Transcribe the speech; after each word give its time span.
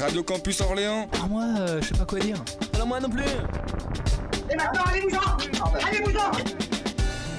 Radio 0.00 0.22
Campus 0.22 0.60
Orléans. 0.60 1.08
Ah 1.20 1.26
moi, 1.28 1.44
euh, 1.58 1.80
je 1.82 1.88
sais 1.88 1.94
pas 1.94 2.04
quoi 2.04 2.18
dire. 2.20 2.36
Alors 2.74 2.86
moi 2.86 3.00
non 3.00 3.08
plus. 3.08 3.22
Et 4.50 4.56
maintenant, 4.56 4.82
allez-vous-en 4.86 5.86
Allez-vous-en 5.86 6.30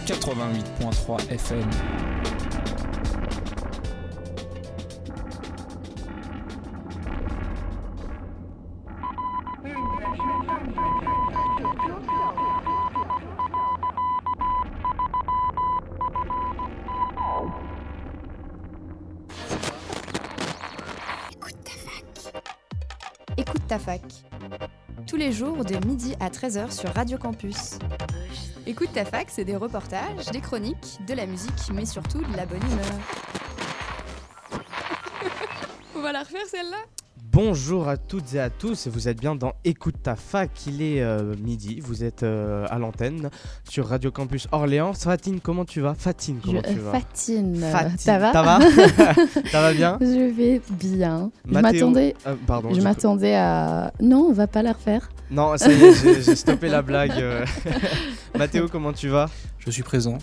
88.3 0.05 1.31
FM. 1.31 1.69
De 25.39 25.87
midi 25.87 26.15
à 26.19 26.29
13h 26.29 26.69
sur 26.69 26.93
Radio 26.93 27.17
Campus. 27.17 27.79
Écoute 28.67 28.89
ta 28.93 29.05
fac, 29.05 29.27
c'est 29.29 29.45
des 29.45 29.55
reportages, 29.55 30.25
des 30.33 30.41
chroniques, 30.41 30.99
de 31.07 31.13
la 31.13 31.25
musique, 31.25 31.71
mais 31.73 31.85
surtout 31.85 32.17
de 32.17 32.35
la 32.35 32.45
bonne 32.45 32.61
humeur. 32.61 32.99
On 35.95 36.01
va 36.01 36.11
la 36.11 36.23
refaire 36.23 36.45
celle-là? 36.45 36.77
Bonjour 37.43 37.87
à 37.87 37.95
toutes 37.95 38.33
et 38.33 38.39
à 38.41 38.49
tous, 38.49 38.89
vous 38.89 39.07
êtes 39.07 39.17
bien 39.17 39.33
dans 39.33 39.53
Écoute 39.63 39.95
ta 40.03 40.17
fac, 40.17 40.49
il 40.67 40.81
est 40.81 41.01
euh, 41.01 41.35
midi, 41.41 41.79
vous 41.81 42.03
êtes 42.03 42.23
euh, 42.23 42.65
à 42.69 42.77
l'antenne 42.79 43.29
sur 43.63 43.87
Radio 43.87 44.11
Campus 44.11 44.49
Orléans. 44.51 44.91
Fatine, 44.91 45.39
comment 45.39 45.63
tu 45.63 45.79
vas? 45.79 45.93
Fatine, 45.93 46.39
comment 46.43 46.59
Je- 46.67 46.73
tu 46.73 46.79
vas? 46.79 46.91
Fatine, 46.91 47.63
euh, 47.63 47.71
Fatine, 47.71 47.97
ça 47.97 48.19
va? 48.19 48.33
Ça 48.33 48.41
va? 48.43 48.59
Ça 49.53 49.61
va 49.61 49.71
bien? 49.73 49.97
Je 50.01 50.29
vais 50.35 50.61
bien. 50.69 51.31
Je 51.47 51.53
Mathéo- 51.53 51.61
m'attendais, 51.87 52.13
Euh, 52.27 52.35
Pardon. 52.45 52.73
je 52.73 52.81
m'attendais 52.81 53.35
à. 53.35 53.93
Non, 54.01 54.25
on 54.29 54.33
va 54.33 54.47
pas 54.47 54.61
la 54.61 54.73
refaire. 54.73 55.07
Non, 55.31 55.55
ça 55.55 55.71
y 55.71 55.81
est, 55.81 56.21
j'ai- 56.21 56.35
stoppé 56.35 56.67
la 56.67 56.81
blague. 56.81 57.23
Mathéo, 58.37 58.67
comment 58.69 58.91
tu 58.91 59.07
vas? 59.07 59.29
Je 59.59 59.71
suis 59.71 59.83
présent. 59.83 60.17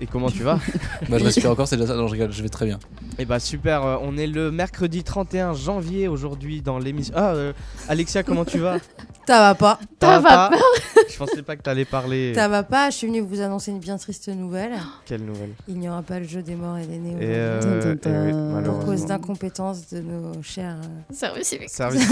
Et 0.00 0.06
comment 0.06 0.28
tu 0.30 0.42
vas 0.42 0.58
Bah 1.08 1.18
je 1.18 1.24
respire 1.24 1.50
encore, 1.50 1.68
c'est 1.68 1.76
déjà 1.76 1.88
ça. 1.88 1.96
Non, 1.96 2.08
je 2.08 2.12
rigole, 2.12 2.32
je 2.32 2.42
vais 2.42 2.48
très 2.48 2.66
bien. 2.66 2.78
Eh 3.18 3.24
bah 3.24 3.38
super, 3.38 3.84
euh, 3.84 3.96
on 4.02 4.16
est 4.16 4.26
le 4.26 4.50
mercredi 4.50 5.04
31 5.04 5.54
janvier 5.54 6.08
aujourd'hui 6.08 6.62
dans 6.62 6.78
l'émission. 6.78 7.14
Ah, 7.16 7.34
euh, 7.34 7.52
Alexia, 7.88 8.22
comment 8.24 8.44
tu 8.44 8.58
vas 8.58 8.78
Ça 9.26 9.38
va 9.40 9.54
pas, 9.54 9.78
Ça 10.02 10.18
va 10.20 10.50
Je 11.10 11.16
pensais 11.16 11.42
pas 11.42 11.56
que 11.56 11.62
t'allais 11.62 11.84
parler. 11.86 12.34
ça 12.34 12.46
va 12.48 12.62
pas. 12.62 12.90
Je 12.90 12.96
suis 12.96 13.06
venue 13.06 13.20
vous 13.20 13.40
annoncer 13.40 13.70
une 13.70 13.78
bien 13.78 13.96
triste 13.96 14.28
nouvelle. 14.28 14.72
Quelle 15.06 15.24
nouvelle 15.24 15.50
Il 15.68 15.78
n'y 15.78 15.88
aura 15.88 16.02
pas 16.02 16.18
le 16.18 16.26
jeu 16.26 16.42
des 16.42 16.56
morts 16.56 16.76
et 16.76 16.86
des 16.86 16.98
nés 16.98 17.12
Et 17.12 17.58
aujourd'hui. 17.58 18.00
euh, 18.06 18.58
oui. 18.58 18.64
Pour 18.64 18.84
cause 18.84 19.06
d'incompétence 19.06 19.88
de 19.90 20.00
nos 20.00 20.42
chers. 20.42 20.76
Service 21.10 21.48
civique. 21.48 21.70
Service. 21.70 22.06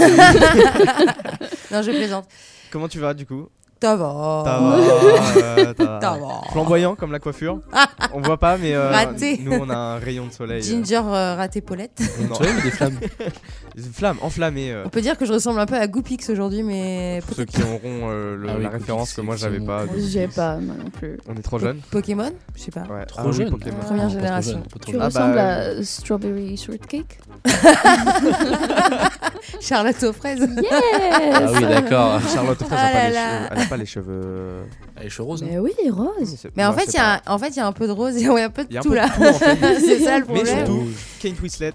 Non, 1.71 1.81
je 1.83 1.91
plaisante. 1.91 2.25
Comment 2.71 2.87
tu 2.87 2.99
vas 2.99 3.13
du 3.13 3.25
coup? 3.27 3.47
Ça 3.83 3.97
va. 3.97 4.43
Ça 4.45 4.59
va, 4.59 5.73
ça 5.99 6.17
va. 6.17 6.41
Flamboyant 6.53 6.95
comme 6.95 7.11
la 7.11 7.19
coiffure. 7.19 7.59
on 8.13 8.21
voit 8.21 8.37
pas, 8.37 8.57
mais 8.57 8.73
euh, 8.73 8.89
Raté. 8.89 9.37
nous 9.41 9.51
on 9.51 9.69
a 9.69 9.75
un 9.75 9.97
rayon 9.97 10.25
de 10.27 10.31
soleil. 10.31 10.61
euh, 10.61 10.63
Ginger 10.63 11.01
euh, 11.05 11.35
raté 11.35 11.59
Paulette. 11.59 12.01
non. 12.29 12.33
Tu 12.33 12.43
vois, 12.43 12.51
il 12.51 12.55
y 12.55 12.59
a 12.59 12.63
des 12.63 12.71
flammes. 12.71 12.97
Flamme, 13.93 14.17
enflammée. 14.21 14.71
euh, 14.71 14.83
On 14.85 14.89
peut 14.89 15.01
dire 15.01 15.17
que 15.17 15.25
je 15.25 15.33
ressemble 15.33 15.59
un 15.59 15.65
peu 15.65 15.75
à 15.75 15.87
Goopix 15.87 16.29
aujourd'hui, 16.29 16.61
mais 16.63 17.21
pour 17.25 17.35
ceux 17.35 17.45
qui 17.45 17.61
auront 17.63 18.09
euh, 18.09 18.35
le- 18.35 18.49
Ah 18.49 18.53
oui, 18.57 18.63
la 18.63 18.69
référence 18.69 19.13
que 19.13 19.21
moi 19.21 19.35
j'avais 19.35 19.59
pas. 19.59 19.85
de 19.85 19.99
J'ai 19.99 20.27
pas, 20.27 20.57
moi 20.57 20.75
non 20.77 20.89
plus. 20.91 21.17
On 21.27 21.33
est 21.35 21.41
trop 21.41 21.57
jeunes. 21.57 21.79
Pokémon 21.89 22.31
Je 22.55 22.61
sais 22.61 22.71
pas. 22.71 22.81
Ouais. 22.81 23.05
Trop 23.07 23.21
Ah 23.23 23.27
oui, 23.27 23.33
jeune. 23.33 23.49
Pokémon. 23.49 23.77
Première 23.81 24.03
Non, 24.09 24.09
pas 24.09 24.11
trop 24.11 24.19
génération. 24.21 24.51
jeune, 24.53 24.61
pas 24.63 24.69
trop 24.79 24.85
Tu 24.85 24.91
jeune. 24.91 25.01
Ah 25.01 25.09
bah, 25.09 25.19
ressembles 25.19 25.37
euh, 25.39 25.79
à 25.79 25.83
Strawberry 25.83 26.57
Shortcake 26.57 27.19
Charlotte 29.61 30.03
aux 30.03 30.13
fraises. 30.13 30.39
Yes 30.39 30.49
Ah 31.33 31.51
oui, 31.53 31.61
d'accord. 31.61 32.21
Charlotte 32.33 32.57
Fraise, 32.63 32.69
Ah 32.71 32.89
elle, 32.93 32.95
a 32.95 32.95
pas 32.95 33.07
là 33.07 33.07
les 33.07 33.13
là. 33.13 33.39
cheveux- 33.39 33.47
elle 33.51 33.61
a 33.61 33.65
pas 33.65 33.77
les 33.77 33.85
cheveux. 33.85 34.51
Elle 34.99 35.05
est 35.05 35.09
cheveux 35.09 35.23
rose. 35.27 35.43
hein. 35.43 35.47
Mais 35.49 35.59
oui, 35.59 35.71
Rose. 35.89 36.47
Mais 36.55 36.65
en 36.65 36.73
fait, 36.73 36.85
il 36.87 36.93
y, 36.95 36.97
a 36.97 37.15
un- 37.15 37.21
en 37.27 37.37
fait, 37.37 37.49
il 37.49 37.57
y 37.57 37.59
a 37.59 37.67
un 37.67 37.71
peu 37.71 37.87
de 37.87 37.91
rose 37.91 38.15
et 38.17 38.29
ouais, 38.29 38.43
un 38.43 38.49
peu 38.49 38.65
Il 38.69 38.75
y 38.75 38.77
a 38.77 38.81
de 38.81 38.81
un 38.81 38.83
tout 38.83 38.89
peu 38.89 38.95
là. 38.95 39.07
de 39.07 39.13
tout, 39.13 39.23
en 39.23 39.33
fait. 39.33 39.57
C'est 39.79 39.99
ça 39.99 40.19
le 40.19 40.25
Mais 40.27 40.33
problème. 40.35 40.65
surtout, 40.65 40.87
Kate 41.21 41.41
Winslet 41.41 41.73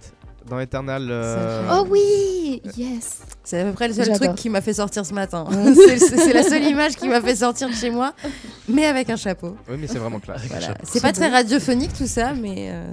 dans 0.49 0.59
Eternal. 0.61 1.07
euh, 1.11 1.63
Oh 1.73 1.87
oui 1.91 2.63
Yes 2.77 3.21
C'est 3.45 3.61
à 3.61 3.65
peu 3.65 3.73
près 3.73 3.89
le 3.89 3.95
seul 3.95 4.11
truc 4.13 4.35
qui 4.35 4.49
m'a 4.51 4.61
fait 4.61 4.73
sortir 4.75 5.05
ce 5.07 5.13
matin. 5.15 5.45
c'est 5.99 6.33
la 6.33 6.43
seule 6.43 6.65
image 6.65 6.97
qui 6.97 7.09
m'a 7.09 7.21
fait 7.21 7.37
sortir 7.37 7.69
de 7.69 7.75
chez 7.75 7.91
moi, 7.91 8.13
mais 8.69 8.87
avec 8.87 9.11
un 9.11 9.17
chapeau. 9.17 9.57
Oui, 9.69 9.77
mais 9.79 9.87
c'est 9.87 9.99
vraiment 9.99 10.19
classe. 10.21 10.43
Voilà. 10.49 10.75
C'est 10.83 11.03
pas 11.03 11.13
très 11.13 11.29
radiophonique 11.29 11.93
tout 11.93 12.07
ça, 12.07 12.33
mais 12.35 12.71
euh, 12.73 12.93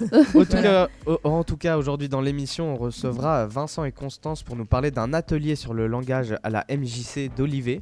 En 0.34 0.44
tout 0.44 0.62
cas, 0.62 0.88
au- 1.06 1.18
en 1.24 1.44
tout 1.44 1.56
cas, 1.56 1.76
aujourd'hui 1.76 2.08
dans 2.08 2.20
l'émission, 2.20 2.74
on 2.74 2.76
recevra 2.76 3.46
Vincent 3.46 3.84
et 3.84 3.92
Constance 3.92 4.42
pour 4.42 4.56
nous 4.56 4.66
parler 4.66 4.90
d'un 4.90 5.12
atelier 5.12 5.56
sur 5.56 5.74
le 5.74 5.86
langage 5.86 6.34
à 6.42 6.50
la 6.50 6.64
MJC 6.70 7.30
d'Olivet. 7.36 7.80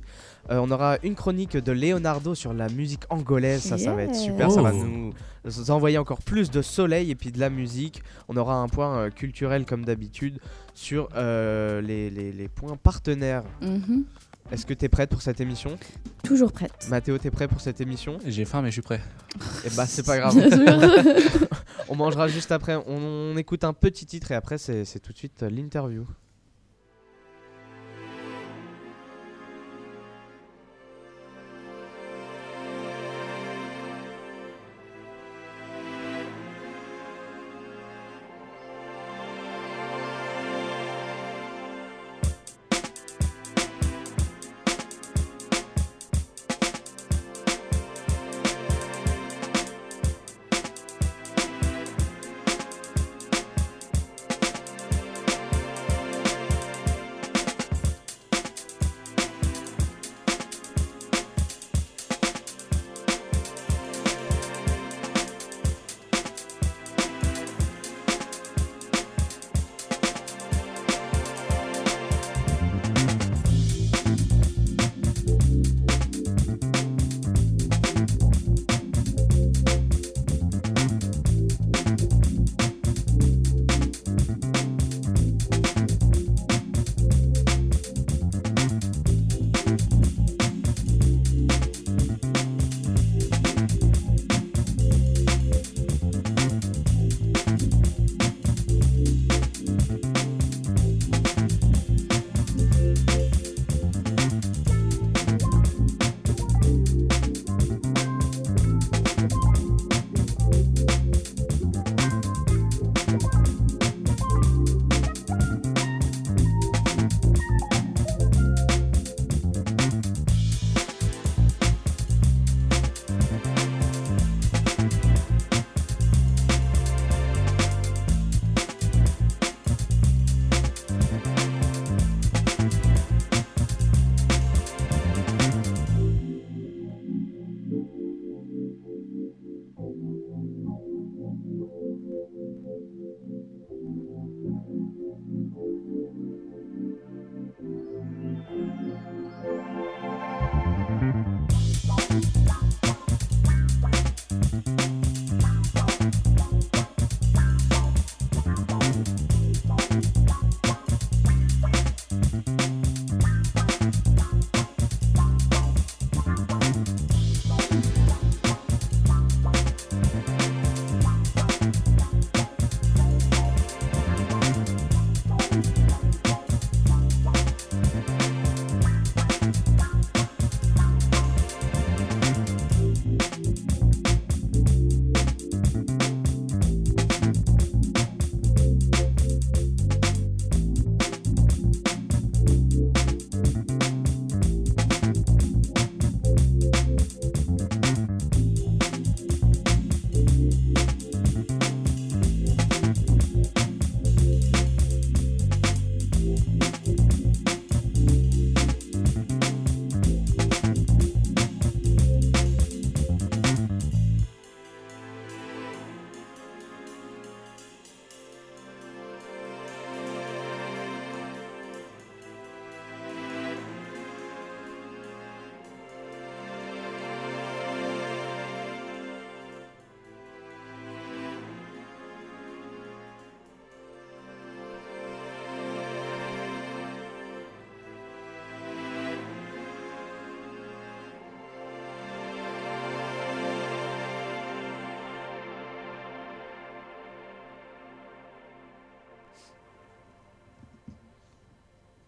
Euh, 0.50 0.58
on 0.58 0.70
aura 0.70 0.98
une 1.04 1.14
chronique 1.14 1.56
de 1.56 1.70
Leonardo 1.72 2.34
sur 2.34 2.52
la 2.52 2.68
musique 2.68 3.02
angolaise, 3.08 3.62
ça, 3.62 3.78
ça 3.78 3.94
va 3.94 4.02
être 4.02 4.16
super, 4.16 4.50
ça 4.50 4.62
va 4.62 4.72
Oh. 4.74 4.84
nous 4.84 5.12
nous 5.44 5.70
envoyer 5.70 5.96
encore 5.96 6.20
plus 6.22 6.50
de 6.50 6.60
soleil 6.60 7.10
et 7.10 7.14
puis 7.14 7.30
de 7.32 7.38
la 7.40 7.50
musique. 7.50 8.02
On 8.28 8.36
aura 8.36 8.56
un 8.56 8.68
point 8.68 8.98
euh, 8.98 9.10
culturel 9.10 9.64
comme 9.64 9.84
d'habitude 9.84 10.38
sur 10.74 11.08
euh, 11.14 11.80
les, 11.80 12.10
les- 12.10 12.32
les 12.32 12.48
points 12.48 12.76
partenaires. 12.76 13.44
Mhm. 13.62 14.04
Est-ce 14.52 14.66
que 14.66 14.74
tu 14.74 14.84
es 14.84 14.88
prête 14.88 15.08
pour 15.10 15.22
cette 15.22 15.40
émission? 15.40 15.78
Toujours 16.24 16.50
prête. 16.50 16.72
Mathéo, 16.90 17.16
t'es 17.18 17.30
prêt 17.30 17.46
pour 17.46 17.60
cette 17.60 17.80
émission? 17.80 18.18
J'ai 18.26 18.44
faim, 18.44 18.60
mais 18.62 18.68
je 18.70 18.72
suis 18.72 18.82
prêt. 18.82 19.00
Eh 19.64 19.70
bah 19.76 19.86
c'est 19.86 20.04
pas 20.04 20.18
grave. 20.18 20.34
On 21.88 21.94
mangera 21.94 22.26
juste 22.28 22.50
après. 22.50 22.74
On, 22.74 22.82
on 23.32 23.36
écoute 23.36 23.62
un 23.64 23.72
petit 23.72 24.06
titre 24.06 24.32
et 24.32 24.34
après 24.34 24.58
c'est 24.58 24.84
c'est 24.84 24.98
tout 24.98 25.12
de 25.12 25.18
suite 25.18 25.42
l'interview. 25.42 26.04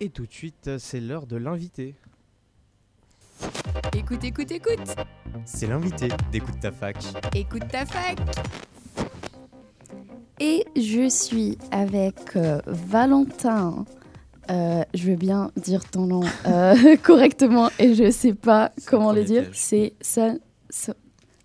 Et 0.02 0.08
tout 0.08 0.26
de 0.26 0.32
suite, 0.32 0.78
c'est 0.78 0.98
l'heure 0.98 1.28
de 1.28 1.36
l'invité. 1.36 1.94
Écoute, 3.96 4.24
écoute, 4.24 4.50
écoute. 4.50 4.80
C'est 5.44 5.68
l'invité 5.68 6.08
d'Écoute 6.32 6.58
ta 6.60 6.72
fac. 6.72 6.96
Écoute 7.36 7.68
ta 7.70 7.86
fac. 7.86 8.18
Et 10.40 10.64
je 10.74 11.08
suis 11.08 11.56
avec 11.70 12.34
euh, 12.34 12.60
Valentin. 12.66 13.84
Euh, 14.50 14.82
je 14.92 15.04
veux 15.08 15.14
bien 15.16 15.52
dire 15.56 15.88
ton 15.88 16.06
nom 16.06 16.22
euh, 16.46 16.96
correctement 17.04 17.70
et 17.78 17.94
je 17.94 18.10
sais 18.10 18.34
pas 18.34 18.72
comment 18.86 19.12
le 19.12 19.22
dire. 19.22 19.48
C'est 19.52 19.92
Son- 20.00 20.40
Son- 20.68 20.94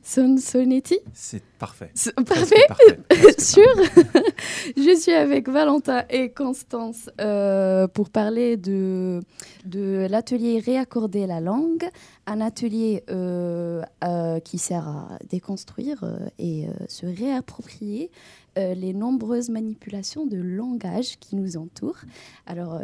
Sonsonetti 0.01 0.97
C'est 1.13 1.43
parfait. 1.57 1.91
Parfait 2.25 2.55
parfait. 2.67 3.41
Sûr 3.41 3.63
Je 4.77 4.97
suis 4.99 5.13
avec 5.13 5.49
Valentin 5.49 6.03
et 6.09 6.29
Constance 6.31 7.09
euh, 7.19 7.87
pour 7.87 8.09
parler 8.09 8.57
de, 8.57 9.21
de 9.65 10.07
l'atelier 10.09 10.59
Réaccorder 10.59 11.27
la 11.27 11.39
langue, 11.39 11.87
un 12.25 12.41
atelier 12.41 13.03
euh, 13.09 13.81
euh, 14.03 14.39
qui 14.39 14.57
sert 14.57 14.87
à 14.87 15.19
déconstruire 15.29 16.03
et 16.39 16.65
se 16.87 17.05
réapproprier 17.05 18.11
les 18.55 18.91
nombreuses 18.93 19.49
manipulations 19.49 20.25
de 20.25 20.37
langage 20.37 21.19
qui 21.19 21.35
nous 21.35 21.57
entourent. 21.57 22.01
Alors, 22.47 22.81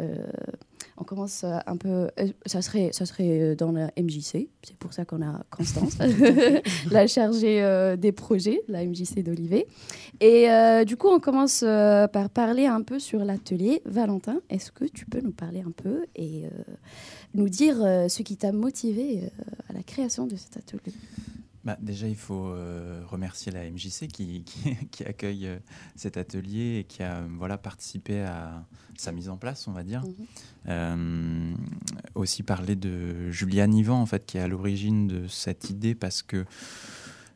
on 0.96 1.02
commence 1.02 1.44
un 1.44 1.76
peu. 1.76 2.08
ça, 2.46 2.62
serait, 2.62 2.90
ça 2.92 3.06
serait 3.06 3.56
dans 3.56 3.72
la 3.72 3.90
MJC, 3.98 4.48
c'est 4.62 4.76
pour 4.78 4.92
ça 4.92 5.04
qu'on 5.04 5.22
a 5.22 5.42
Constance, 5.50 5.98
la 6.90 7.06
chargée 7.06 7.62
euh, 7.62 7.96
des 7.96 8.12
projets, 8.12 8.62
la 8.68 8.84
MJC 8.84 9.22
d'Olivet. 9.22 9.66
Et 10.20 10.50
euh, 10.50 10.84
du 10.84 10.96
coup, 10.96 11.08
on 11.08 11.20
commence 11.20 11.62
euh, 11.66 12.06
par 12.06 12.30
parler 12.30 12.66
un 12.66 12.82
peu 12.82 12.98
sur 12.98 13.24
l'atelier. 13.24 13.82
Valentin, 13.84 14.40
est-ce 14.50 14.72
que 14.72 14.84
tu 14.84 15.06
peux 15.06 15.20
nous 15.20 15.32
parler 15.32 15.60
un 15.60 15.70
peu 15.70 16.06
et 16.16 16.44
euh, 16.44 16.48
nous 17.34 17.48
dire 17.48 17.76
ce 17.76 18.22
qui 18.22 18.36
t'a 18.36 18.52
motivé 18.52 19.30
à 19.68 19.72
la 19.72 19.82
création 19.82 20.26
de 20.26 20.36
cet 20.36 20.56
atelier? 20.56 20.94
Bah, 21.64 21.78
déjà, 21.80 22.06
il 22.06 22.16
faut 22.16 22.48
euh, 22.48 23.00
remercier 23.06 23.50
la 23.50 23.68
MJC 23.70 24.06
qui, 24.08 24.44
qui, 24.44 24.76
qui 24.90 25.04
accueille 25.04 25.46
euh, 25.46 25.58
cet 25.96 26.18
atelier 26.18 26.80
et 26.80 26.84
qui 26.84 27.02
a 27.02 27.16
euh, 27.16 27.26
voilà, 27.38 27.56
participé 27.56 28.20
à 28.20 28.66
sa 28.98 29.12
mise 29.12 29.30
en 29.30 29.38
place, 29.38 29.66
on 29.66 29.72
va 29.72 29.82
dire. 29.82 30.02
Mhm. 30.66 31.56
Aussi 32.14 32.42
parler 32.42 32.76
de 32.76 33.30
Juliane 33.30 33.74
Ivan, 33.74 34.00
en 34.00 34.06
fait, 34.06 34.26
qui 34.26 34.36
est 34.36 34.40
à 34.40 34.48
l'origine 34.48 35.08
de 35.08 35.26
cette 35.26 35.70
idée 35.70 35.94
parce 35.94 36.22
que 36.22 36.44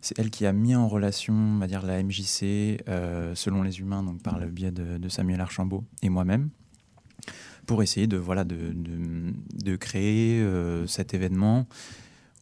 c'est 0.00 0.18
elle 0.18 0.30
qui 0.30 0.46
a 0.46 0.52
mis 0.52 0.74
en 0.74 0.88
relation, 0.88 1.34
on 1.34 1.58
va 1.58 1.66
dire, 1.66 1.84
la 1.84 2.02
MJC, 2.02 2.78
euh, 2.88 3.34
selon 3.34 3.62
les 3.62 3.80
humains, 3.80 4.02
donc 4.02 4.22
par 4.22 4.38
le 4.38 4.46
biais 4.46 4.70
de, 4.70 4.98
de 4.98 5.08
Samuel 5.08 5.40
Archambault 5.40 5.84
et 6.02 6.08
moi-même, 6.08 6.50
pour 7.66 7.82
essayer 7.82 8.06
de, 8.06 8.16
voilà, 8.16 8.44
de, 8.44 8.56
de, 8.72 9.32
de 9.64 9.76
créer 9.76 10.40
euh, 10.40 10.86
cet 10.86 11.14
événement. 11.14 11.66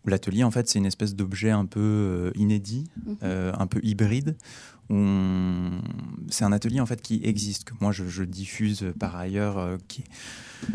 où 0.05 0.09
L'atelier, 0.11 0.45
en 0.45 0.51
fait, 0.51 0.69
c'est 0.69 0.79
une 0.79 0.87
espèce 0.87 1.17
d'objet 1.17 1.51
un 1.51 1.67
peu 1.67 1.81
euh, 1.81 2.31
inédit, 2.37 2.85
Mhm. 3.07 3.17
euh, 3.23 3.53
un 3.59 3.67
peu 3.67 3.81
hybride. 3.83 4.37
on- 4.89 5.81
C'est 6.31 6.45
un 6.45 6.53
atelier 6.53 6.81
en 6.81 6.87
fait 6.87 7.01
qui 7.03 7.21
existe, 7.25 7.65
que 7.65 7.73
moi 7.81 7.91
je, 7.93 8.07
je 8.07 8.23
diffuse 8.23 8.85
par 9.01 9.17
ailleurs. 9.17 9.79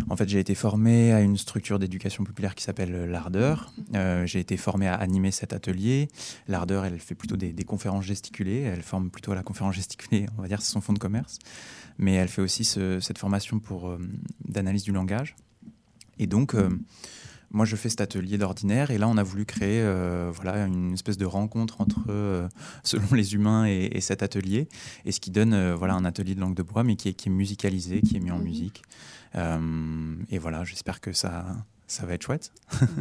En 0.09 0.15
fait, 0.15 0.27
j'ai 0.29 0.39
été 0.39 0.55
formé 0.55 1.11
à 1.13 1.21
une 1.21 1.37
structure 1.37 1.79
d'éducation 1.79 2.23
populaire 2.23 2.55
qui 2.55 2.63
s'appelle 2.63 2.93
euh, 2.93 3.07
l'Ardeur. 3.07 3.73
Euh, 3.95 4.25
j'ai 4.25 4.39
été 4.39 4.57
formé 4.57 4.87
à 4.87 4.95
animer 4.95 5.31
cet 5.31 5.53
atelier. 5.53 6.07
L'Ardeur, 6.47 6.85
elle 6.85 6.99
fait 6.99 7.15
plutôt 7.15 7.37
des, 7.37 7.53
des 7.53 7.63
conférences 7.63 8.05
gesticulées. 8.05 8.61
Elle 8.61 8.83
forme 8.83 9.09
plutôt 9.09 9.31
à 9.31 9.35
la 9.35 9.43
conférence 9.43 9.75
gesticulée, 9.75 10.27
on 10.37 10.41
va 10.41 10.47
dire, 10.47 10.61
c'est 10.61 10.71
son 10.71 10.81
fonds 10.81 10.93
de 10.93 10.99
commerce. 10.99 11.39
Mais 11.97 12.13
elle 12.13 12.27
fait 12.29 12.41
aussi 12.41 12.63
ce- 12.63 12.99
cette 12.99 13.17
formation 13.17 13.59
pour 13.59 13.89
euh, 13.89 13.97
d'analyse 14.45 14.83
du 14.83 14.91
langage. 14.91 15.35
Et 16.19 16.27
donc, 16.27 16.53
euh, 16.55 16.69
moi, 17.53 17.65
je 17.65 17.75
fais 17.75 17.89
cet 17.89 17.99
atelier 18.01 18.37
d'ordinaire, 18.37 18.91
et 18.91 18.97
là, 18.97 19.09
on 19.09 19.17
a 19.17 19.23
voulu 19.23 19.45
créer 19.45 19.81
euh, 19.81 20.31
voilà, 20.33 20.65
une 20.67 20.93
espèce 20.93 21.17
de 21.17 21.25
rencontre 21.25 21.81
entre, 21.81 21.99
euh, 22.09 22.47
selon 22.83 23.13
les 23.13 23.33
humains, 23.33 23.65
et, 23.67 23.89
et 23.91 23.99
cet 24.01 24.23
atelier, 24.23 24.67
et 25.05 25.11
ce 25.11 25.19
qui 25.19 25.31
donne 25.31 25.73
voilà, 25.73 25.95
un 25.95 26.05
atelier 26.05 26.33
de 26.35 26.39
langue 26.39 26.55
de 26.55 26.63
bois, 26.63 26.83
mais 26.83 26.95
qui 26.95 27.09
est, 27.09 27.13
qui 27.13 27.27
est 27.27 27.31
musicalisé, 27.31 28.01
qui 28.01 28.15
est 28.15 28.19
mis 28.21 28.31
en 28.31 28.37
Mhm. 28.37 28.43
musique. 28.45 28.83
Euh, 29.35 30.15
et 30.29 30.37
voilà, 30.37 30.63
j'espère 30.63 30.99
que 31.01 31.13
ça, 31.13 31.45
ça 31.87 32.05
va 32.05 32.13
être 32.13 32.23
chouette. 32.23 32.51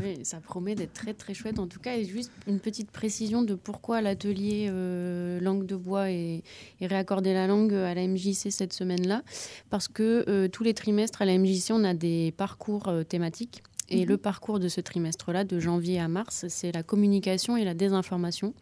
Oui, 0.02 0.18
ça 0.24 0.40
promet 0.40 0.74
d'être 0.74 0.92
très 0.92 1.14
très 1.14 1.34
chouette 1.34 1.58
en 1.58 1.66
tout 1.66 1.80
cas. 1.80 1.96
Et 1.96 2.04
juste 2.04 2.30
une 2.46 2.60
petite 2.60 2.90
précision 2.90 3.42
de 3.42 3.54
pourquoi 3.54 4.00
l'atelier 4.00 4.68
euh, 4.70 5.40
langue 5.40 5.66
de 5.66 5.76
bois 5.76 6.10
et, 6.10 6.42
et 6.80 6.86
réaccorder 6.86 7.34
la 7.34 7.46
langue 7.46 7.74
à 7.74 7.94
la 7.94 8.06
MJC 8.06 8.50
cette 8.50 8.72
semaine-là. 8.72 9.22
Parce 9.70 9.88
que 9.88 10.24
euh, 10.28 10.48
tous 10.48 10.62
les 10.64 10.74
trimestres 10.74 11.22
à 11.22 11.24
la 11.24 11.36
MJC, 11.38 11.70
on 11.70 11.84
a 11.84 11.94
des 11.94 12.32
parcours 12.36 12.88
euh, 12.88 13.02
thématiques. 13.04 13.62
Et 13.92 14.02
Mhm. 14.02 14.08
le 14.10 14.16
parcours 14.18 14.60
de 14.60 14.68
ce 14.68 14.80
trimestre-là, 14.80 15.42
de 15.42 15.58
janvier 15.58 15.98
à 15.98 16.06
mars, 16.06 16.44
c'est 16.48 16.70
la 16.70 16.84
communication 16.84 17.56
et 17.56 17.64
la 17.64 17.74
désinformation. 17.74 18.54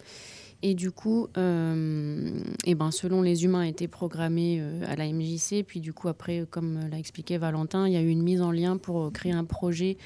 Et 0.62 0.74
du 0.74 0.90
coup, 0.90 1.28
euh, 1.36 2.30
eh 2.64 2.74
ben, 2.74 2.90
selon 2.90 3.22
les 3.22 3.44
humains, 3.44 3.62
étaient 3.62 3.86
programmés 3.88 4.58
euh, 4.60 4.82
à 4.88 4.96
la 4.96 5.06
MJC. 5.06 5.62
Puis 5.66 5.80
du 5.80 5.92
coup, 5.92 6.08
après, 6.08 6.46
comme 6.50 6.80
l'a 6.90 6.98
expliqué 6.98 7.38
Valentin, 7.38 7.86
il 7.86 7.92
y 7.92 7.96
a 7.96 8.02
eu 8.02 8.08
une 8.08 8.22
mise 8.22 8.42
en 8.42 8.50
lien 8.50 8.76
pour 8.76 9.02
euh, 9.04 9.10
créer 9.10 9.32
un 9.32 9.44
projet 9.44 9.96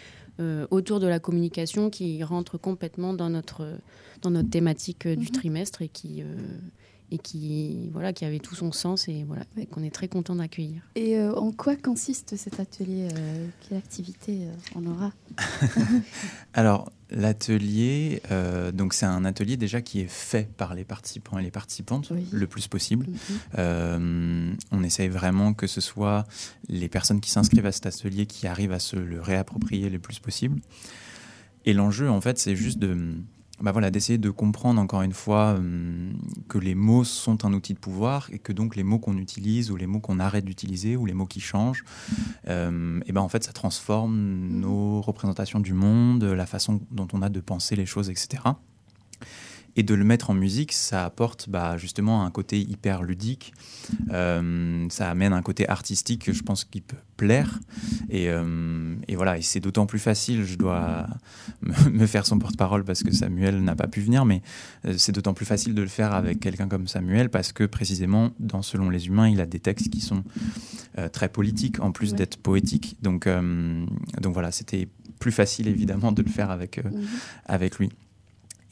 euh, 0.40 0.66
autour 0.70 1.00
de 1.00 1.06
la 1.06 1.18
communication 1.20 1.88
qui 1.90 2.22
rentre 2.22 2.58
complètement 2.58 3.14
dans 3.14 3.30
notre, 3.30 3.66
dans 4.20 4.30
notre 4.30 4.50
thématique 4.50 5.06
euh, 5.06 5.16
du 5.16 5.26
Mhm. 5.26 5.32
trimestre 5.32 5.80
et 5.82 5.88
qui, 5.88 6.22
euh, 6.22 6.26
et 7.10 7.18
qui, 7.18 7.88
voilà, 7.92 8.12
qui 8.12 8.24
avait 8.26 8.38
tout 8.38 8.54
son 8.54 8.72
sens 8.72 9.08
et 9.08 9.24
voilà, 9.24 9.44
et 9.58 9.64
qu'on 9.66 9.82
est 9.82 9.90
très 9.94 10.08
content 10.08 10.36
d'accueillir. 10.36 10.82
Et 10.96 11.16
euh, 11.18 11.34
en 11.34 11.52
quoi 11.52 11.76
consiste 11.76 12.36
cet 12.36 12.60
atelier 12.60 13.08
euh, 13.14 13.46
Quelle 13.68 13.78
activité 13.78 14.40
euh, 14.46 14.52
on 14.76 14.86
aura? 14.86 15.12
Alors, 16.54 16.90
l'atelier, 17.12 18.22
euh, 18.30 18.72
donc 18.72 18.94
c'est 18.94 19.06
un 19.06 19.24
atelier 19.24 19.56
déjà 19.56 19.80
qui 19.80 20.00
est 20.00 20.10
fait 20.10 20.48
par 20.56 20.74
les 20.74 20.84
participants 20.84 21.38
et 21.38 21.42
les 21.42 21.50
participantes 21.50 22.08
Oui. 22.10 22.26
le 22.32 22.46
plus 22.46 22.68
possible. 22.68 23.06
Mhm. 23.06 23.16
Euh, 23.58 24.52
on 24.70 24.82
essaye 24.82 25.08
vraiment 25.08 25.54
que 25.54 25.66
ce 25.66 25.80
soit 25.80 26.24
les 26.68 26.88
personnes 26.88 27.20
qui 27.20 27.30
s'inscrivent 27.30 27.66
à 27.66 27.72
cet 27.72 27.86
atelier 27.86 28.26
qui 28.26 28.46
arrivent 28.46 28.72
à 28.72 28.78
se 28.78 28.96
le 28.96 29.20
réapproprier 29.20 29.90
le 29.90 29.98
plus 29.98 30.18
possible. 30.18 30.60
Et 31.64 31.72
l'enjeu, 31.74 32.10
en 32.10 32.20
fait, 32.20 32.38
c'est 32.38 32.56
juste 32.56 32.78
de, 32.78 33.14
bah 33.62 33.72
voilà, 33.72 33.90
d'essayer 33.90 34.18
de 34.18 34.30
comprendre 34.30 34.80
encore 34.80 35.02
une 35.02 35.12
fois 35.12 35.54
hum, 35.54 36.14
que 36.48 36.58
les 36.58 36.74
mots 36.74 37.04
sont 37.04 37.44
un 37.44 37.52
outil 37.52 37.74
de 37.74 37.78
pouvoir 37.78 38.28
et 38.32 38.38
que 38.38 38.52
donc 38.52 38.76
les 38.76 38.82
mots 38.82 38.98
qu'on 38.98 39.16
utilise 39.16 39.70
ou 39.70 39.76
les 39.76 39.86
mots 39.86 40.00
qu'on 40.00 40.18
arrête 40.18 40.44
d'utiliser 40.44 40.96
ou 40.96 41.06
les 41.06 41.14
mots 41.14 41.26
qui 41.26 41.40
changent, 41.40 41.84
euh, 42.48 43.00
et 43.06 43.12
ben 43.12 43.20
en 43.20 43.28
fait, 43.28 43.44
ça 43.44 43.52
transforme 43.52 44.16
nos 44.50 45.00
représentations 45.00 45.60
du 45.60 45.74
monde, 45.74 46.24
la 46.24 46.46
façon 46.46 46.80
dont 46.90 47.08
on 47.12 47.22
a 47.22 47.28
de 47.28 47.40
penser 47.40 47.76
les 47.76 47.86
choses, 47.86 48.10
etc. 48.10 48.42
Et 49.74 49.82
de 49.82 49.94
le 49.94 50.04
mettre 50.04 50.28
en 50.28 50.34
musique, 50.34 50.72
ça 50.72 51.04
apporte 51.06 51.48
bah, 51.48 51.78
justement 51.78 52.24
un 52.26 52.30
côté 52.30 52.60
hyper 52.60 53.02
ludique. 53.02 53.54
Euh, 54.10 54.86
ça 54.90 55.10
amène 55.10 55.32
un 55.32 55.40
côté 55.40 55.66
artistique 55.68 56.24
que 56.26 56.32
je 56.34 56.42
pense 56.42 56.64
qui 56.64 56.82
peut 56.82 56.96
plaire. 57.16 57.58
Et, 58.10 58.28
euh, 58.28 58.94
et 59.08 59.16
voilà, 59.16 59.38
et 59.38 59.42
c'est 59.42 59.60
d'autant 59.60 59.86
plus 59.86 59.98
facile, 59.98 60.44
je 60.44 60.56
dois 60.56 61.06
me, 61.62 61.88
me 61.90 62.06
faire 62.06 62.26
son 62.26 62.38
porte-parole 62.38 62.84
parce 62.84 63.02
que 63.02 63.12
Samuel 63.12 63.62
n'a 63.64 63.74
pas 63.74 63.86
pu 63.86 64.00
venir, 64.02 64.24
mais 64.26 64.42
euh, 64.84 64.94
c'est 64.98 65.12
d'autant 65.12 65.32
plus 65.32 65.46
facile 65.46 65.74
de 65.74 65.80
le 65.82 65.88
faire 65.88 66.12
avec 66.12 66.40
quelqu'un 66.40 66.68
comme 66.68 66.86
Samuel 66.86 67.30
parce 67.30 67.52
que 67.52 67.64
précisément, 67.64 68.30
dans 68.40 68.60
Selon 68.62 68.90
les 68.90 69.06
humains, 69.06 69.28
il 69.28 69.40
a 69.40 69.46
des 69.46 69.60
textes 69.60 69.88
qui 69.88 70.00
sont 70.00 70.22
euh, 70.98 71.08
très 71.08 71.28
politiques 71.30 71.80
en 71.80 71.92
plus 71.92 72.10
Ouais. 72.12 72.18
d'être 72.18 72.36
poétiques. 72.36 72.96
Donc, 73.02 73.26
donc 73.26 74.34
voilà, 74.34 74.52
c'était 74.52 74.88
plus 75.18 75.32
facile 75.32 75.68
évidemment 75.68 76.10
de 76.12 76.20
le 76.22 76.28
faire 76.28 76.50
avec, 76.50 76.78
euh, 76.78 76.82
Mhm. 76.84 77.06
avec 77.46 77.78
lui. 77.78 77.90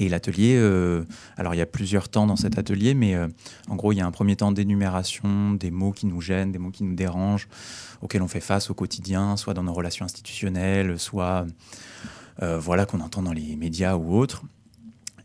Et 0.00 0.08
l'atelier, 0.08 0.56
euh, 0.56 1.04
alors 1.36 1.54
il 1.54 1.58
y 1.58 1.60
a 1.60 1.66
plusieurs 1.66 2.08
temps 2.08 2.26
dans 2.26 2.36
cet 2.36 2.58
atelier, 2.58 2.94
mais 2.94 3.14
euh, 3.14 3.28
en 3.68 3.76
gros, 3.76 3.92
il 3.92 3.96
y 3.96 4.00
a 4.00 4.06
un 4.06 4.10
premier 4.10 4.34
temps 4.34 4.50
d'énumération 4.50 5.52
des 5.52 5.70
mots 5.70 5.92
qui 5.92 6.06
nous 6.06 6.22
gênent, 6.22 6.52
des 6.52 6.58
mots 6.58 6.70
qui 6.70 6.84
nous 6.84 6.94
dérangent, 6.94 7.48
auxquels 8.00 8.22
on 8.22 8.28
fait 8.28 8.40
face 8.40 8.70
au 8.70 8.74
quotidien, 8.74 9.36
soit 9.36 9.52
dans 9.52 9.62
nos 9.62 9.74
relations 9.74 10.06
institutionnelles, 10.06 10.98
soit 10.98 11.44
euh, 12.42 12.58
voilà 12.58 12.86
qu'on 12.86 13.00
entend 13.00 13.22
dans 13.22 13.34
les 13.34 13.56
médias 13.56 13.94
ou 13.96 14.16
autres. 14.16 14.42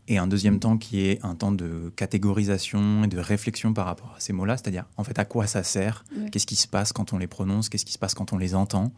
Et 0.07 0.19
un 0.19 0.27
deuxième 0.27 0.59
temps 0.59 0.77
qui 0.77 1.01
est 1.01 1.19
un 1.25 1.33
temps 1.33 1.51
de 1.51 1.91
catégorisation 1.95 3.03
et 3.03 3.07
de 3.07 3.17
réflexion 3.17 3.73
par 3.73 3.85
rapport 3.87 4.13
à 4.15 4.19
ces 4.19 4.33
mots-là, 4.33 4.55
c'est-à-dire 4.57 4.85
en 4.97 5.03
fait 5.03 5.17
à 5.17 5.25
quoi 5.25 5.47
ça 5.47 5.63
sert, 5.63 6.05
Ouais. 6.15 6.29
qu'est-ce 6.29 6.45
qui 6.45 6.55
se 6.55 6.67
passe 6.67 6.93
quand 6.93 7.11
on 7.13 7.17
les 7.17 7.25
prononce, 7.27 7.69
qu'est-ce 7.69 7.85
qui 7.85 7.93
se 7.93 7.97
passe 7.97 8.13
quand 8.13 8.31
on 8.31 8.37
les 8.37 8.53
entend. 8.53 8.93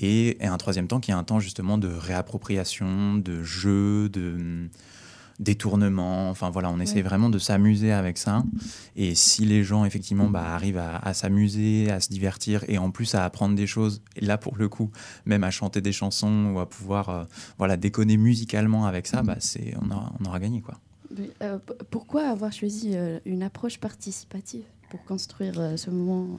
Et, 0.00 0.36
et 0.42 0.46
un 0.46 0.58
troisième 0.58 0.86
temps 0.86 1.00
qui 1.00 1.10
est 1.12 1.14
un 1.14 1.24
temps 1.24 1.40
justement 1.40 1.78
de 1.78 1.88
réappropriation, 1.88 3.14
de 3.14 3.42
jeu, 3.42 4.08
de 4.10 4.68
hum, 5.38 5.44
détournement. 5.44 6.30
Enfin 6.30 6.50
voilà, 6.50 6.70
on 6.70 6.80
essaie 6.80 6.96
Ouais. 6.96 7.02
vraiment 7.02 7.30
de 7.30 7.38
s'amuser 7.38 7.92
avec 7.92 8.18
ça. 8.18 8.42
Et 8.96 9.14
si 9.14 9.44
les 9.44 9.62
gens 9.64 9.84
effectivement 9.84 10.28
bah, 10.28 10.52
arrivent 10.54 10.78
à, 10.78 10.96
à 10.96 11.14
s'amuser, 11.14 11.90
à 11.90 12.00
se 12.00 12.08
divertir 12.08 12.64
et 12.68 12.78
en 12.78 12.90
plus 12.90 13.14
à 13.14 13.24
apprendre 13.24 13.54
des 13.54 13.66
choses, 13.66 14.02
et 14.16 14.24
là 14.24 14.38
pour 14.38 14.56
le 14.56 14.68
coup, 14.68 14.90
même 15.26 15.44
à 15.44 15.50
chanter 15.50 15.80
des 15.80 15.92
chansons 15.92 16.52
ou 16.54 16.58
à 16.60 16.68
pouvoir 16.68 17.08
euh, 17.08 17.24
voilà 17.58 17.76
déconner 17.76 18.16
musicalement 18.16 18.86
avec 18.86 19.06
ça, 19.06 19.22
bah, 19.22 19.36
c'est 19.38 19.74
on, 19.80 19.90
aura- 19.90 20.12
on 20.20 20.24
aura 20.24 20.40
gagné 20.40 20.60
quoi. 20.60 20.74
Mais, 21.16 21.30
euh, 21.42 21.58
pourquoi 21.90 22.28
avoir 22.28 22.52
choisi 22.52 22.90
euh, 22.94 23.18
une 23.24 23.42
approche 23.42 23.78
participative 23.78 24.64
pour 24.90 25.02
construire 25.04 25.54
ce 25.76 25.90
moment? 25.90 26.38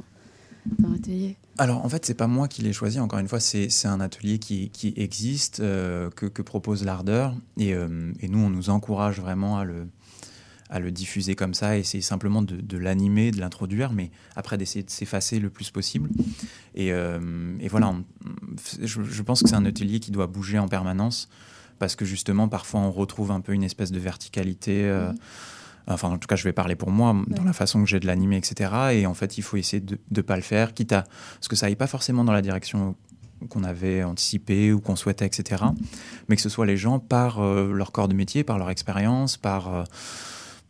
Alors 1.57 1.83
en 1.85 1.89
fait, 1.89 2.05
c'est 2.05 2.13
pas 2.13 2.27
moi 2.27 2.47
qui 2.47 2.61
l'ai 2.61 2.73
choisi. 2.73 2.99
Encore 2.99 3.19
une 3.19 3.27
fois, 3.27 3.39
c'est 3.39 3.85
un 3.85 3.99
atelier 3.99 4.39
qui, 4.39 4.69
qui 4.69 4.93
existe, 4.95 5.59
euh, 5.59 6.09
que, 6.09 6.25
que, 6.25 6.41
propose 6.41 6.83
l'Ardeur, 6.83 7.35
et, 7.57 7.73
euh, 7.73 8.11
et, 8.19 8.27
nous, 8.27 8.39
on 8.39 8.49
nous 8.49 8.69
encourage 8.69 9.19
vraiment 9.19 9.57
à 9.57 9.65
le, 9.65 9.87
à 10.69 10.79
le 10.79 10.91
diffuser 10.91 11.35
comme 11.35 11.53
ça, 11.53 11.77
et 11.77 11.81
essayer 11.81 12.01
simplement 12.01 12.41
de, 12.41 12.55
de 12.55 12.77
l'animer, 12.77 13.31
de 13.31 13.39
l'introduire, 13.39 13.91
mais 13.91 14.11
après 14.35 14.57
d'essayer 14.57 14.83
de 14.83 14.89
s'effacer 14.89 15.39
le 15.39 15.49
plus 15.49 15.71
possible. 15.71 16.09
Et, 16.75 16.93
euh, 16.93 17.19
et 17.59 17.67
voilà, 17.67 17.89
on, 17.89 18.05
je, 18.81 19.03
je, 19.03 19.21
pense 19.21 19.43
que 19.43 19.49
c'est 19.49 19.55
un 19.55 19.65
atelier 19.65 19.99
qui 19.99 20.11
doit 20.11 20.27
bouger 20.27 20.59
en 20.59 20.67
permanence, 20.67 21.29
parce 21.77 21.95
que 21.95 22.05
justement, 22.05 22.47
parfois, 22.47 22.81
on 22.81 22.91
retrouve 22.91 23.31
un 23.31 23.41
peu 23.41 23.53
une 23.53 23.63
espèce 23.63 23.91
de 23.91 23.99
verticalité. 23.99 24.83
Mmh 24.83 25.15
enfin 25.93 26.09
en 26.09 26.17
tout 26.17 26.27
cas 26.27 26.35
je 26.35 26.43
vais 26.43 26.53
parler 26.53 26.75
pour 26.75 26.91
moi, 26.91 27.13
ouais. 27.13 27.23
dans 27.35 27.43
la 27.43 27.53
façon 27.53 27.81
que 27.83 27.89
j'ai 27.89 27.99
de 27.99 28.07
l'animer, 28.07 28.37
etc. 28.37 28.71
Et 28.93 29.05
en 29.05 29.13
fait 29.13 29.37
il 29.37 29.41
faut 29.41 29.57
essayer 29.57 29.81
de 29.81 29.97
ne 30.15 30.21
pas 30.21 30.35
le 30.35 30.41
faire, 30.41 30.73
quitte 30.73 30.93
à 30.93 31.03
ce 31.41 31.49
que 31.49 31.55
ça 31.55 31.67
aille 31.67 31.75
pas 31.75 31.87
forcément 31.87 32.23
dans 32.23 32.33
la 32.33 32.41
direction 32.41 32.95
qu'on 33.49 33.63
avait 33.63 34.03
anticipé 34.03 34.73
ou 34.73 34.81
qu'on 34.81 34.95
souhaitait, 34.95 35.25
etc. 35.25 35.63
Mais 36.27 36.35
que 36.35 36.41
ce 36.41 36.49
soit 36.49 36.65
les 36.65 36.77
gens 36.77 36.99
par 36.99 37.39
euh, 37.39 37.71
leur 37.71 37.91
corps 37.91 38.07
de 38.07 38.13
métier, 38.13 38.43
par 38.43 38.57
leur 38.57 38.69
expérience, 38.69 39.37
par 39.37 39.73
euh, 39.73 39.83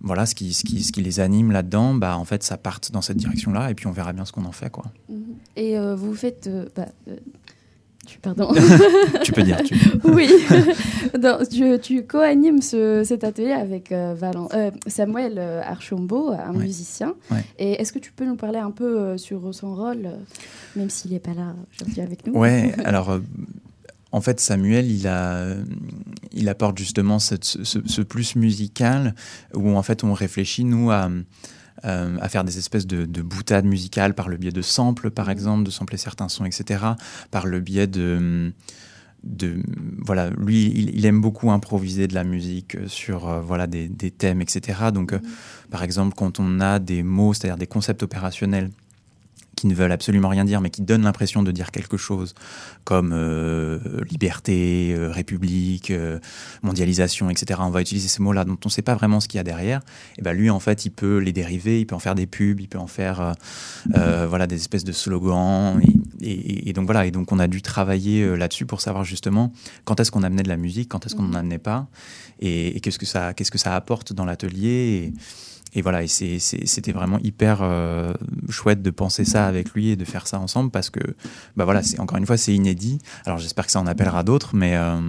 voilà 0.02 0.26
ce 0.26 0.36
qui, 0.36 0.54
ce, 0.54 0.64
qui, 0.64 0.84
ce 0.84 0.92
qui 0.92 1.02
les 1.02 1.20
anime 1.20 1.52
là-dedans, 1.52 1.96
bah, 1.96 2.18
en 2.18 2.26
fait 2.26 2.44
ça 2.44 2.58
parte 2.58 2.92
dans 2.92 3.02
cette 3.02 3.18
direction-là 3.18 3.72
et 3.72 3.74
puis 3.74 3.88
on 3.88 3.92
verra 3.92 4.14
bien 4.14 4.26
ce 4.26 4.32
qu'on 4.32 4.46
en 4.46 4.52
fait. 4.52 4.70
Quoi. 4.70 4.86
Et 5.56 5.78
euh, 5.78 5.96
vous 5.96 6.14
faites... 6.14 6.50
Bah, 6.76 6.86
Pardon. 8.22 8.52
tu 9.24 9.32
peux 9.32 9.44
dire. 9.44 9.62
Tu... 9.64 9.76
oui. 10.06 10.30
Tu, 11.50 11.80
tu 11.82 12.04
co-animes 12.06 12.62
ce, 12.62 13.04
cet 13.04 13.24
atelier 13.24 13.52
avec 13.52 13.92
euh, 13.92 14.14
Valen, 14.18 14.48
euh, 14.54 14.72
Samuel 14.88 15.36
euh, 15.38 15.62
Archambault, 15.64 16.32
un 16.32 16.52
Ouais. 16.54 16.64
musicien. 16.64 17.14
Ouais. 17.32 17.44
Et 17.58 17.74
est-ce 17.82 17.92
que 17.92 18.00
tu 18.00 18.12
peux 18.12 18.26
nous 18.26 18.36
parler 18.36 18.60
un 18.60 18.72
peu 18.72 19.00
euh, 19.00 19.18
sur 19.18 19.54
son 19.54 19.76
rôle, 19.76 20.06
euh, 20.06 20.16
même 20.76 20.90
s'il 20.90 21.12
n'est 21.12 21.20
pas 21.20 21.34
là 21.34 21.56
aujourd'hui 21.82 22.02
avec 22.02 22.26
nous? 22.26 22.34
Ouais, 22.34 22.74
alors 22.86 23.10
euh, 23.12 23.20
en 24.12 24.22
fait 24.22 24.40
Samuel, 24.40 24.90
il, 24.90 25.08
a, 25.08 25.48
il 26.32 26.48
apporte 26.50 26.78
justement 26.78 27.20
cette- 27.20 27.44
ce, 27.46 27.64
ce- 27.64 27.80
ce 27.86 28.02
plus 28.02 28.36
musical 28.36 29.16
où 29.54 29.76
en 29.76 29.84
fait 29.84 30.04
on 30.04 30.14
réfléchit 30.14 30.64
nous 30.64 30.92
à, 30.92 31.10
euh, 31.86 32.18
à 32.22 32.30
faire 32.30 32.44
des 32.44 32.58
espèces 32.58 32.88
de, 32.88 33.06
de 33.06 33.22
boutades 33.22 33.66
musicales 33.66 34.14
par 34.14 34.30
le 34.30 34.38
biais 34.38 34.52
de 34.52 34.62
samples 34.62 35.12
par 35.12 35.30
exemple, 35.30 35.64
de 35.64 35.72
sampler 35.72 35.98
certains 35.98 36.30
sons, 36.30 36.46
etc. 36.46 36.84
Par 37.32 37.46
le 37.46 37.60
biais 37.60 37.88
de 37.88 38.52
de 39.24 39.62
voilà 39.98 40.30
lui 40.30 40.68
il, 40.68 40.96
il 40.96 41.06
aime 41.06 41.22
beaucoup 41.22 41.52
improviser 41.52 42.08
de 42.08 42.14
la 42.14 42.24
musique 42.24 42.76
euh, 42.76 42.88
sur 42.88 43.28
euh, 43.28 43.42
voilà 43.42 43.68
des, 43.68 43.88
des 43.88 44.12
thèmes 44.12 44.42
etc 44.42 44.80
donc 44.94 45.14
euh, 45.14 45.20
par 45.70 45.84
exemple 45.84 46.14
quand 46.16 46.40
on 46.40 46.60
a 46.60 46.80
des 46.80 47.04
mots 47.04 47.34
c'est-à-dire 47.34 47.58
des 47.58 47.68
concepts 47.68 48.02
opérationnels 48.04 48.72
qui 49.60 49.68
ne 49.68 49.76
veulent 49.76 49.92
absolument 49.92 50.30
rien 50.30 50.46
dire 50.46 50.62
mais 50.62 50.70
qui 50.70 50.82
donnent 50.82 51.04
l'impression 51.04 51.44
de 51.44 51.52
dire 51.52 51.72
quelque 51.72 51.98
chose 51.98 52.34
comme 52.86 53.12
euh, 53.14 53.80
liberté 54.10 54.94
euh, 54.96 55.12
république 55.12 55.92
euh, 55.92 56.18
mondialisation 56.64 57.30
etc 57.30 57.60
on 57.62 57.70
va 57.70 57.82
utiliser 57.82 58.08
ces 58.08 58.24
mots 58.24 58.32
là 58.32 58.46
dont 58.46 58.58
on 58.64 58.68
ne 58.68 58.72
sait 58.72 58.82
pas 58.82 58.96
vraiment 58.96 59.20
ce 59.20 59.28
qu'il 59.28 59.38
y 59.38 59.42
a 59.42 59.44
derrière. 59.44 59.82
Et 60.18 60.22
ben 60.22 60.32
lui 60.32 60.50
en 60.50 60.62
fait 60.62 60.86
il 60.86 60.92
peut 60.92 61.18
les 61.18 61.34
dériver 61.34 61.82
il 61.82 61.86
peut 61.86 61.96
en 61.96 62.00
faire 62.00 62.16
des 62.16 62.26
pubs 62.26 62.62
il 62.62 62.70
peut 62.70 62.80
en 62.80 62.88
faire 62.88 63.34
voilà 63.94 64.48
des 64.48 64.56
espèces 64.56 64.86
de 64.86 64.94
slogans 64.94 65.78
et- 66.22 66.70
et 66.70 66.74
donc 66.74 66.86
voilà 66.86 67.06
et 67.06 67.12
donc 67.12 67.32
on 67.32 67.40
a 67.40 67.48
dû 67.48 67.62
travailler 67.62 68.22
euh, 68.24 68.36
là-dessus 68.36 68.66
pour 68.66 68.82
savoir 68.82 69.04
justement 69.04 69.52
quand 69.86 70.00
est-ce 70.00 70.12
qu'on 70.12 70.24
amenait 70.24 70.44
de 70.44 70.50
la 70.50 70.58
musique 70.58 70.90
quand 70.90 71.06
est-ce 71.06 71.16
qu'on 71.16 71.24
n'en 71.24 71.34
amenait 71.40 71.58
pas 71.60 71.88
et, 72.40 72.76
et 72.76 72.80
qu'est-ce 72.80 73.00
que 73.00 73.06
ça 73.06 73.34
qu'est-ce 73.34 73.52
que 73.52 73.58
ça 73.58 73.76
apporte 73.76 74.14
dans 74.14 74.26
l'atelier 74.26 75.14
et, 75.14 75.14
et 75.78 75.84
voilà, 75.84 76.02
et 76.02 76.08
c'était 76.08 76.92
vraiment 76.92 77.20
hyper 77.20 77.60
euh, 77.62 78.12
chouette 78.50 78.82
de 78.82 78.90
penser 78.90 79.24
ça 79.24 79.46
avec 79.46 79.70
lui 79.76 79.90
et 79.90 79.96
de 79.96 80.04
faire 80.04 80.26
ça 80.26 80.40
ensemble 80.40 80.72
parce 80.72 80.90
que, 80.90 81.00
bah 81.56 81.64
voilà, 81.64 81.84
c'est 81.84 82.00
encore 82.00 82.18
une 82.18 82.26
fois, 82.26 82.38
c'est 82.38 82.56
inédit. 82.56 82.98
Alors 83.26 83.38
j'espère 83.38 83.68
que 83.68 83.72
ça 83.72 83.80
en 83.80 83.86
appellera 83.86 84.24
d'autres, 84.24 84.56
mais, 84.56 84.76
euh, 84.76 85.00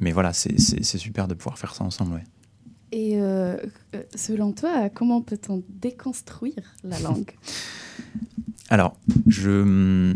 mais 0.00 0.10
voilà, 0.10 0.32
c'est 0.32 0.58
super 0.82 1.28
de 1.28 1.34
pouvoir 1.34 1.58
faire 1.58 1.76
ça 1.76 1.84
ensemble. 1.84 2.14
Ouais. 2.14 2.24
Et 2.90 3.20
euh, 3.20 3.56
selon 4.16 4.50
toi, 4.52 4.88
comment 4.92 5.22
peut-on 5.22 5.62
déconstruire 5.68 6.74
la 6.82 6.98
langue? 6.98 7.30
Alors, 8.70 8.96
je, 9.26 10.14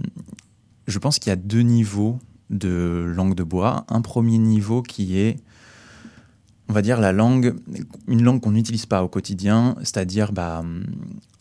je 0.87 0.99
pense 0.99 1.19
qu'il 1.19 1.31
y 1.31 1.33
a 1.33 1.37
deux 1.37 1.63
niveaux 1.63 2.19
de 2.51 3.05
langue 3.17 3.35
de 3.35 3.43
bois. 3.43 3.85
Un 3.89 4.03
premier 4.03 4.39
niveau 4.39 4.83
qui 4.83 5.19
est, 5.19 5.39
on 6.69 6.73
va 6.73 6.83
dire, 6.83 7.01
la 7.01 7.13
langue, 7.13 7.55
une 8.09 8.23
langue 8.23 8.41
qu'on 8.41 8.51
n'utilise 8.53 8.87
pas 8.87 9.03
au 9.03 9.09
quotidien, 9.09 9.75
c'est-à-dire, 9.81 10.33
bah, 10.33 10.63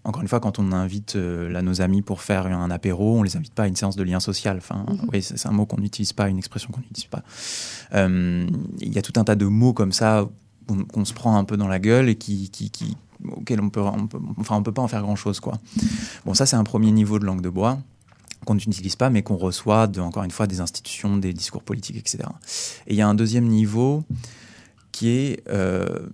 encore 0.04 0.22
une 0.22 0.28
fois, 0.30 0.40
quand 0.40 0.58
on 0.58 0.72
invite 0.72 1.16
euh, 1.16 1.50
là, 1.50 1.62
nos 1.62 1.82
amis 1.82 2.02
pour 2.02 2.22
faire 2.22 2.46
un 2.48 2.72
apéro, 2.72 3.20
on 3.20 3.24
les 3.24 3.36
invite 3.38 3.54
pas 3.54 3.64
à 3.64 3.68
une 3.68 3.76
séance 3.76 3.96
de 3.98 4.04
lien 4.04 4.20
social. 4.20 4.58
Enfin, 4.58 4.86
Mhm. 4.88 5.10
oui, 5.12 5.22
c'est 5.22 5.46
un 5.48 5.52
mot 5.52 5.66
qu'on 5.66 5.80
n'utilise 5.82 6.14
pas, 6.14 6.30
une 6.30 6.38
expression 6.38 6.70
qu'on 6.72 6.80
n'utilise 6.82 7.06
pas. 7.10 7.24
Euh, 7.94 8.48
Il 8.80 8.94
y 8.94 8.98
a 8.98 9.02
tout 9.02 9.14
un 9.20 9.24
tas 9.26 9.36
de 9.36 9.46
mots 9.46 9.74
comme 9.74 9.92
ça 9.92 10.28
qu'on 10.68 10.84
qu'on 10.86 11.04
se 11.06 11.14
prend 11.14 11.38
un 11.38 11.44
peu 11.44 11.58
dans 11.58 11.68
la 11.68 11.80
gueule 11.80 12.08
et 12.08 12.16
qui, 12.16 12.50
qui, 12.50 12.70
qui 12.70 12.96
auxquels 13.30 13.62
on 13.62 13.70
peut, 13.70 13.82
peut, 14.10 14.20
enfin, 14.38 14.56
on 14.56 14.64
peut 14.64 14.72
pas 14.72 14.82
en 14.82 14.88
faire 14.88 15.02
grand-chose, 15.02 15.40
quoi. 15.40 15.60
Bon, 16.26 16.34
ça, 16.34 16.46
c'est 16.46 16.56
un 16.56 16.64
premier 16.64 16.92
niveau 16.92 17.20
de 17.20 17.26
langue 17.26 17.42
de 17.42 17.50
bois 17.50 17.80
qu'on 18.46 18.56
n'utilise 18.56 18.96
pas, 18.96 19.10
mais 19.10 19.22
qu'on 19.22 19.36
reçoit, 19.36 19.88
de, 19.88 20.02
encore 20.02 20.24
une 20.24 20.32
fois, 20.32 20.48
des 20.48 20.62
institutions, 20.62 21.18
des 21.18 21.34
discours 21.34 21.64
politiques, 21.64 21.98
etc. 21.98 22.20
Et 22.88 22.94
il 22.94 22.96
y 22.96 23.02
a 23.02 23.08
un 23.08 23.14
deuxième 23.14 23.46
niveau 23.46 24.04
qui 24.92 25.10
est 25.10 25.44
euh, 25.50 26.08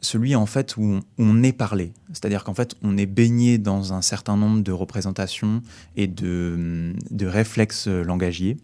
celui, 0.00 0.36
en 0.36 0.46
fait, 0.46 0.76
où 0.76 0.82
on, 0.82 1.00
on 1.18 1.42
est 1.42 1.52
parlé. 1.52 1.92
C'est-à-dire 2.08 2.44
qu'en 2.44 2.54
fait, 2.54 2.74
on 2.82 2.96
est 2.96 3.06
baigné 3.06 3.58
dans 3.58 3.92
un 3.92 4.02
certain 4.02 4.36
nombre 4.36 4.62
de 4.62 4.72
représentations 4.72 5.62
et 5.96 6.06
de, 6.06 6.94
de 7.10 7.26
réflexes 7.26 7.88
langagiers. 7.88 8.58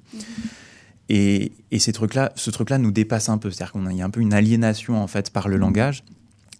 Et, 1.08 1.52
et 1.72 1.78
ces 1.78 1.92
trucs-là, 1.92 2.32
ce 2.37 2.50
truc-là 2.50 2.78
nous 2.78 2.92
dépasse 2.92 3.28
un 3.28 3.38
peu. 3.38 3.50
C'est-à-dire 3.50 3.72
qu'il 3.72 3.96
y 3.96 4.02
a 4.02 4.04
un 4.04 4.10
peu 4.10 4.20
une 4.20 4.34
aliénation, 4.34 5.02
en 5.02 5.06
fait, 5.06 5.30
par 5.30 5.49
le 5.49 5.56
langage. 5.56 6.04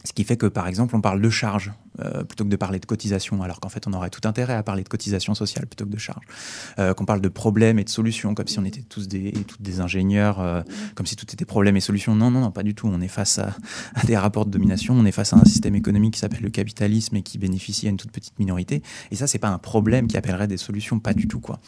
Ce 0.05 0.13
qui 0.13 0.25
fait 0.25 0.37
que, 0.37 0.47
par 0.47 0.67
exemple, 0.67 0.97
on 0.97 1.01
parle 1.01 1.21
de 1.21 1.31
charge 1.31 1.73
euh, 2.01 2.25
plutôt 2.25 2.45
que 2.45 2.49
de 2.49 2.57
parler 2.57 2.79
de 2.79 2.87
cotisation, 2.87 3.43
alors 3.43 3.61
qu'en 3.61 3.69
fait, 3.69 3.87
on 3.87 3.93
aurait 3.93 4.09
tout 4.09 4.27
intérêt 4.27 4.55
à 4.55 4.63
parler 4.63 4.83
de 4.83 4.89
cotisation 4.89 5.35
sociale 5.35 5.67
plutôt 5.67 5.85
que 5.85 5.91
de 5.91 5.99
charge. 5.99 6.25
Euh, 6.79 6.95
qu'on 6.95 7.05
parle 7.05 7.21
de 7.21 7.29
problèmes 7.29 7.79
et 7.79 7.85
de 7.85 7.91
solutions, 7.91 8.35
comme 8.35 8.47
si 8.47 8.59
on 8.59 8.65
était 8.65 8.81
tous 8.81 9.09
des, 9.09 9.33
toutes 9.47 9.61
des 9.61 9.81
ingénieurs, 9.81 10.41
euh, 10.41 10.63
comme 10.95 11.05
si 11.05 11.17
tout 11.17 11.27
était 11.31 11.45
problème 11.45 11.77
et 11.77 11.81
solution. 11.81 12.15
Non, 12.15 12.31
non, 12.31 12.41
non, 12.41 12.51
pas 12.51 12.63
du 12.63 12.75
tout. 12.75 12.89
On 12.91 13.01
est 13.03 13.09
face 13.09 13.39
à, 13.39 13.55
à 13.95 14.05
des 14.07 14.17
rapports 14.17 14.47
de 14.47 14.51
domination, 14.51 14.95
on 14.95 15.05
est 15.05 15.13
face 15.13 15.35
à 15.35 15.37
un 15.37 15.45
système 15.45 15.75
économique 15.75 16.15
qui 16.15 16.21
s'appelle 16.21 16.43
le 16.43 16.51
capitalisme 16.51 17.17
et 17.17 17.23
qui 17.23 17.37
bénéficie 17.37 17.87
à 17.87 17.91
une 17.91 17.99
toute 17.99 18.13
petite 18.13 18.39
minorité. 18.39 18.83
Et 19.11 19.17
ça, 19.17 19.27
c'est 19.27 19.39
pas 19.39 19.51
un 19.51 19.59
problème 19.59 20.07
qui 20.07 20.17
appellerait 20.17 20.49
des 20.49 20.57
solutions, 20.57 20.99
pas 20.99 21.13
du 21.13 21.29
tout, 21.29 21.41
quoi. 21.41 21.61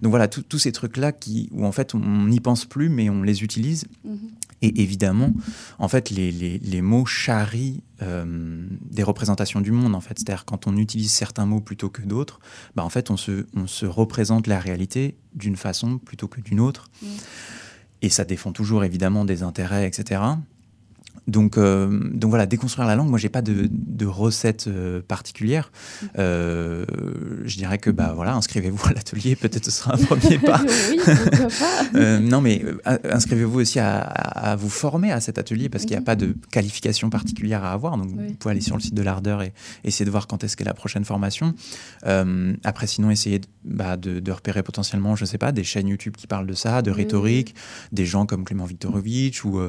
Donc 0.00 0.10
voilà, 0.10 0.28
tous 0.28 0.58
ces 0.58 0.72
trucs-là 0.72 1.12
qui, 1.12 1.50
où 1.52 1.66
en 1.66 1.72
fait, 1.72 1.94
on 1.94 2.26
n'y 2.26 2.40
pense 2.40 2.64
plus, 2.64 2.88
mais 2.88 3.10
on 3.10 3.22
les 3.22 3.42
utilise. 3.42 3.84
Mhm. 4.04 4.30
Et 4.62 4.82
évidemment, 4.82 5.32
en 5.78 5.88
fait, 5.88 6.10
les, 6.10 6.32
les, 6.32 6.58
les 6.58 6.82
mots 6.82 7.04
charrient 7.04 7.82
euh, 8.02 8.66
des 8.90 9.02
représentations 9.02 9.60
du 9.60 9.70
monde. 9.70 9.94
En 9.94 10.00
fait, 10.00 10.18
c'est-à-dire 10.18 10.44
quand 10.44 10.66
on 10.66 10.76
utilise 10.76 11.12
certains 11.12 11.46
mots 11.46 11.60
plutôt 11.60 11.90
que 11.90 12.02
d'autres, 12.02 12.40
bah, 12.74 12.84
en 12.84 12.88
fait, 12.88 13.10
on 13.10 13.16
se, 13.16 13.46
on 13.54 13.66
se 13.66 13.86
représente 13.86 14.46
la 14.46 14.58
réalité 14.58 15.16
d'une 15.34 15.56
façon 15.56 15.98
plutôt 15.98 16.28
que 16.28 16.40
d'une 16.40 16.60
autre. 16.60 16.88
Mhm. 17.02 17.08
Et 18.02 18.08
ça 18.08 18.24
défend 18.24 18.52
toujours 18.52 18.84
évidemment 18.84 19.24
des 19.24 19.42
intérêts, 19.42 19.86
etc. 19.86 20.20
Donc, 21.26 21.58
euh, 21.58 21.88
donc 22.12 22.30
voilà, 22.30 22.46
déconstruire 22.46 22.86
la 22.86 22.94
langue, 22.96 23.08
moi 23.08 23.18
j'ai 23.18 23.28
pas 23.28 23.42
de, 23.42 23.68
de 23.70 24.06
recette 24.06 24.66
euh, 24.68 25.00
particulière. 25.06 25.72
Euh, 26.18 26.84
je 27.44 27.56
dirais 27.56 27.78
que 27.78 27.90
bah 27.90 28.12
voilà, 28.14 28.34
inscrivez-vous 28.34 28.86
à 28.88 28.92
l'atelier, 28.92 29.36
peut-être 29.36 29.64
ce 29.64 29.70
sera 29.70 29.94
un 29.94 29.98
premier 29.98 30.38
pas. 30.38 30.60
oui, 30.90 30.98
pourquoi 31.04 31.48
pas 31.92 32.20
non, 32.20 32.40
mais 32.40 32.62
inscrivez-vous 33.10 33.60
aussi 33.60 33.78
à, 33.80 33.98
à- 34.00 34.52
à 34.52 34.56
vous 34.56 34.68
former 34.68 35.12
à 35.12 35.20
cet 35.20 35.38
atelier 35.38 35.68
parce 35.68 35.84
qu'il 35.84 35.92
n'y 35.92 35.96
a 35.96 36.00
Mhm. 36.00 36.04
pas 36.04 36.16
de 36.16 36.34
qualification 36.52 37.10
particulière 37.10 37.64
à 37.64 37.72
avoir. 37.72 37.96
Donc, 37.96 38.10
Oui. 38.16 38.28
vous 38.28 38.34
pouvez 38.34 38.52
aller 38.52 38.60
sur 38.60 38.76
le 38.76 38.82
site 38.82 38.94
de 38.94 39.02
l'Ardeur 39.02 39.42
et 39.42 39.52
essayer 39.84 40.04
de 40.04 40.10
voir 40.10 40.26
quand 40.26 40.44
est-ce 40.44 40.56
qu'est 40.56 40.64
la 40.64 40.74
prochaine 40.74 41.04
formation. 41.04 41.54
Après, 42.64 42.86
sinon, 42.86 43.10
essayez 43.10 43.38
de, 43.40 43.46
bah, 43.64 43.96
de- 43.96 44.20
de 44.20 44.32
repérer 44.32 44.62
potentiellement, 44.62 45.16
je 45.16 45.24
sais 45.24 45.38
pas, 45.38 45.52
des 45.52 45.64
chaînes 45.64 45.88
YouTube 45.88 46.14
qui 46.16 46.26
parlent 46.26 46.46
de 46.46 46.54
ça, 46.54 46.82
de 46.82 46.90
Oui, 46.90 46.98
rhétorique, 46.98 47.54
des 47.92 48.04
gens 48.06 48.26
comme 48.26 48.44
Clément 48.44 48.64
Viktorovitch 48.64 49.44
ou, 49.44 49.60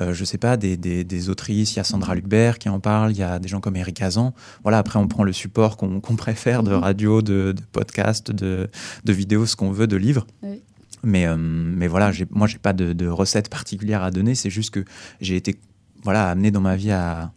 je 0.00 0.24
sais 0.24 0.38
pas, 0.38 0.56
des, 0.56 0.76
des- 0.80 1.04
des 1.04 1.28
autrices. 1.28 1.74
Il 1.74 1.76
y 1.76 1.80
a 1.80 1.84
Sandra 1.84 2.14
Lucbert 2.14 2.58
qui 2.58 2.68
en 2.68 2.80
parle, 2.80 3.12
il 3.12 3.18
y 3.18 3.22
a 3.22 3.38
des 3.38 3.48
gens 3.48 3.60
comme 3.60 3.76
Eric 3.76 4.00
Hazan. 4.02 4.34
Voilà, 4.62 4.78
après, 4.78 4.98
on 4.98 5.06
prend 5.06 5.22
le 5.24 5.32
support 5.32 5.76
qu'on 5.76 6.00
préfère 6.16 6.62
de 6.62 6.70
Mhm. 6.72 6.78
radio, 6.80 7.22
de, 7.22 7.52
de 7.56 7.62
podcast, 7.72 8.30
de, 8.32 8.68
de 9.04 9.12
vidéos, 9.12 9.46
ce 9.46 9.54
qu'on 9.56 9.70
veut, 9.70 9.86
de 9.86 9.96
livres. 9.96 10.26
Oui. 10.42 10.60
Mais, 11.02 11.26
euh, 11.26 11.36
mais 11.38 11.86
voilà, 11.86 12.10
moi, 12.30 12.46
j'ai 12.46 12.58
pas 12.58 12.72
de, 12.72 12.92
de 12.92 13.06
recette 13.06 13.48
particulière 13.48 14.02
à 14.02 14.10
donner. 14.10 14.34
C'est 14.34 14.50
juste 14.50 14.70
que 14.70 14.84
j'ai 15.20 15.36
été 15.36 15.58
voilà, 16.02 16.28
amené 16.30 16.50
dans 16.50 16.60
ma 16.60 16.76
vie 16.76 16.90
à, 16.90 17.32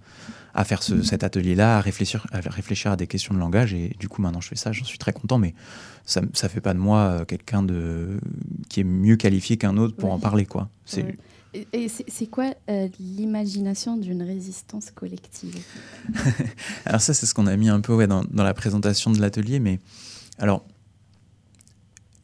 à 0.54 0.64
faire 0.66 0.84
ce- 0.84 1.02
cet 1.02 1.24
atelier-là, 1.24 1.78
à 1.78 1.82
réfléchir, 1.82 2.26
à 2.32 2.40
réfléchir 2.40 2.92
à 2.92 2.96
des 2.96 3.08
questions 3.08 3.34
de 3.34 3.40
langage. 3.40 3.74
Et 3.74 3.96
du 4.00 4.08
coup, 4.10 4.22
maintenant, 4.22 4.42
je 4.42 4.48
fais 4.50 4.56
ça. 4.56 4.72
J'en 4.72 4.84
suis 4.86 4.98
très 4.98 5.14
content. 5.14 5.38
Mais 5.38 5.54
ça 6.06 6.22
ne 6.22 6.28
fait 6.50 6.62
pas 6.62 6.74
de 6.74 6.80
moi 6.80 7.00
euh, 7.00 7.26
quelqu'un 7.26 7.64
de, 7.64 8.20
qui 8.70 8.82
est 8.82 8.86
mieux 8.86 9.16
qualifié 9.16 9.56
qu'un 9.58 9.78
autre 9.78 9.96
pour 9.96 10.10
Oui. 10.10 10.16
en 10.16 10.20
parler. 10.20 10.46
quoi. 10.46 10.70
C'est. 10.86 11.18
Et, 11.54 11.88
c'est 11.88 12.28
quoi 12.28 12.54
euh, 12.70 12.88
l'imagination 13.00 13.98
d'une 13.98 14.24
résistance 14.24 14.90
collective? 14.90 15.56
Alors 16.86 17.02
ça, 17.02 17.14
c'est 17.14 17.26
ce 17.26 17.34
qu'on 17.34 17.46
a 17.48 17.56
mis 17.56 17.70
un 17.70 17.80
peu 17.80 17.94
ouais, 17.94 18.08
dans, 18.08 18.24
dans 18.24 18.44
la 18.44 18.54
présentation 18.54 19.12
de 19.12 19.22
l'atelier, 19.22 19.60
mais 19.60 19.80
Alors, 20.40 20.66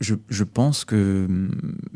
je, 0.01 0.15
je, 0.29 0.43
pense 0.43 0.83
que 0.83 1.25
hum, 1.29 1.51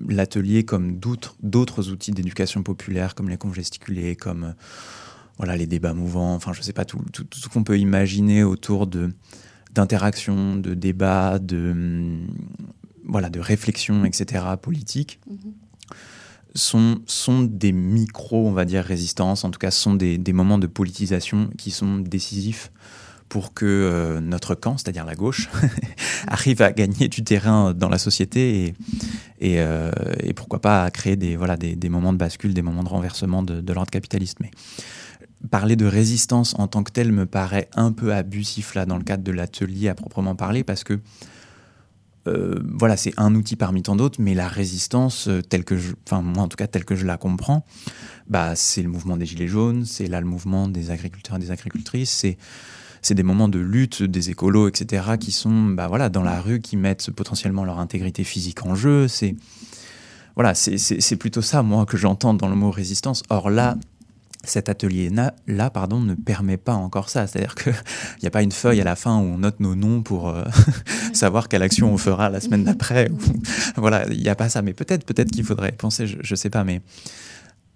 l'atelier, 0.10 0.64
comme 0.64 1.00
d'autres 1.00 1.90
outils 1.90 2.12
d'éducation 2.12 2.62
populaire, 2.62 3.16
comme 3.16 3.30
les 3.30 3.38
conges 3.38 3.56
gesticulés, 3.56 4.16
comme 4.16 4.44
euh, 4.44 4.52
voilà, 5.38 5.58
les 5.58 5.66
débats 5.66 5.94
mouvants, 5.94 6.36
enfin, 6.36 6.54
je 6.54 6.62
sais 6.62 6.74
pas, 6.74 6.86
tout, 6.86 7.02
tout, 7.12 7.24
tout 7.24 7.40
ce 7.40 7.50
qu'on 7.50 7.64
peut 7.64 7.80
imaginer 7.80 8.44
autour 8.44 8.88
de 8.88 9.12
d'interaction, 9.72 10.56
de 10.56 10.76
débats, 10.76 11.40
de, 11.40 11.72
hum, 11.72 12.28
voilà, 13.06 13.32
de 13.32 13.40
réflexion, 13.40 14.06
etc., 14.06 14.46
politique, 14.62 15.20
mm 15.26 15.34
-hmm. 15.34 15.54
Sont, 16.56 17.02
des 17.50 17.72
micros, 17.72 18.48
on 18.48 18.52
va 18.52 18.66
dire, 18.66 18.84
résistances, 18.84 19.44
en 19.44 19.52
tout 19.52 19.60
cas, 19.60 19.72
sont 19.72 19.96
des, 19.96 20.34
moments 20.34 20.58
de 20.58 20.68
politisation 20.68 21.50
qui 21.58 21.72
sont 21.72 21.98
décisifs 21.98 22.72
pour 23.30 23.54
que 23.54 23.66
euh, 23.66 24.20
notre 24.20 24.54
camp, 24.54 24.78
c'est-à-dire 24.78 25.06
la 25.06 25.16
gauche, 25.16 25.50
arrive 26.28 26.62
à 26.62 26.72
gagner 26.72 27.08
du 27.08 27.24
terrain 27.24 27.74
dans 27.74 27.90
la 27.90 27.98
société 27.98 28.76
et, 29.40 29.60
euh, 29.60 29.92
pourquoi 30.36 30.62
pas 30.62 30.84
à 30.84 30.92
créer 30.92 31.16
des, 31.16 31.38
moments 31.90 32.14
de 32.14 32.18
bascule, 32.18 32.54
des 32.54 32.62
moments 32.62 32.84
de 32.84 32.90
renversement 32.90 33.42
de 33.42 33.74
l'ordre 33.74 33.90
capitaliste. 33.90 34.38
Mais 34.40 34.52
parler 35.50 35.76
de 35.76 35.86
résistance 35.86 36.56
en 36.58 36.68
tant 36.68 36.84
que 36.84 36.92
telle 36.92 37.12
me 37.12 37.26
paraît 37.26 37.70
un 37.76 37.92
peu 37.92 38.14
abusif 38.14 38.76
là 38.76 38.86
dans 38.86 38.98
le 38.98 39.04
cadre 39.04 39.24
de 39.24 39.32
l'atelier 39.32 39.90
à 39.90 39.96
proprement 39.96 40.36
parler 40.36 40.64
parce 40.64 40.84
que 40.84 41.00
euh, 42.28 42.60
voilà, 42.78 42.96
c'est 42.98 43.14
un 43.18 43.36
outil 43.36 43.56
parmi 43.56 43.84
tant 43.84 43.96
d'autres, 43.96 44.22
mais 44.22 44.34
la 44.34 44.48
résistance, 44.48 45.28
euh, 45.28 45.42
telle 45.42 45.66
que 45.66 45.78
je, 45.78 45.94
enfin 46.08 46.22
moi 46.22 46.44
en 46.44 46.48
tout 46.48 46.56
cas 46.56 46.68
telle 46.68 46.86
que 46.86 46.96
je 46.96 47.06
la 47.06 47.18
comprends, 47.18 47.66
bah 48.28 48.56
c'est 48.56 48.82
le 48.82 48.90
mouvement 48.90 49.18
des 49.18 49.26
gilets 49.26 49.48
jaunes, 49.48 49.86
c'est 49.86 50.08
là 50.08 50.22
le 50.22 50.28
mouvement 50.28 50.68
des 50.68 50.90
agriculteurs 50.90 51.36
et 51.36 51.40
des 51.40 51.52
agricultrices, 51.52 52.12
c'est 52.12 52.38
c'est 53.02 53.16
des 53.16 53.24
moments 53.24 53.50
de 53.50 53.60
lutte 53.60 54.02
des 54.02 54.30
écolos, 54.30 54.70
etc., 54.70 55.04
qui 55.20 55.34
sont 55.34 55.66
bah, 55.66 55.90
voilà, 55.90 56.08
dans 56.08 56.24
la 56.24 56.40
rue, 56.40 56.62
qui 56.62 56.78
mettent 56.78 57.12
potentiellement 57.12 57.66
leur 57.66 57.80
intégrité 57.80 58.24
physique 58.24 58.66
en 58.66 58.76
jeu. 58.76 59.10
C'est 59.10 59.36
voilà, 60.36 60.56
c'est 60.56 61.16
plutôt 61.18 61.44
ça, 61.44 61.62
moi, 61.62 61.86
que 61.86 61.96
j'entends 61.96 62.34
dans 62.34 62.48
le 62.48 62.56
mot 62.56 62.72
résistance. 62.72 63.22
Or 63.30 63.52
là, 63.52 63.78
cet 64.44 64.70
atelier-là 64.70 65.70
pardon, 65.70 66.00
ne 66.00 66.16
permet 66.16 66.58
pas 66.58 66.74
encore 66.74 67.10
ça. 67.10 67.28
C'est-à-dire 67.28 67.56
qu'il 67.56 67.74
n'y 68.22 68.28
a 68.28 68.32
pas 68.32 68.44
une 68.44 68.52
feuille 68.52 68.82
à 68.82 68.84
la 68.84 68.96
fin 68.96 69.18
où 69.18 69.24
on 69.24 69.38
note 69.40 69.60
nos 69.60 69.76
noms 69.76 70.02
pour 70.04 70.30
euh, 70.30 70.44
savoir 71.14 71.48
quelle 71.48 71.64
action 71.64 71.92
on 71.94 71.98
fera 71.98 72.30
la 72.30 72.40
semaine 72.40 72.64
d'après. 72.64 73.10
voilà, 73.78 74.06
il 74.12 74.22
n'y 74.22 74.30
a 74.30 74.36
pas 74.36 74.50
ça. 74.50 74.62
Mais 74.62 74.74
peut-être 74.74 75.06
peut-être 75.06 75.32
qu'il 75.32 75.44
faudrait 75.44 75.72
penser, 75.72 76.08
je 76.08 76.18
ne 76.30 76.36
sais 76.36 76.50
pas, 76.50 76.64
mais 76.64 76.82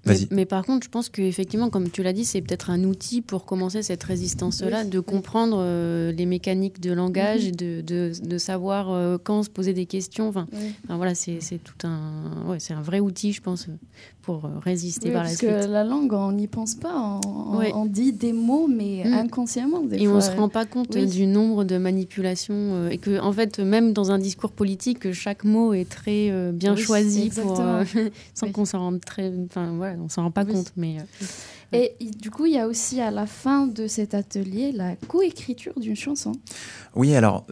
mais, 0.05 0.27
mais, 0.31 0.45
par 0.45 0.65
contre, 0.65 0.85
je 0.85 0.89
pense 0.89 1.09
qu'effectivement, 1.09 1.69
comme 1.69 1.89
tu 1.89 2.01
l'as 2.01 2.13
dit, 2.13 2.23
c'est 2.25 2.41
peut-être 2.41 2.69
un 2.69 2.83
outil 2.85 3.21
pour 3.21 3.45
commencer 3.45 3.81
cette 3.83 4.03
résistance-là, 4.03 4.83
oui, 4.83 4.89
de 4.89 4.99
comprendre 4.99 5.57
euh, 5.59 6.11
les 6.11 6.25
mécaniques 6.25 6.79
de 6.79 6.93
langage 6.93 7.41
Mhm. 7.41 7.47
et 7.47 7.51
de, 7.51 7.81
de, 7.81 8.11
de 8.25 8.37
savoir 8.37 8.91
euh, 8.91 9.17
quand 9.21 9.43
se 9.43 9.49
poser 9.49 9.73
des 9.73 9.85
questions. 9.85 10.29
Enfin, 10.29 10.47
Oui. 10.53 10.73
enfin, 10.85 10.97
voilà, 10.97 11.13
c'est 11.13 11.39
c'est 11.41 11.57
tout 11.57 11.85
un, 11.85 12.45
ouais, 12.47 12.59
c'est 12.59 12.73
un 12.73 12.81
vrai 12.81 12.99
outil, 12.99 13.33
je 13.33 13.41
pense, 13.41 13.67
pour 14.27 14.43
euh, 14.43 14.49
résister 14.61 15.07
Oui, 15.07 15.13
par 15.13 15.23
la 15.23 15.29
parce 15.29 15.39
que 15.39 15.71
la 15.71 15.85
langue, 15.85 16.11
on 16.11 16.33
n'y 16.33 16.47
pense 16.47 16.75
pas. 16.75 17.21
On, 17.25 17.85
dit 17.85 18.11
des 18.11 18.33
mots, 18.33 18.67
mais 18.67 19.03
Mm. 19.05 19.13
inconsciemment. 19.13 19.79
Des 19.81 19.95
Et 19.95 20.05
fois. 20.05 20.17
on 20.17 20.21
se 20.21 20.31
rend 20.31 20.49
pas 20.49 20.65
compte 20.65 20.93
Oui. 20.95 21.07
du 21.07 21.25
nombre 21.25 21.63
de 21.63 21.77
manipulations 21.77 22.53
euh, 22.55 22.89
et 22.89 22.97
que 22.97 23.19
en 23.21 23.31
fait 23.31 23.59
même 23.59 23.93
dans 23.93 24.11
un 24.11 24.19
discours 24.19 24.51
politique 24.51 25.13
chaque 25.13 25.45
mot 25.45 25.73
est 25.73 25.89
très 25.89 26.29
euh, 26.29 26.51
bien 26.51 26.75
choisi 26.75 27.29
pour 27.29 27.59
euh, 27.61 27.83
sans 28.33 28.51
qu'on 28.51 28.65
s'en 28.65 28.79
rende 28.79 28.99
très 28.99 29.31
enfin 29.45 29.71
voilà 29.77 29.95
on 30.03 30.09
s'en 30.09 30.23
rend 30.23 30.31
pas 30.31 30.43
compte 30.45 30.73
mais 30.75 30.97
Et 31.73 31.95
du 31.99 32.31
coup, 32.31 32.45
il 32.45 32.53
y 32.53 32.57
a 32.59 32.67
aussi 32.67 33.01
à 33.01 33.11
la 33.11 33.25
fin 33.25 33.67
de 33.67 33.87
cet 33.87 34.13
atelier 34.13 34.71
la 34.71 34.95
coécriture 34.95 35.73
d'une 35.79 35.95
chanson. 35.97 36.31
Oui, 36.95 37.13
alors, 37.13 37.45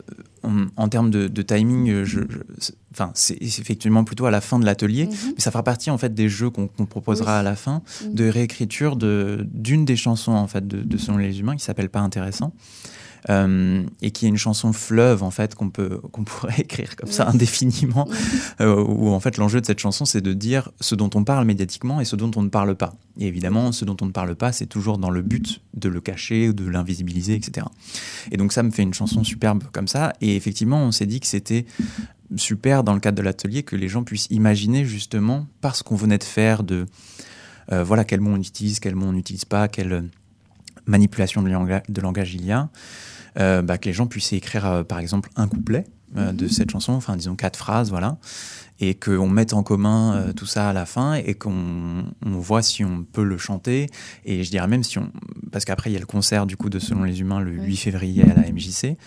euh, 0.45 0.65
en, 0.77 0.87
termes 0.87 1.11
de, 1.11 1.27
de 1.27 1.41
timing, 1.41 1.89
euh, 1.89 2.05
je, 2.05 2.21
je- 2.21 2.37
c'est- 2.59 2.75
enfin, 2.93 3.11
c'est 3.13 3.37
effectivement 3.41 4.03
plutôt 4.05 4.25
à 4.25 4.31
la 4.31 4.39
fin 4.41 4.57
de 4.57 4.65
l'atelier, 4.65 5.07
Mhm. 5.07 5.33
mais 5.35 5.39
ça 5.41 5.51
fera 5.51 5.63
partie 5.63 5.89
en 5.91 5.97
fait 5.97 6.13
des 6.13 6.29
jeux 6.29 6.49
qu'on 6.49 6.67
proposera 6.67 7.33
Oui. 7.33 7.39
à 7.39 7.43
la 7.43 7.55
fin, 7.55 7.81
Mhm. 8.05 8.13
de 8.13 8.27
réécriture 8.29 8.95
de- 8.95 9.45
d'une 9.51 9.83
des 9.85 9.97
chansons 9.97 10.31
en 10.31 10.47
fait 10.47 10.65
de, 10.67 10.81
de 10.81 10.97
Selon 10.97 11.17
les 11.17 11.39
humains 11.41 11.55
qui 11.57 11.63
s'appelle 11.63 11.89
Pas 11.89 11.99
intéressant. 11.99 12.53
Euh, 13.29 13.83
et 14.01 14.11
qui 14.11 14.25
est 14.25 14.29
une 14.29 14.37
chanson 14.37 14.71
fleuve 14.71 15.23
en 15.23 15.31
fait 15.31 15.55
qu'on 15.55 15.69
peut 15.69 15.99
qu'on 16.11 16.23
pourrait 16.23 16.55
écrire 16.59 16.95
comme 16.95 17.11
ça 17.11 17.27
indéfiniment 17.27 18.07
euh, 18.61 18.83
où 18.83 19.09
en 19.09 19.19
fait 19.19 19.37
l'enjeu 19.37 19.61
de 19.61 19.65
cette 19.65 19.79
chanson 19.79 20.05
c'est 20.05 20.21
de 20.21 20.33
dire 20.33 20.69
ce 20.79 20.95
dont 20.95 21.09
on 21.15 21.23
parle 21.23 21.45
médiatiquement 21.45 22.01
et 22.01 22.05
ce 22.05 22.15
dont 22.15 22.31
on 22.35 22.43
ne 22.43 22.49
parle 22.49 22.75
pas. 22.75 22.93
Et 23.19 23.27
évidemment 23.27 23.71
ce 23.71 23.85
dont 23.85 23.97
on 24.01 24.05
ne 24.05 24.11
parle 24.11 24.35
pas 24.35 24.51
c'est 24.51 24.67
toujours 24.67 24.97
dans 24.97 25.09
le 25.09 25.21
but 25.21 25.61
de 25.73 25.89
le 25.89 26.01
cacher 26.01 26.49
ou 26.49 26.53
de 26.53 26.69
l'invisibiliser 26.69 27.33
etc 27.33 27.67
et 28.31 28.37
donc 28.37 28.53
ça 28.53 28.63
me 28.63 28.71
fait 28.71 28.83
une 28.83 28.93
chanson 28.93 29.23
superbe 29.23 29.63
comme 29.71 29.87
ça. 29.87 30.13
Et 30.21 30.35
effectivement 30.35 30.83
on 30.83 30.91
s'est 30.91 31.05
dit 31.05 31.19
que 31.19 31.27
c'était 31.27 31.65
super 32.35 32.83
dans 32.83 32.93
le 32.93 32.99
cadre 32.99 33.17
de 33.17 33.23
l'atelier 33.23 33.63
que 33.63 33.75
les 33.75 33.87
gens 33.87 34.03
puissent 34.03 34.27
imaginer 34.29 34.85
justement 34.85 35.47
parce 35.61 35.83
qu'on 35.83 35.95
venait 35.95 36.17
de 36.17 36.23
faire 36.23 36.63
de 36.63 36.85
euh, 37.71 37.83
voilà 37.83 38.03
quel 38.03 38.21
mot 38.21 38.31
on 38.31 38.39
utilise 38.39 38.79
quel 38.79 38.95
mot 38.95 39.07
on 39.07 39.13
n'utilise 39.13 39.45
pas 39.45 39.67
euh, 39.79 40.01
manipulation 40.85 41.41
de, 41.41 41.49
langage, 41.49 41.83
de 41.89 42.01
il 42.33 42.45
y 42.45 42.51
a 42.51 42.69
euh, 43.37 43.61
bah, 43.61 43.77
que 43.77 43.85
les 43.85 43.93
gens 43.93 44.07
puissent 44.07 44.33
écrire 44.33 44.65
euh, 44.65 44.83
par 44.83 44.99
exemple 44.99 45.29
un 45.35 45.47
couplet 45.47 45.85
euh, 46.17 46.31
de 46.31 46.47
cette 46.47 46.71
chanson, 46.71 46.93
enfin 46.93 47.17
disons 47.17 47.35
quatre 47.35 47.57
phrases, 47.57 47.89
voilà, 47.89 48.17
et 48.79 48.93
qu'on 48.95 49.29
mette 49.29 49.53
en 49.53 49.63
commun 49.63 50.15
euh, 50.15 50.33
tout 50.33 50.45
ça 50.45 50.69
à 50.69 50.73
la 50.73 50.85
fin 50.85 51.13
et 51.13 51.33
qu'on 51.33 52.05
on 52.25 52.31
voit 52.31 52.61
si 52.61 52.83
on 52.83 53.03
peut 53.03 53.23
le 53.23 53.37
chanter. 53.37 53.89
Et 54.25 54.43
je 54.43 54.49
dirais 54.49 54.67
même 54.67 54.83
si 54.83 54.99
on, 54.99 55.09
parce 55.51 55.63
qu'après 55.65 55.89
il 55.89 55.93
y 55.93 55.97
a 55.97 55.99
le 55.99 56.05
concert 56.05 56.45
du 56.45 56.57
coup 56.57 56.69
de 56.69 56.79
Selon 56.79 57.03
les 57.03 57.21
Humains 57.21 57.39
le 57.39 57.51
8 57.51 57.77
février 57.77 58.23
à 58.23 58.33
la 58.33 58.51
MJC, 58.51 58.97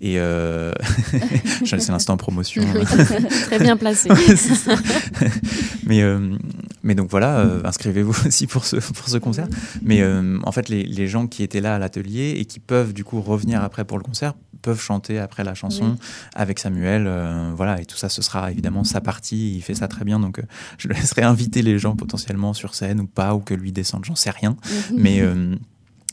et 0.00 0.18
euh... 0.18 0.72
c'est 1.64 1.88
l'instant 1.88 2.16
promotion. 2.16 2.62
très 3.46 3.58
bien 3.58 3.76
placé. 3.76 4.08
Mais 5.86 6.02
euh, 6.02 6.36
mais 6.82 6.94
donc 6.94 7.10
voilà, 7.10 7.38
euh, 7.38 7.60
inscrivez-vous 7.64 8.26
aussi 8.26 8.46
pour 8.46 8.64
ce 8.64 8.76
pour 8.76 9.08
ce 9.08 9.16
concert. 9.18 9.48
Mais 9.82 10.00
euh, 10.02 10.38
en 10.44 10.52
fait, 10.52 10.68
les, 10.68 10.82
les 10.84 11.06
gens 11.08 11.26
qui 11.26 11.42
étaient 11.42 11.60
là 11.60 11.74
à 11.74 11.78
l'atelier 11.78 12.34
et 12.38 12.44
qui 12.44 12.60
peuvent 12.60 12.92
du 12.92 13.04
coup 13.04 13.20
revenir 13.20 13.62
après 13.62 13.84
pour 13.84 13.98
le 13.98 14.04
concert 14.04 14.34
peuvent 14.62 14.80
chanter 14.80 15.18
après 15.18 15.44
la 15.44 15.54
chanson 15.54 15.90
Oui. 15.92 16.06
avec 16.34 16.58
Samuel. 16.58 17.04
euh, 17.06 17.52
voilà, 17.54 17.80
et 17.80 17.84
tout 17.84 17.96
ça, 17.96 18.08
ce 18.08 18.22
sera 18.22 18.50
évidemment 18.50 18.82
sa 18.84 19.00
partie. 19.00 19.13
Il 19.30 19.62
fait 19.62 19.74
ça 19.74 19.88
très 19.88 20.04
bien, 20.04 20.20
donc 20.20 20.38
euh, 20.38 20.42
je 20.78 20.88
le 20.88 20.94
laisserai 20.94 21.22
inviter 21.22 21.62
les 21.62 21.78
gens 21.78 21.96
potentiellement 21.96 22.52
sur 22.52 22.74
scène 22.74 23.00
ou 23.00 23.06
pas, 23.06 23.34
ou 23.34 23.40
que 23.40 23.54
lui 23.54 23.72
descende, 23.72 24.04
j'en 24.04 24.14
sais 24.16 24.30
rien. 24.30 24.56
Mhm. 24.90 24.96
Mais 24.98 25.20
euh, 25.20 25.56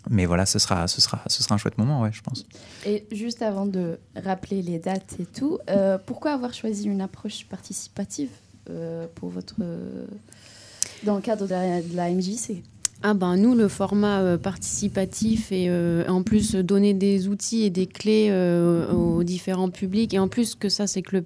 mais 0.10 0.26
voilà, 0.26 0.46
ce 0.46 0.60
sera 0.60 0.88
ce 0.88 1.02
sera 1.02 1.22
ce 1.28 1.44
sera 1.44 1.56
un 1.56 1.58
chouette 1.58 1.78
moment, 1.78 2.02
ouais, 2.02 2.12
je 2.12 2.22
pense. 2.22 2.46
Et 2.86 3.06
juste 3.12 3.42
avant 3.42 3.66
de 3.66 4.00
rappeler 4.16 4.62
les 4.62 4.80
dates 4.80 5.16
et 5.20 5.26
tout, 5.26 5.60
euh, 5.70 5.98
pourquoi 6.04 6.32
avoir 6.32 6.54
choisi 6.54 6.88
une 6.88 7.02
approche 7.02 7.46
participative 7.46 8.30
euh, 8.70 9.06
pour 9.16 9.30
votre 9.30 9.56
euh, 9.62 10.06
dans 11.04 11.16
le 11.16 11.22
cadre 11.22 11.46
de 11.46 11.52
la, 11.52 11.82
de 11.82 11.96
la 11.96 12.10
MJC 12.10 12.64
Ah 13.04 13.16
ben 13.16 13.36
nous 13.36 13.56
le 13.56 13.68
format 13.68 14.22
euh, 14.22 14.38
participatif 14.38 15.52
et 15.52 15.70
euh, 15.70 16.06
en 16.08 16.22
plus 16.22 16.54
donner 16.54 16.94
des 16.94 17.28
outils 17.28 17.64
et 17.64 17.72
des 17.72 17.88
clés 17.88 18.28
euh, 18.30 18.92
aux 18.92 19.24
différents 19.24 19.72
publics. 19.72 20.14
Et 20.14 20.20
en 20.20 20.28
plus 20.28 20.54
que 20.54 20.70
ça 20.70 20.86
c'est 20.86 21.02
que 21.02 21.18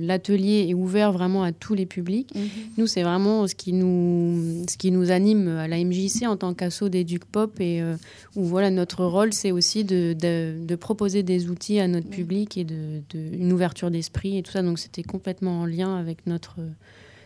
l'atelier 0.00 0.66
est 0.70 0.74
ouvert 0.74 1.12
vraiment 1.12 1.42
à 1.42 1.52
tous 1.52 1.74
les 1.74 1.84
publics. 1.84 2.32
Nous 2.78 2.86
c'est 2.86 3.02
vraiment 3.02 3.46
ce 3.46 3.54
qui 3.54 3.74
nous 3.74 4.64
ce 4.70 4.78
qui 4.78 4.90
nous 4.90 5.10
anime 5.10 5.48
à 5.48 5.68
la 5.68 5.84
MJC 5.84 6.26
en 6.26 6.38
tant 6.38 6.54
qu'asso 6.54 6.88
d'éduc 6.88 7.26
pop. 7.26 7.60
Et 7.60 7.82
euh, 7.82 7.96
où 8.34 8.44
voilà 8.44 8.70
notre 8.70 9.04
rôle 9.04 9.34
c'est 9.34 9.52
aussi 9.52 9.84
de, 9.84 10.14
de, 10.14 10.54
de 10.64 10.76
proposer 10.76 11.22
des 11.22 11.50
outils 11.50 11.78
à 11.78 11.88
notre 11.88 12.08
public 12.08 12.56
et 12.56 12.64
de, 12.64 13.02
de 13.10 13.36
une 13.36 13.52
ouverture 13.52 13.90
d'esprit 13.90 14.38
et 14.38 14.42
tout 14.42 14.52
ça. 14.52 14.62
Donc 14.62 14.78
c'était 14.78 15.02
complètement 15.02 15.60
en 15.60 15.66
lien 15.66 15.94
avec 15.94 16.26
notre 16.26 16.56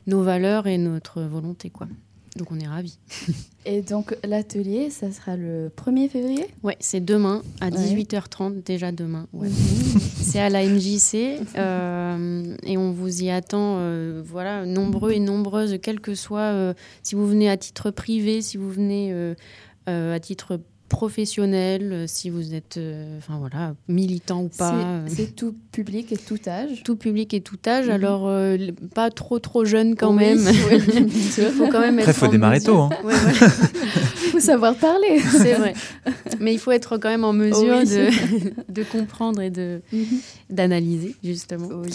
nos 0.08 0.22
valeurs 0.22 0.66
et 0.66 0.76
notre 0.76 1.22
volonté 1.22 1.70
quoi. 1.70 1.86
Donc 2.36 2.52
on 2.52 2.60
est 2.60 2.66
ravis. 2.66 2.98
Et 3.66 3.82
donc 3.82 4.16
l'atelier, 4.24 4.88
ça 4.88 5.10
sera 5.12 5.36
le 5.36 5.70
1er 5.76 6.08
février? 6.08 6.46
Ouais, 6.62 6.76
c'est 6.80 7.04
demain 7.04 7.42
à 7.60 7.66
Ouais. 7.68 7.72
18h30, 7.72 8.62
déjà 8.62 8.92
demain. 8.92 9.26
Ouais. 9.32 9.48
Mhm. 9.48 9.54
C'est 10.22 10.38
à 10.38 10.48
la 10.48 10.64
MJC 10.64 11.40
euh, 11.56 12.56
et 12.62 12.78
on 12.78 12.92
vous 12.92 13.22
y 13.24 13.30
attend, 13.30 13.78
euh, 13.78 14.22
voilà, 14.24 14.64
nombreux 14.64 15.10
et 15.10 15.18
nombreuses, 15.18 15.76
quel 15.82 15.98
que 16.00 16.14
soit, 16.14 16.52
euh, 16.52 16.72
si 17.02 17.16
vous 17.16 17.26
venez 17.26 17.50
à 17.50 17.56
titre 17.56 17.90
privé, 17.90 18.40
si 18.42 18.56
vous 18.56 18.70
venez 18.70 19.12
à 19.86 20.20
titre 20.20 20.60
professionnel, 20.90 21.90
euh, 21.92 22.04
si 22.06 22.28
vous 22.28 22.52
êtes, 22.52 22.76
euh, 22.76 23.16
enfin 23.18 23.38
voilà, 23.38 23.74
militant 23.88 24.42
ou 24.42 24.48
pas. 24.48 24.74
euh, 24.74 25.06
C'est 25.08 25.34
tout 25.34 25.54
public 25.72 26.12
et 26.12 26.16
tout 26.18 26.38
âge. 26.46 26.82
tout 26.84 26.96
public 26.96 27.32
et 27.32 27.40
tout 27.40 27.56
âge, 27.66 27.86
Mhm. 27.86 27.90
alors 27.92 28.28
euh, 28.28 28.58
pas 28.94 29.10
trop 29.10 29.38
trop 29.38 29.64
jeune 29.64 29.96
quand 29.96 30.10
Oui, 30.10 30.18
même. 30.18 30.38
oui. 30.70 30.82
Il 31.38 31.44
faut 31.52 31.68
quand 31.68 31.80
même 31.80 31.98
Après, 31.98 32.10
être 32.10 32.16
faut 32.18 32.26
en 32.26 32.30
démarrer 32.30 32.56
mesure- 32.58 32.72
tôt, 32.74 32.80
hein. 32.80 32.90
Ouais. 33.04 33.14
Il 33.14 34.30
faut 34.32 34.40
savoir 34.40 34.74
parler. 34.74 35.18
C'est 35.30 35.54
vrai. 35.54 35.72
Mais 36.40 36.52
il 36.52 36.58
faut 36.58 36.72
être 36.72 36.98
quand 36.98 37.08
même 37.08 37.24
en 37.24 37.32
mesure 37.32 37.78
Oui. 37.82 37.88
de, 37.88 38.10
de 38.68 38.82
comprendre 38.82 39.40
et 39.40 39.50
de 39.50 39.80
Mhm. 39.92 40.04
d'analyser, 40.50 41.14
justement. 41.24 41.68
Oui. 41.72 41.90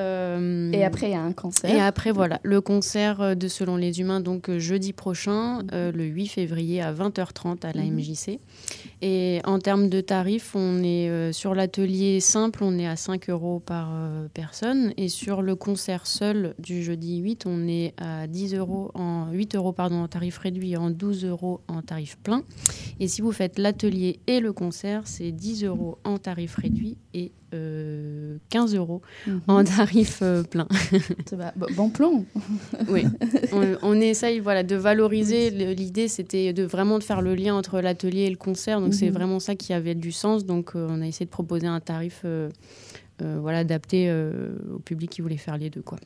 Euh, 0.00 0.72
Et 0.72 0.84
après, 0.84 1.08
il 1.08 1.12
y 1.12 1.14
a 1.16 1.20
un 1.20 1.32
concert. 1.32 1.70
Et 1.74 1.80
après, 1.80 2.10
voilà, 2.12 2.40
le 2.42 2.60
concert 2.60 3.20
euh, 3.20 3.34
de 3.34 3.48
Selon 3.48 3.76
les 3.76 4.00
Humains, 4.00 4.20
donc 4.20 4.48
euh, 4.48 4.58
jeudi 4.58 4.92
prochain, 4.92 5.60
euh, 5.72 5.92
le 5.92 6.04
8 6.04 6.26
février 6.28 6.80
à 6.82 6.92
20h30 6.92 7.64
à 7.66 7.72
la 7.72 7.82
Mhm. 7.82 7.96
MJC. 7.98 8.38
Et 9.02 9.40
en 9.44 9.58
termes 9.58 9.88
de 9.88 10.00
tarifs, 10.00 10.54
on 10.54 10.82
est 10.82 11.08
euh, 11.08 11.32
sur 11.32 11.54
l'atelier 11.54 12.20
simple, 12.20 12.62
on 12.62 12.78
est 12.78 12.86
à 12.86 12.96
5 12.96 13.30
euros 13.30 13.58
par 13.58 13.88
euh, 13.94 14.26
personne. 14.34 14.92
Et 14.98 15.08
sur 15.08 15.40
le 15.40 15.54
concert 15.56 16.06
seul 16.06 16.54
du 16.58 16.82
jeudi 16.82 17.18
8, 17.18 17.44
on 17.46 17.66
est 17.66 17.94
à 17.98 18.26
10 18.26 18.54
euros 18.56 18.90
en 18.94 19.30
8 19.32 19.54
euros 19.56 19.72
pardon, 19.72 20.02
en 20.02 20.08
tarif 20.08 20.36
réduit 20.38 20.72
et 20.72 20.76
en 20.76 20.90
12 20.90 21.24
euros 21.24 21.60
en 21.68 21.80
tarif 21.82 22.18
plein. 22.22 22.42
Et 22.98 23.08
si 23.08 23.22
vous 23.22 23.32
faites 23.32 23.58
l'atelier 23.58 24.20
et 24.26 24.40
le 24.40 24.52
concert, 24.52 25.02
c'est 25.06 25.32
10 25.32 25.64
euros 25.64 25.98
en 26.04 26.18
tarif 26.18 26.56
réduit 26.56 26.98
et 27.14 27.32
euh, 27.52 28.36
15 28.50 28.76
euros 28.76 29.00
Mhm. 29.26 29.40
en 29.48 29.64
tarif 29.64 30.20
euh, 30.22 30.42
plein. 30.44 30.68
Bon- 31.76 31.90
plan. 31.90 32.24
Oui, 32.88 33.02
on, 33.52 33.76
on 33.82 34.00
essaye 34.00 34.38
voilà, 34.38 34.62
de 34.62 34.76
valoriser. 34.76 35.50
L'idée, 35.50 36.06
c'était 36.08 36.52
de 36.52 36.62
vraiment 36.62 36.98
de 36.98 37.02
faire 37.04 37.22
le 37.22 37.34
lien 37.34 37.54
entre 37.56 37.80
l'atelier 37.80 38.22
et 38.22 38.30
le 38.30 38.36
concert. 38.36 38.80
Donc, 38.80 38.89
c'est 38.92 39.06
Mhm. 39.06 39.12
vraiment 39.14 39.40
ça 39.40 39.54
qui 39.54 39.72
avait 39.72 39.94
du 39.94 40.12
sens. 40.12 40.44
Donc, 40.44 40.72
euh, 40.76 40.86
on 40.90 41.00
a 41.02 41.06
essayé 41.06 41.26
de 41.26 41.30
proposer 41.30 41.66
un 41.66 41.80
tarif 41.80 42.22
euh, 42.24 42.48
euh, 43.22 43.38
voilà, 43.40 43.58
adapté 43.58 44.10
au 44.74 44.78
public 44.78 45.10
qui 45.10 45.20
voulait 45.22 45.36
faire 45.36 45.58
les 45.58 45.68
deux. 45.70 45.82
Quoi. 45.82 45.98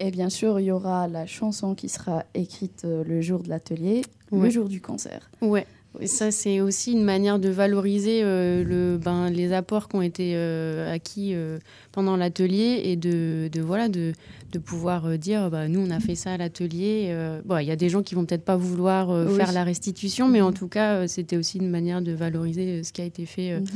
Et 0.00 0.10
bien 0.10 0.28
sûr, 0.30 0.60
il 0.60 0.66
y 0.66 0.70
aura 0.70 1.08
la 1.08 1.26
chanson 1.26 1.74
qui 1.74 1.88
sera 1.88 2.24
écrite 2.34 2.84
le 2.84 3.20
jour 3.20 3.42
de 3.42 3.48
l'atelier, 3.48 4.02
le 4.32 4.38
Ouais. 4.38 4.50
jour 4.50 4.68
du 4.68 4.80
concert. 4.80 5.30
Ouais. 5.40 5.66
Ça, 6.04 6.30
c'est 6.30 6.60
aussi 6.60 6.92
une 6.92 7.02
manière 7.02 7.38
de 7.38 7.48
valoriser 7.48 8.20
euh, 8.22 8.62
le, 8.62 8.98
ben, 8.98 9.30
les 9.30 9.52
apports 9.52 9.88
qui 9.88 9.96
ont 9.96 10.02
été 10.02 10.32
euh, 10.36 10.92
acquis 10.92 11.30
euh, 11.34 11.58
pendant 11.92 12.16
l'atelier 12.16 12.82
et 12.84 12.94
de, 12.96 13.48
de, 13.50 13.60
voilà, 13.60 13.88
de, 13.88 14.12
de 14.52 14.58
pouvoir 14.58 15.18
dire 15.18 15.50
bah, 15.50 15.66
nous, 15.66 15.80
on 15.80 15.90
a 15.90 15.98
fait 15.98 16.14
ça 16.14 16.32
à 16.34 16.36
l'atelier. 16.36 17.12
bon, 17.44 17.58
Il 17.58 17.66
y 17.66 17.70
a 17.72 17.76
des 17.76 17.88
gens 17.88 18.02
qui 18.02 18.14
vont 18.14 18.24
peut-être 18.26 18.44
pas 18.44 18.56
vouloir 18.56 19.08
Oui. 19.08 19.34
faire 19.34 19.50
la 19.52 19.64
restitution, 19.64 20.28
mais 20.28 20.40
en 20.40 20.48
Mhm. 20.50 20.54
tout 20.54 20.68
cas, 20.68 21.08
c'était 21.08 21.36
aussi 21.36 21.58
une 21.58 21.70
manière 21.70 22.00
de 22.02 22.12
valoriser 22.12 22.84
ce 22.84 22.92
qui 22.92 23.00
a 23.00 23.04
été 23.04 23.24
fait 23.26 23.58
Mhm. 23.58 23.66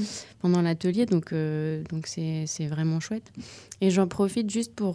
pendant 0.41 0.63
l'atelier. 0.63 1.07
Donc, 1.07 1.35
donc 1.91 2.07
c'est, 2.07 2.45
c'est 2.47 2.67
vraiment 2.67 3.01
chouette. 3.01 3.33
Et 3.81 3.91
j'en 3.91 4.07
profite 4.07 4.49
juste 4.51 4.75
pour, 4.75 4.95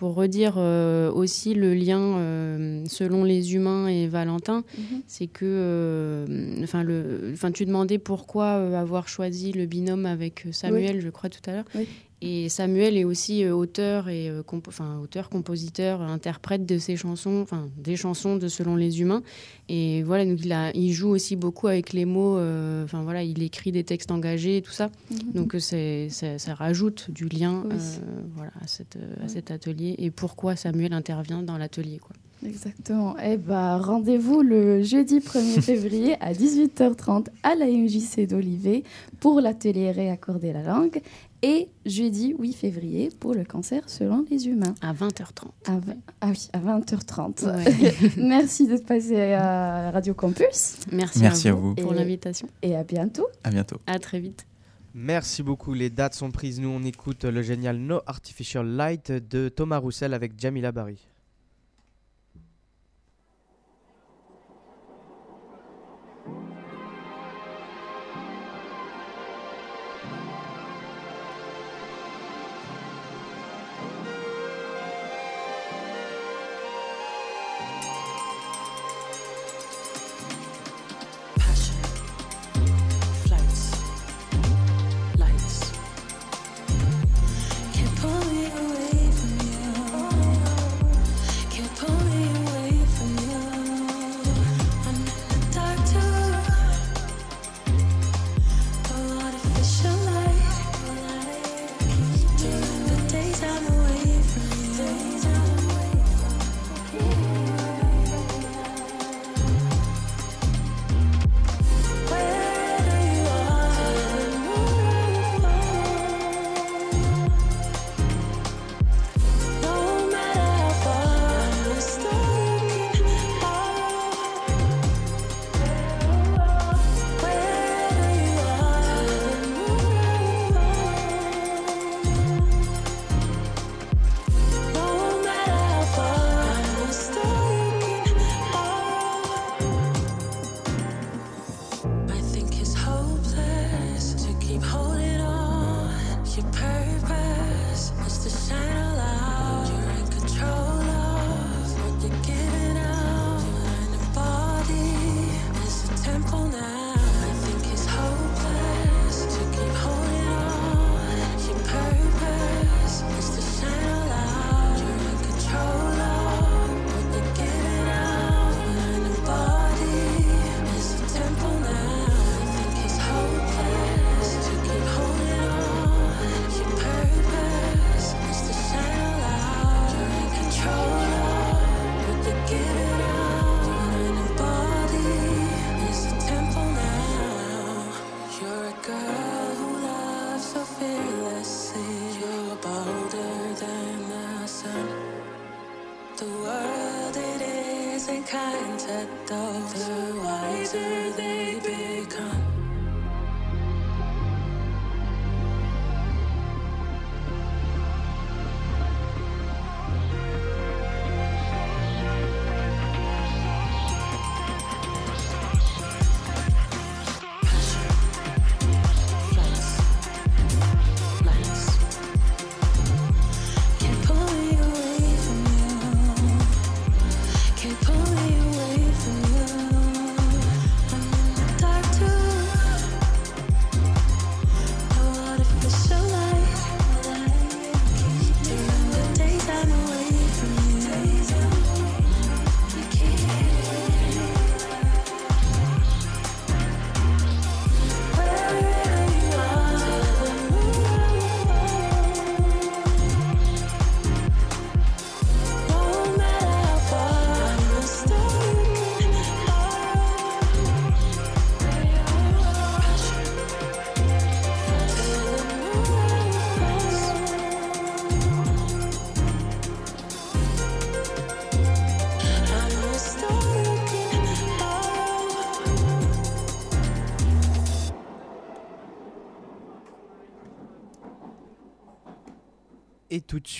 pour 0.00 0.14
redire 0.14 0.54
euh, 0.56 1.12
aussi 1.12 1.52
le 1.52 1.74
lien 1.74 2.00
euh, 2.00 2.82
selon 2.86 3.22
les 3.22 3.54
humains 3.54 3.86
et 3.86 4.08
Valentin. 4.08 4.64
Mhm. 4.78 5.02
C'est 5.06 5.26
que, 5.26 5.44
euh, 5.44 6.56
enfin, 6.62 6.82
le, 6.82 7.32
enfin, 7.34 7.52
tu 7.52 7.66
demandais 7.66 7.98
pourquoi 7.98 8.46
euh, 8.46 8.80
avoir 8.80 9.08
choisi 9.08 9.52
le 9.52 9.66
binôme 9.66 10.06
avec 10.06 10.46
euh, 10.46 10.52
Samuel, 10.52 11.02
je 11.02 11.10
crois 11.10 11.28
tout 11.28 11.42
à 11.44 11.52
l'heure. 11.52 11.66
Oui. 11.74 11.86
Et 12.22 12.50
Samuel 12.50 12.98
est 12.98 13.04
aussi 13.04 13.44
euh, 13.44 13.54
auteur 13.54 14.10
et 14.10 14.28
euh, 14.28 14.42
compo- 14.42 14.68
enfin 14.68 14.98
auteur, 15.02 15.30
compositeur, 15.30 16.02
interprète 16.02 16.66
de 16.66 16.76
ses 16.78 16.96
chansons, 16.96 17.40
enfin 17.42 17.68
des 17.78 17.96
chansons 17.96 18.36
de 18.36 18.46
Selon 18.48 18.76
les 18.76 19.00
humains. 19.00 19.22
Et 19.70 20.02
voilà, 20.02 20.26
donc 20.26 20.38
il 20.44 20.52
a, 20.52 20.70
il 20.76 20.92
joue 20.92 21.08
aussi 21.08 21.34
beaucoup 21.36 21.66
avec 21.68 21.94
les 21.94 22.04
mots. 22.04 22.36
euh, 22.36 22.84
Enfin 22.84 23.02
voilà, 23.02 23.22
il 23.22 23.42
écrit 23.42 23.72
des 23.72 23.84
textes 23.84 24.10
engagés 24.10 24.58
et 24.58 24.62
tout 24.62 24.70
ça. 24.72 24.90
Mhm. 25.10 25.32
Donc 25.34 25.56
c'est, 25.60 26.08
ça, 26.10 26.54
rajoute 26.54 27.10
du 27.10 27.26
lien, 27.28 27.62
Oui. 27.64 27.70
euh, 27.76 28.20
voilà, 28.36 28.52
à, 28.60 28.66
cette, 28.66 28.96
à 28.96 29.22
Ouais. 29.22 29.28
cet 29.28 29.50
atelier 29.50 29.94
et 29.98 30.10
pourquoi 30.10 30.56
Samuel 30.56 30.92
intervient 30.92 31.42
dans 31.42 31.56
l'atelier, 31.56 31.98
quoi. 31.98 32.14
Exactement. 32.46 33.16
Eh 33.22 33.36
ben, 33.36 33.76
rendez-vous 33.76 34.40
le 34.40 34.82
jeudi 34.82 35.18
1er 35.18 35.60
février 35.62 36.14
à 36.20 36.32
18h30 36.32 37.26
à 37.42 37.54
la 37.54 37.66
MJC 37.66 38.26
d'Olivet 38.26 38.82
pour 39.20 39.42
l'atelier 39.42 39.90
Réaccorder 39.90 40.54
la 40.54 40.62
langue 40.62 41.02
et 41.42 41.68
jeudi 41.86 42.34
8 42.38 42.52
février 42.52 43.10
pour 43.18 43.34
le 43.34 43.44
concert 43.44 43.88
selon 43.88 44.24
les 44.30 44.46
humains. 44.48 44.74
À 44.82 44.92
20h30. 44.92 45.48
À 45.66 45.78
v- 45.78 45.92
ah 46.20 46.28
oui, 46.28 46.48
à 46.52 46.58
20h30. 46.58 47.44
Ouais. 47.46 47.94
Merci 48.16 48.66
d'être 48.66 48.86
passé 48.86 49.32
à 49.32 49.90
Radio 49.90 50.14
Campus 50.14 50.76
Merci, 50.92 51.20
Merci 51.20 51.48
à 51.48 51.52
à 51.52 51.54
vous, 51.54 51.74
pour 51.74 51.94
l'invitation. 51.94 52.48
et 52.62 52.76
à 52.76 52.84
bientôt. 52.84 53.26
À 53.44 53.50
bientôt. 53.50 53.78
À 53.86 53.98
très 53.98 54.20
vite. 54.20 54.46
Merci 54.92 55.42
beaucoup, 55.44 55.72
les 55.72 55.88
dates 55.88 56.14
sont 56.14 56.30
prises. 56.32 56.60
Nous, 56.60 56.68
on 56.68 56.82
écoute 56.82 57.24
le 57.24 57.42
génial 57.42 57.78
No 57.78 58.00
Artificial 58.06 58.66
Light 58.66 59.12
de 59.12 59.48
Thomas 59.48 59.78
Roussel 59.78 60.14
avec 60.14 60.32
Jamila 60.38 60.72
Barry. 60.72 60.98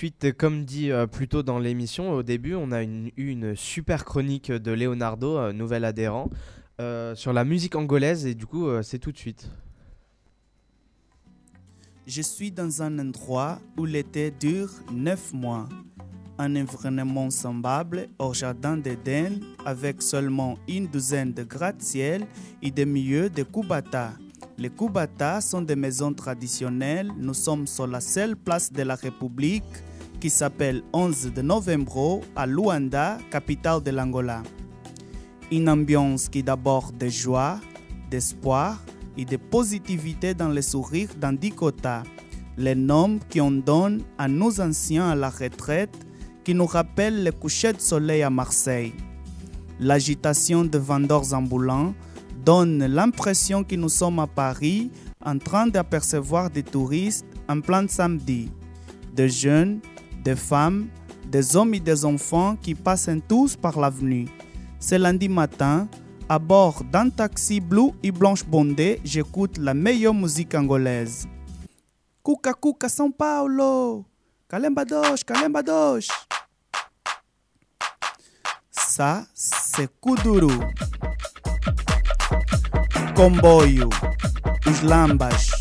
Et 0.00 0.02
tout 0.02 0.06
de 0.06 0.12
suite, 0.14 0.38
comme 0.38 0.64
dit 0.64 0.90
euh, 0.90 1.06
plus 1.06 1.28
tôt 1.28 1.42
dans 1.42 1.58
l'émission, 1.58 2.12
au 2.12 2.22
début, 2.22 2.54
on 2.54 2.72
a 2.72 2.82
eu 2.82 3.10
une 3.18 3.54
super 3.54 4.06
chronique 4.06 4.50
de 4.50 4.70
Leonardo, 4.70 5.36
euh, 5.36 5.52
nouvel 5.52 5.84
adhérent, 5.84 6.30
euh, 6.80 7.14
sur 7.14 7.34
la 7.34 7.44
musique 7.44 7.76
angolaise. 7.76 8.24
Et 8.24 8.34
du 8.34 8.46
coup, 8.46 8.66
euh, 8.66 8.80
c'est 8.82 8.98
tout 8.98 9.12
de 9.12 9.18
suite. 9.18 9.50
Je 12.06 12.22
suis 12.22 12.50
dans 12.50 12.80
un 12.80 12.98
endroit 12.98 13.58
où 13.76 13.84
l'été 13.84 14.30
dure 14.30 14.70
neuf 14.90 15.34
mois. 15.34 15.68
Un 16.38 16.56
environnement 16.56 17.28
semblable 17.28 18.08
au 18.18 18.32
jardin 18.32 18.78
d'Éden 18.78 19.38
avec 19.66 20.00
seulement 20.00 20.56
une 20.66 20.86
douzaine 20.86 21.34
de 21.34 21.42
gratte-ciel 21.42 22.26
et 22.62 22.70
des 22.70 22.86
milieux 22.86 23.28
de 23.28 23.42
Kubata. 23.42 24.14
Les 24.56 24.70
Kubata 24.70 25.42
sont 25.42 25.60
des 25.60 25.76
maisons 25.76 26.14
traditionnelles. 26.14 27.12
Nous 27.18 27.34
sommes 27.34 27.66
sur 27.66 27.86
la 27.86 28.00
seule 28.00 28.34
place 28.34 28.72
de 28.72 28.82
la 28.82 28.94
République 28.94 29.64
qui 30.20 30.28
s'appelle 30.30 30.82
11 30.92 31.32
de 31.34 31.40
novembre 31.40 32.20
à 32.36 32.46
Luanda, 32.46 33.16
capitale 33.30 33.82
de 33.82 33.90
l'Angola. 33.90 34.42
Une 35.50 35.68
ambiance 35.68 36.28
qui 36.28 36.42
d'abord 36.42 36.92
de 36.92 37.08
joie, 37.08 37.58
d'espoir 38.10 38.82
et 39.16 39.24
de 39.24 39.38
positivité 39.38 40.34
dans 40.34 40.50
les 40.50 40.62
sourires 40.62 41.08
d'Andikota, 41.18 42.02
les 42.58 42.74
noms 42.74 43.18
qu'on 43.32 43.50
donne 43.50 44.02
à 44.18 44.28
nos 44.28 44.60
anciens 44.60 45.08
à 45.08 45.14
la 45.14 45.30
retraite 45.30 45.96
qui 46.44 46.54
nous 46.54 46.66
rappellent 46.66 47.24
le 47.24 47.32
coucher 47.32 47.72
de 47.72 47.80
soleil 47.80 48.22
à 48.22 48.30
Marseille. 48.30 48.92
L'agitation 49.80 50.64
de 50.64 50.76
vendeurs 50.76 51.32
ambulants 51.32 51.94
donne 52.44 52.84
l'impression 52.84 53.64
que 53.64 53.76
nous 53.76 53.88
sommes 53.88 54.18
à 54.18 54.26
Paris 54.26 54.90
en 55.24 55.38
train 55.38 55.66
d'apercevoir 55.66 56.50
des 56.50 56.62
touristes 56.62 57.26
en 57.48 57.60
plein 57.60 57.88
samedi. 57.88 58.50
Des 59.14 59.28
jeunes, 59.28 59.80
des 60.22 60.36
femmes, 60.36 60.88
des 61.26 61.56
hommes 61.56 61.74
et 61.74 61.80
des 61.80 62.04
enfants 62.04 62.56
qui 62.60 62.74
passent 62.74 63.10
tous 63.28 63.56
par 63.56 63.78
l'avenue. 63.78 64.28
Ce 64.78 64.94
lundi 64.94 65.28
matin, 65.28 65.88
à 66.28 66.38
bord 66.38 66.84
d'un 66.84 67.10
taxi 67.10 67.60
bleu 67.60 67.90
et 68.02 68.12
blanche 68.12 68.44
bondé, 68.44 69.00
j'écoute 69.04 69.58
la 69.58 69.74
meilleure 69.74 70.14
musique 70.14 70.54
angolaise. 70.54 71.26
Cuca 72.24 72.52
Cuca 72.54 72.88
São 72.88 73.10
Paulo! 73.10 74.04
Kalemba 74.48 74.84
dos, 74.84 75.24
Kalemba 75.24 75.62
dos! 75.62 76.08
Ça, 78.70 79.24
c'est 79.34 79.88
Kuduru. 80.00 80.52
Comboio. 83.14 83.88
Os 84.66 84.82
lambas. 84.82 85.59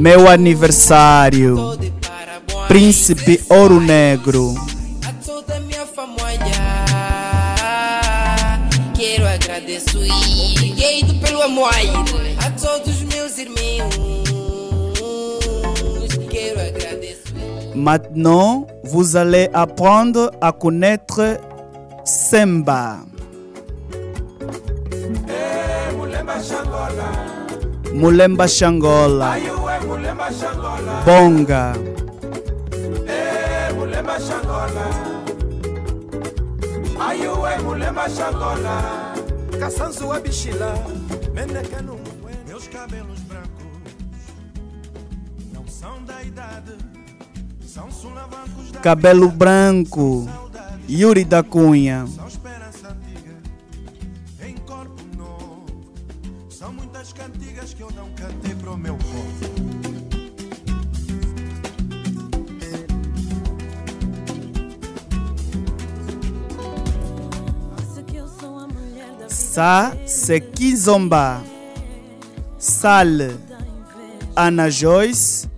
Meu 0.00 0.30
aniversário. 0.30 1.78
Príncipe 2.66 3.38
Ouro 3.50 3.78
Negro. 3.78 4.54
A 5.06 5.12
toda 5.22 5.60
minha 5.60 5.84
família. 5.84 6.56
Quero 8.94 9.28
agradecer. 9.28 10.08
Obrigado 10.10 11.20
pelo 11.20 11.42
amor. 11.42 11.68
A 12.38 12.50
todos 12.52 13.02
meus 13.12 13.36
irmãos. 13.36 13.90
Quero 16.30 16.60
agradecer. 16.60 17.74
Maintenant, 17.74 18.66
vous 18.82 19.16
allez 19.16 19.50
apprendre 19.52 20.30
à 20.40 20.50
connaître 20.50 21.38
Semba. 22.06 23.00
Mulemba 27.92 28.48
Shangola. 28.48 29.26
Bonga. 29.26 29.32
Ayuwe 29.32 29.59
mulema 37.64 38.08
xangola 38.08 39.02
Caçanzo 39.58 40.08
wa 40.08 40.20
bichila 40.20 40.74
Meneca 41.34 41.82
no 41.82 41.98
Meus 42.46 42.68
cabelos 42.68 43.20
brancos 43.20 43.66
Não 45.52 45.66
são 45.66 46.02
da 46.04 46.22
idade 46.22 46.72
São 47.66 47.90
sulavancos 47.90 48.70
da 48.72 48.80
Cabelo 48.80 49.28
branco. 49.28 50.26
Yuri 50.88 51.24
da 51.24 51.40
Cunha. 51.42 52.04
Ça, 69.60 69.92
c'est 70.06 70.40
Kizomba. 70.40 71.42
Sal. 72.56 73.36
Ana 74.34 74.70
Joyce. 74.70 75.50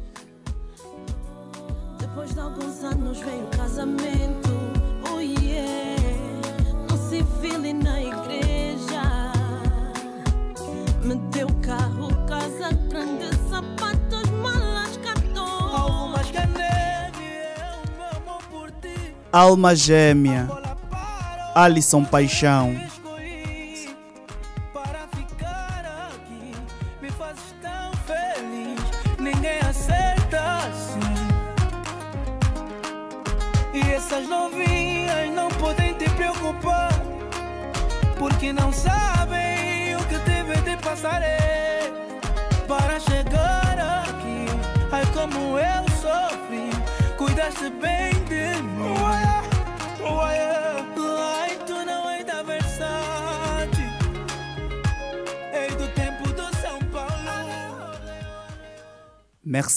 Depois 2.01 2.27
de 2.27 2.41
alguns 2.41 2.83
anos 2.83 3.21
veio 3.21 3.45
o 3.45 3.57
casamento. 3.57 4.51
Oh 5.09 5.21
yeah, 5.21 6.03
não 6.91 6.97
se 7.09 7.25
vile 7.41 7.73
na 7.75 8.01
igreja. 8.01 9.05
Me 11.05 11.15
deu 11.31 11.47
carro, 11.63 12.09
casa 12.27 12.77
grande, 12.91 13.31
sapatos, 13.49 14.29
malas, 14.43 14.97
cartão. 14.97 15.77
Algo 15.77 16.09
mais 16.09 16.29
que 16.29 16.39
a 16.39 16.47
neve, 16.47 17.23
eu 17.71 17.97
me 17.97 18.05
amo 18.17 18.39
por 18.51 18.69
ti. 18.81 19.15
Alma 19.33 19.77
Gêmea. 19.77 20.49
Alisson 21.55 22.05
Paixão. 22.05 22.91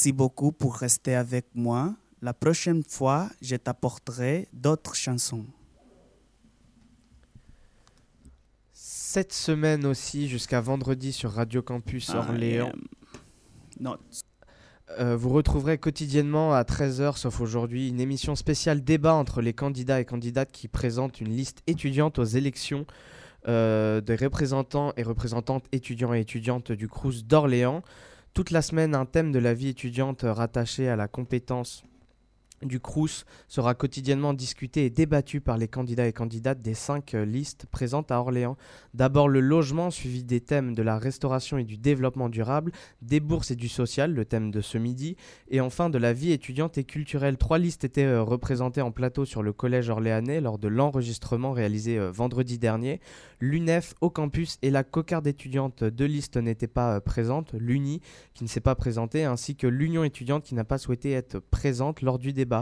Merci 0.05 0.13
beaucoup 0.13 0.51
pour 0.51 0.75
rester 0.75 1.15
avec 1.15 1.47
moi. 1.55 1.95
La 2.21 2.35
prochaine 2.35 2.83
fois, 2.87 3.27
je 3.41 3.55
t'apporterai 3.55 4.47
d'autres 4.53 4.93
chansons. 4.93 5.47
Cette 8.71 9.33
semaine 9.33 9.83
aussi, 9.83 10.27
jusqu'à 10.27 10.61
vendredi 10.61 11.11
sur 11.11 11.31
Radio 11.31 11.63
Campus 11.63 12.09
I 12.09 12.17
Orléans. 12.17 12.71
Euh, 14.99 15.17
vous 15.17 15.29
retrouverez 15.29 15.79
quotidiennement 15.79 16.53
à 16.53 16.61
13h, 16.61 17.17
sauf 17.17 17.41
aujourd'hui, 17.41 17.89
une 17.89 17.99
émission 17.99 18.35
spéciale 18.35 18.83
débat 18.83 19.15
entre 19.15 19.41
les 19.41 19.53
candidats 19.53 19.99
et 19.99 20.05
candidates 20.05 20.51
qui 20.51 20.67
présentent 20.67 21.19
une 21.19 21.35
liste 21.35 21.63
étudiante 21.65 22.19
aux 22.19 22.25
élections 22.25 22.85
euh, 23.47 24.01
des 24.01 24.17
représentants 24.17 24.93
et 24.97 25.01
représentantes 25.01 25.65
étudiants 25.71 26.13
et 26.13 26.19
étudiantes 26.19 26.71
du 26.71 26.87
Crous 26.87 27.25
d'Orléans. 27.25 27.81
Toute 28.35 28.51
la 28.51 28.61
semaine, 28.61 28.95
un 28.95 29.05
thème 29.05 29.31
de 29.31 29.39
la 29.39 29.53
vie 29.53 29.69
étudiante 29.69 30.25
rattaché 30.25 30.89
à 30.89 30.97
la 30.97 31.07
compétence 31.07 31.85
du 32.65 32.79
Crous 32.79 33.25
sera 33.47 33.75
quotidiennement 33.75 34.33
discuté 34.33 34.85
et 34.85 34.89
débattu 34.89 35.41
par 35.41 35.57
les 35.57 35.67
candidats 35.67 36.07
et 36.07 36.13
candidates 36.13 36.61
des 36.61 36.73
cinq 36.73 37.13
euh, 37.13 37.25
listes 37.25 37.65
présentes 37.71 38.11
à 38.11 38.19
Orléans. 38.19 38.57
D'abord 38.93 39.27
le 39.27 39.39
logement, 39.39 39.91
suivi 39.91 40.23
des 40.23 40.41
thèmes 40.41 40.73
de 40.73 40.81
la 40.81 40.97
restauration 40.97 41.57
et 41.57 41.63
du 41.63 41.77
développement 41.77 42.29
durable, 42.29 42.71
des 43.01 43.19
bourses 43.19 43.51
et 43.51 43.55
du 43.55 43.67
social, 43.67 44.13
le 44.13 44.25
thème 44.25 44.51
de 44.51 44.61
ce 44.61 44.77
midi, 44.77 45.15
et 45.49 45.61
enfin 45.61 45.89
de 45.89 45.97
la 45.97 46.13
vie 46.13 46.31
étudiante 46.31 46.77
et 46.77 46.83
culturelle. 46.83 47.37
Trois 47.37 47.57
listes 47.57 47.83
étaient 47.83 48.05
euh, 48.05 48.23
représentées 48.23 48.81
en 48.81 48.91
plateau 48.91 49.25
sur 49.25 49.43
le 49.43 49.53
collège 49.53 49.89
orléanais 49.89 50.41
lors 50.41 50.57
de 50.57 50.67
l'enregistrement 50.67 51.51
réalisé 51.51 51.97
euh, 51.97 52.11
vendredi 52.11 52.57
dernier. 52.57 52.99
L'UNEF 53.39 53.93
au 54.01 54.09
campus 54.09 54.57
et 54.61 54.71
la 54.71 54.83
cocarde 54.83 55.27
étudiante, 55.27 55.83
deux 55.83 56.05
listes 56.05 56.37
n'étaient 56.37 56.67
pas 56.67 57.01
présentes, 57.01 57.53
l'UNI 57.53 58.01
qui 58.33 58.43
ne 58.43 58.49
s'est 58.49 58.61
pas 58.61 58.75
présentée, 58.75 59.25
ainsi 59.25 59.55
que 59.55 59.67
l'Union 59.67 60.03
étudiante 60.03 60.43
qui 60.43 60.55
n'a 60.55 60.63
pas 60.63 60.77
souhaité 60.77 61.11
être 61.11 61.39
présente 61.39 62.01
lors 62.01 62.19
du 62.19 62.33
débat. 62.33 62.54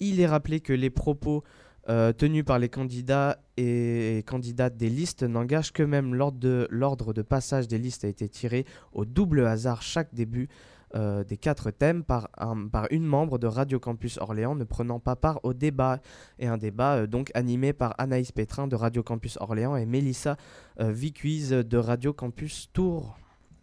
Il 0.00 0.20
est 0.20 0.26
rappelé 0.26 0.60
que 0.60 0.72
les 0.72 0.90
propos 0.90 1.44
euh, 1.88 2.12
tenus 2.12 2.44
par 2.44 2.58
les 2.58 2.68
candidats 2.68 3.38
et 3.56 4.22
candidates 4.26 4.76
des 4.76 4.90
listes 4.90 5.22
n'engagent 5.22 5.72
que 5.72 5.82
même 5.82 6.14
l'ordre 6.14 7.12
de, 7.12 7.22
passage 7.22 7.68
des 7.68 7.78
listes 7.78 8.04
a 8.04 8.08
été 8.08 8.28
tiré 8.28 8.64
au 8.92 9.04
double 9.04 9.46
hasard 9.46 9.80
chaque 9.82 10.14
début 10.14 10.48
euh, 10.94 11.22
des 11.24 11.36
quatre 11.36 11.70
thèmes 11.70 12.02
par, 12.04 12.28
un- 12.36 12.66
par 12.68 12.86
une 12.90 13.04
membre 13.04 13.38
de 13.38 13.46
Radio 13.46 13.78
Campus 13.78 14.18
Orléans 14.18 14.54
ne 14.56 14.64
prenant 14.64 15.00
pas 15.00 15.16
part 15.16 15.40
au 15.42 15.54
débat. 15.54 16.00
Et 16.38 16.48
un 16.48 16.58
débat 16.58 16.96
euh, 16.96 17.06
donc 17.06 17.30
animé 17.34 17.72
par 17.72 17.94
Anaïs 17.98 18.32
Pétrin 18.32 18.66
de 18.68 18.76
Radio 18.76 19.02
Campus 19.02 19.36
Orléans 19.40 19.76
et 19.76 19.86
Mélissa 19.86 20.36
Vicuise 20.78 21.50
de 21.50 21.76
Radio 21.78 22.12
Campus 22.12 22.70
Tours. 22.72 23.16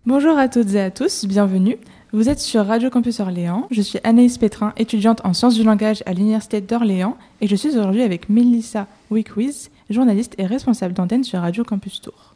Bonjour 0.08 0.38
à 0.38 0.48
toutes 0.48 0.74
et 0.74 0.80
à 0.80 0.90
tous, 0.90 1.26
bienvenue. 1.26 1.76
Vous 2.14 2.30
êtes 2.30 2.40
sur 2.40 2.66
Radio 2.66 2.90
Campus 2.90 3.20
Orléans. 3.20 3.68
Je 3.72 3.82
suis 3.82 4.00
Anaïs 4.06 4.38
Pétrin, 4.38 4.72
étudiante 4.78 5.20
en 5.26 5.34
sciences 5.34 5.56
du 5.56 5.66
langage 5.66 6.02
à 6.06 6.14
l'Université 6.14 6.62
d'Orléans 6.62 7.18
et 7.42 7.48
je 7.48 7.58
suis 7.58 7.72
aujourd'hui 7.72 8.04
avec 8.04 8.30
Melissa 8.30 8.88
Wickwiz, 9.12 9.70
journaliste 9.90 10.34
et 10.38 10.46
responsable 10.46 10.94
d'antenne 10.94 11.26
sur 11.26 11.42
Radio 11.42 11.66
Campus 11.66 12.00
Tours. 12.00 12.36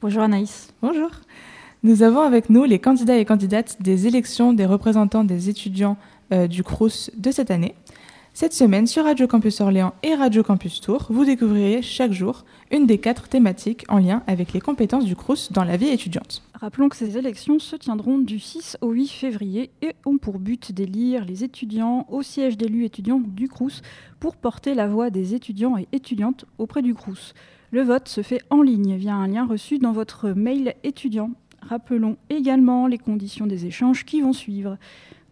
Bonjour 0.00 0.22
Anaïs. 0.22 0.72
Bonjour. 0.80 1.10
Nous 1.82 2.02
avons 2.02 2.22
avec 2.22 2.48
nous 2.48 2.64
les 2.64 2.78
candidats 2.78 3.18
et 3.18 3.26
candidates 3.26 3.76
des 3.82 4.06
élections 4.06 4.54
des 4.54 4.64
représentants 4.64 5.22
des 5.22 5.50
étudiants 5.50 5.98
euh, 6.32 6.46
du 6.46 6.62
CRUS 6.62 7.10
de 7.18 7.30
cette 7.30 7.50
année. 7.50 7.74
Cette 8.32 8.52
semaine, 8.52 8.86
sur 8.86 9.04
Radio 9.04 9.26
Campus 9.26 9.60
Orléans 9.60 9.92
et 10.04 10.14
Radio 10.14 10.44
Campus 10.44 10.80
Tours, 10.80 11.06
vous 11.10 11.24
découvrirez 11.24 11.82
chaque 11.82 12.12
jour 12.12 12.44
une 12.70 12.86
des 12.86 12.98
quatre 12.98 13.28
thématiques 13.28 13.84
en 13.88 13.98
lien 13.98 14.22
avec 14.28 14.52
les 14.52 14.60
compétences 14.60 15.04
du 15.04 15.16
CRUS 15.16 15.50
dans 15.50 15.64
la 15.64 15.76
vie 15.76 15.88
étudiante. 15.88 16.42
Rappelons 16.54 16.88
que 16.88 16.96
ces 16.96 17.18
élections 17.18 17.58
se 17.58 17.74
tiendront 17.74 18.18
du 18.18 18.38
6 18.38 18.78
au 18.80 18.92
8 18.92 19.08
février 19.08 19.70
et 19.82 19.94
ont 20.06 20.16
pour 20.16 20.38
but 20.38 20.72
d'élire 20.72 21.24
les 21.24 21.42
étudiants 21.42 22.06
au 22.08 22.22
siège 22.22 22.56
d'élus 22.56 22.84
étudiants 22.84 23.20
du 23.20 23.48
CRUS 23.48 23.82
pour 24.20 24.36
porter 24.36 24.74
la 24.74 24.86
voix 24.86 25.10
des 25.10 25.34
étudiants 25.34 25.76
et 25.76 25.88
étudiantes 25.92 26.44
auprès 26.58 26.82
du 26.82 26.94
CRUS. 26.94 27.34
Le 27.72 27.82
vote 27.82 28.08
se 28.08 28.22
fait 28.22 28.42
en 28.48 28.62
ligne 28.62 28.94
via 28.94 29.14
un 29.14 29.26
lien 29.26 29.44
reçu 29.44 29.78
dans 29.78 29.92
votre 29.92 30.30
mail 30.30 30.76
étudiant. 30.84 31.32
Rappelons 31.62 32.16
également 32.30 32.86
les 32.86 32.98
conditions 32.98 33.46
des 33.46 33.66
échanges 33.66 34.04
qui 34.04 34.20
vont 34.20 34.32
suivre. 34.32 34.78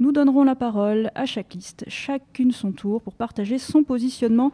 Nous 0.01 0.13
donnerons 0.13 0.45
la 0.45 0.55
parole 0.55 1.11
à 1.17 1.27
chaque 1.27 1.55
liste, 1.55 1.85
chacune 1.89 2.53
son 2.53 2.71
tour, 2.71 3.03
pour 3.03 3.15
partager 3.15 3.59
son 3.59 3.83
positionnement 3.83 4.53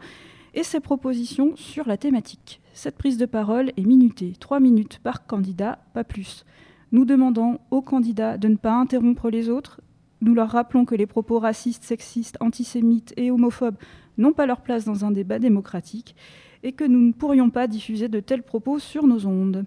et 0.55 0.63
ses 0.63 0.79
propositions 0.79 1.55
sur 1.55 1.87
la 1.87 1.97
thématique. 1.97 2.61
Cette 2.73 2.97
prise 2.97 3.19
de 3.19 3.27
parole 3.27 3.71
est 3.77 3.85
minutée, 3.85 4.33
3 4.39 4.59
minutes 4.59 4.99
par 5.03 5.27
candidat, 5.27 5.77
pas 5.93 6.03
plus. 6.03 6.45
Nous 6.91 7.05
demandons 7.05 7.59
aux 7.69 7.83
candidats 7.83 8.39
de 8.39 8.47
ne 8.47 8.55
pas 8.55 8.73
interrompre 8.73 9.29
les 9.29 9.49
autres. 9.49 9.81
Nous 10.21 10.33
leur 10.33 10.49
rappelons 10.49 10.83
que 10.83 10.95
les 10.95 11.05
propos 11.05 11.37
racistes, 11.37 11.83
sexistes, 11.83 12.37
antisémites 12.39 13.13
et 13.15 13.29
homophobes 13.29 13.77
n'ont 14.17 14.33
pas 14.33 14.47
leur 14.47 14.61
place 14.61 14.85
dans 14.85 15.05
un 15.05 15.11
débat 15.11 15.37
démocratique 15.37 16.15
et 16.63 16.71
que 16.71 16.85
nous 16.85 17.01
ne 17.01 17.11
pourrions 17.11 17.51
pas 17.51 17.67
diffuser 17.67 18.07
de 18.07 18.19
tels 18.19 18.41
propos 18.41 18.79
sur 18.79 19.05
nos 19.05 19.27
ondes. 19.27 19.65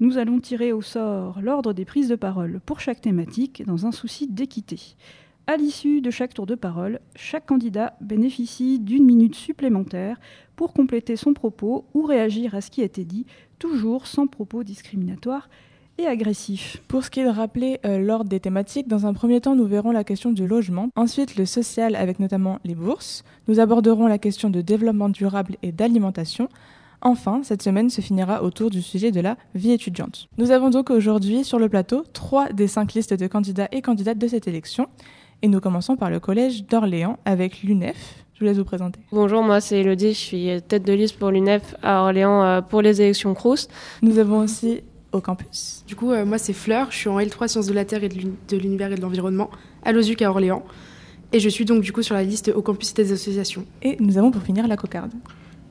Nous 0.00 0.16
allons 0.16 0.38
tirer 0.38 0.72
au 0.72 0.80
sort 0.80 1.40
l'ordre 1.42 1.72
des 1.72 1.84
prises 1.84 2.08
de 2.08 2.14
parole 2.14 2.60
pour 2.64 2.78
chaque 2.78 3.00
thématique 3.00 3.64
dans 3.66 3.84
un 3.84 3.90
souci 3.90 4.28
d'équité. 4.28 4.78
À 5.48 5.56
l'issue 5.56 6.00
de 6.00 6.12
chaque 6.12 6.34
tour 6.34 6.46
de 6.46 6.54
parole, 6.54 7.00
chaque 7.16 7.46
candidat 7.46 7.96
bénéficie 8.00 8.78
d'une 8.78 9.04
minute 9.04 9.34
supplémentaire 9.34 10.20
pour 10.54 10.72
compléter 10.72 11.16
son 11.16 11.34
propos 11.34 11.84
ou 11.94 12.02
réagir 12.02 12.54
à 12.54 12.60
ce 12.60 12.70
qui 12.70 12.82
a 12.82 12.84
été 12.84 13.04
dit, 13.04 13.26
toujours 13.58 14.06
sans 14.06 14.28
propos 14.28 14.62
discriminatoires 14.62 15.48
et 15.98 16.06
agressifs. 16.06 16.80
Pour 16.86 17.02
ce 17.02 17.10
qui 17.10 17.18
est 17.18 17.24
de 17.24 17.30
rappeler 17.30 17.80
euh, 17.84 17.98
l'ordre 17.98 18.30
des 18.30 18.38
thématiques, 18.38 18.86
dans 18.86 19.04
un 19.04 19.14
premier 19.14 19.40
temps, 19.40 19.56
nous 19.56 19.66
verrons 19.66 19.90
la 19.90 20.04
question 20.04 20.30
du 20.30 20.46
logement, 20.46 20.90
ensuite 20.94 21.34
le 21.34 21.44
social 21.44 21.96
avec 21.96 22.20
notamment 22.20 22.60
les 22.64 22.76
bourses, 22.76 23.24
nous 23.48 23.58
aborderons 23.58 24.06
la 24.06 24.18
question 24.18 24.48
de 24.48 24.60
développement 24.60 25.08
durable 25.08 25.56
et 25.62 25.72
d'alimentation, 25.72 26.48
Enfin, 27.00 27.42
cette 27.44 27.62
semaine 27.62 27.90
se 27.90 28.00
finira 28.00 28.42
autour 28.42 28.70
du 28.70 28.82
sujet 28.82 29.12
de 29.12 29.20
la 29.20 29.36
vie 29.54 29.70
étudiante. 29.70 30.28
Nous 30.36 30.50
avons 30.50 30.70
donc 30.70 30.90
aujourd'hui 30.90 31.44
sur 31.44 31.58
le 31.58 31.68
plateau 31.68 32.04
trois 32.12 32.52
des 32.52 32.66
cinq 32.66 32.94
listes 32.94 33.14
de 33.14 33.26
candidats 33.26 33.68
et 33.70 33.82
candidates 33.82 34.18
de 34.18 34.26
cette 34.26 34.48
élection. 34.48 34.88
Et 35.42 35.48
nous 35.48 35.60
commençons 35.60 35.96
par 35.96 36.10
le 36.10 36.18
collège 36.18 36.64
d'Orléans 36.64 37.18
avec 37.24 37.62
l'UNEF. 37.62 38.24
Je 38.34 38.40
vous 38.40 38.46
laisse 38.46 38.58
vous 38.58 38.64
présenter. 38.64 39.00
Bonjour, 39.12 39.42
moi 39.42 39.60
c'est 39.60 39.80
Elodie, 39.80 40.12
je 40.12 40.18
suis 40.18 40.62
tête 40.66 40.84
de 40.84 40.92
liste 40.92 41.18
pour 41.18 41.30
l'UNEF 41.30 41.76
à 41.82 42.02
Orléans 42.02 42.42
euh, 42.42 42.60
pour 42.60 42.82
les 42.82 43.00
élections 43.00 43.34
CROUS. 43.34 43.68
Nous 44.02 44.18
avons 44.18 44.40
aussi 44.40 44.80
au 45.12 45.20
campus. 45.20 45.84
Du 45.86 45.94
coup, 45.94 46.10
euh, 46.10 46.24
moi 46.24 46.38
c'est 46.38 46.52
Fleur, 46.52 46.88
je 46.90 46.96
suis 46.96 47.08
en 47.08 47.18
L3 47.18 47.48
Sciences 47.48 47.66
de 47.66 47.72
la 47.72 47.84
Terre 47.84 48.02
et 48.02 48.08
de 48.08 48.56
l'Univers 48.56 48.92
et 48.92 48.96
de 48.96 49.00
l'Environnement 49.00 49.50
à 49.84 49.92
l'OSUC 49.92 50.22
à 50.22 50.30
Orléans. 50.30 50.64
Et 51.32 51.40
je 51.40 51.48
suis 51.48 51.64
donc 51.64 51.82
du 51.82 51.92
coup 51.92 52.02
sur 52.02 52.14
la 52.14 52.24
liste 52.24 52.50
au 52.54 52.62
campus 52.62 52.94
des 52.94 53.12
associations. 53.12 53.64
Et 53.82 53.96
nous 54.00 54.18
avons 54.18 54.30
pour 54.30 54.42
finir 54.42 54.66
la 54.66 54.76
cocarde. 54.76 55.12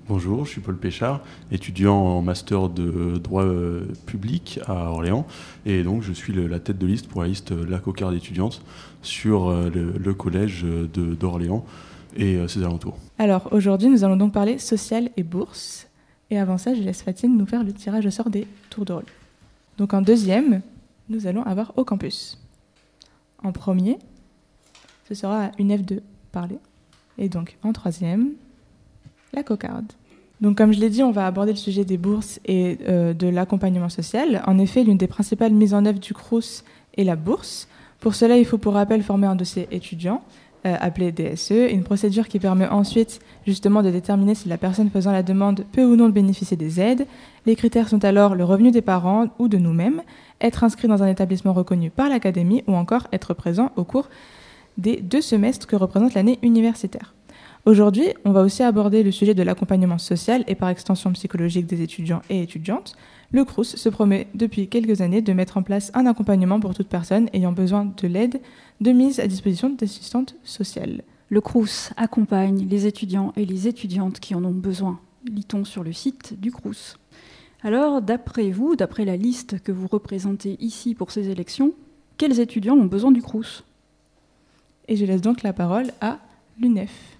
Bonjour, 0.09 0.45
je 0.45 0.51
suis 0.51 0.61
Paul 0.61 0.77
Péchard, 0.77 1.19
étudiant 1.51 1.97
en 1.97 2.21
master 2.21 2.69
de 2.69 3.17
droit 3.17 3.43
euh, 3.43 3.81
public 4.05 4.57
à 4.65 4.89
Orléans. 4.89 5.27
Et 5.65 5.83
donc, 5.83 6.01
je 6.01 6.13
suis 6.13 6.31
la 6.31 6.61
tête 6.61 6.77
de 6.77 6.87
liste 6.87 7.09
pour 7.09 7.23
la 7.23 7.27
liste 7.27 7.51
euh, 7.51 7.65
La 7.69 7.79
Cocarde 7.79 8.13
étudiante 8.13 8.61
sur 9.01 9.49
euh, 9.49 9.69
le, 9.69 10.13
collège 10.13 10.63
d'Orléans 10.63 11.65
et 12.15 12.39
ses 12.47 12.63
alentours. 12.63 12.97
Alors 13.19 13.49
aujourd'hui, 13.51 13.89
nous 13.89 14.05
allons 14.05 14.15
donc 14.15 14.31
parler 14.31 14.59
social 14.59 15.09
et 15.17 15.23
bourse. 15.23 15.89
Et 16.29 16.39
avant 16.39 16.57
ça, 16.57 16.73
je 16.73 16.81
laisse 16.81 17.01
Fatine 17.01 17.37
nous 17.37 17.45
faire 17.45 17.65
le 17.65 17.73
tirage 17.73 18.05
au 18.05 18.11
sort 18.11 18.29
des 18.29 18.47
tours 18.69 18.85
de 18.85 18.93
rôle. 18.93 19.05
Donc 19.77 19.93
en 19.93 20.01
deuxième, 20.01 20.61
nous 21.09 21.27
allons 21.27 21.43
avoir 21.43 21.73
au 21.75 21.83
campus. 21.83 22.39
En 23.43 23.51
premier, 23.51 23.97
ce 25.09 25.15
sera 25.15 25.47
à 25.47 25.51
UNEF 25.59 25.85
de 25.85 26.01
parler. 26.31 26.59
Et 27.17 27.27
donc 27.27 27.57
en 27.61 27.73
troisième, 27.73 28.29
la 29.33 29.43
cocarde. 29.43 29.91
Donc 30.41 30.57
comme 30.57 30.71
je 30.71 30.79
l'ai 30.79 30.89
dit, 30.89 31.03
on 31.03 31.11
va 31.11 31.25
aborder 31.25 31.51
le 31.51 31.57
sujet 31.57 31.83
des 31.83 31.97
bourses 31.97 32.39
et 32.45 32.77
euh, 32.87 33.13
de 33.13 33.27
l'accompagnement 33.27 33.89
social. 33.89 34.43
En 34.45 34.59
effet, 34.59 34.83
l'une 34.83 34.97
des 34.97 35.07
principales 35.07 35.51
mises 35.51 35.73
en 35.73 35.85
œuvre 35.85 35.99
du 35.99 36.13
CRUS 36.13 36.63
est 36.95 37.03
la 37.03 37.15
bourse. 37.15 37.67
Pour 37.99 38.13
cela, 38.13 38.37
il 38.37 38.45
faut 38.45 38.59
pour 38.59 38.73
rappel 38.73 39.01
former 39.01 39.27
un 39.27 39.35
dossier 39.35 39.67
étudiant 39.71 40.21
euh, 40.65 40.75
appelé 40.79 41.11
DSE, 41.11 41.71
une 41.71 41.83
procédure 41.83 42.27
qui 42.27 42.39
permet 42.39 42.67
ensuite 42.67 43.19
justement 43.45 43.83
de 43.83 43.89
déterminer 43.89 44.35
si 44.35 44.49
la 44.49 44.57
personne 44.57 44.89
faisant 44.89 45.11
la 45.11 45.23
demande 45.23 45.63
peut 45.71 45.85
ou 45.85 45.95
non 45.95 46.09
bénéficier 46.09 46.57
des 46.57 46.81
aides. 46.81 47.05
Les 47.45 47.55
critères 47.55 47.89
sont 47.89 48.03
alors 48.03 48.35
le 48.35 48.43
revenu 48.43 48.71
des 48.71 48.81
parents 48.81 49.27
ou 49.39 49.47
de 49.47 49.57
nous-mêmes, 49.57 50.01
être 50.41 50.63
inscrit 50.63 50.87
dans 50.87 51.03
un 51.03 51.07
établissement 51.07 51.53
reconnu 51.53 51.89
par 51.89 52.09
l'académie 52.09 52.63
ou 52.67 52.75
encore 52.75 53.07
être 53.13 53.33
présent 53.33 53.71
au 53.75 53.83
cours 53.83 54.09
des 54.77 54.97
deux 54.97 55.21
semestres 55.21 55.67
que 55.67 55.75
représente 55.75 56.15
l'année 56.15 56.39
universitaire. 56.41 57.13
Aujourd'hui, 57.67 58.13
on 58.23 58.31
va 58.31 58.43
aussi 58.43 58.63
aborder 58.63 59.03
le 59.03 59.11
sujet 59.11 59.33
de 59.33 59.43
l'accompagnement 59.43 59.97
social 59.97 60.45
et 60.47 60.55
par 60.55 60.69
extension 60.69 61.11
psychologique 61.11 61.65
des 61.65 61.81
étudiants 61.81 62.21
et 62.29 62.41
étudiantes. 62.41 62.95
Le 63.31 63.43
CRUS 63.43 63.75
se 63.75 63.89
promet 63.89 64.27
depuis 64.33 64.69
quelques 64.69 65.01
années 65.01 65.21
de 65.21 65.33
mettre 65.33 65.57
en 65.57 65.63
place 65.63 65.91
un 65.93 66.05
accompagnement 66.05 66.61
pour 66.61 66.73
toute 66.73 66.87
personne 66.87 67.29
ayant 67.33 67.51
besoin 67.51 67.83
de 67.83 68.07
l'aide 68.07 68.39
de 68.79 68.93
mise 68.93 69.19
à 69.19 69.27
disposition 69.27 69.69
d'assistantes 69.69 70.35
sociales. 70.45 71.01
Le 71.27 71.41
CRUS 71.41 71.91
accompagne 71.97 72.65
les 72.69 72.85
étudiants 72.87 73.33
et 73.35 73.45
les 73.45 73.67
étudiantes 73.67 74.21
qui 74.21 74.33
en 74.33 74.45
ont 74.45 74.51
besoin, 74.51 75.01
lit-on 75.29 75.65
sur 75.65 75.83
le 75.83 75.91
site 75.91 76.39
du 76.39 76.53
CRUS. 76.53 76.95
Alors, 77.63 78.01
d'après 78.01 78.49
vous, 78.49 78.77
d'après 78.77 79.03
la 79.03 79.17
liste 79.17 79.61
que 79.61 79.73
vous 79.73 79.87
représentez 79.87 80.55
ici 80.61 80.95
pour 80.95 81.11
ces 81.11 81.27
élections, 81.27 81.73
quels 82.17 82.39
étudiants 82.39 82.77
ont 82.77 82.85
besoin 82.85 83.11
du 83.11 83.21
CRUS 83.21 83.65
Et 84.87 84.95
je 84.95 85.03
laisse 85.03 85.19
donc 85.19 85.43
la 85.43 85.51
parole 85.51 85.91
à 85.99 86.19
l'UNEF. 86.61 87.16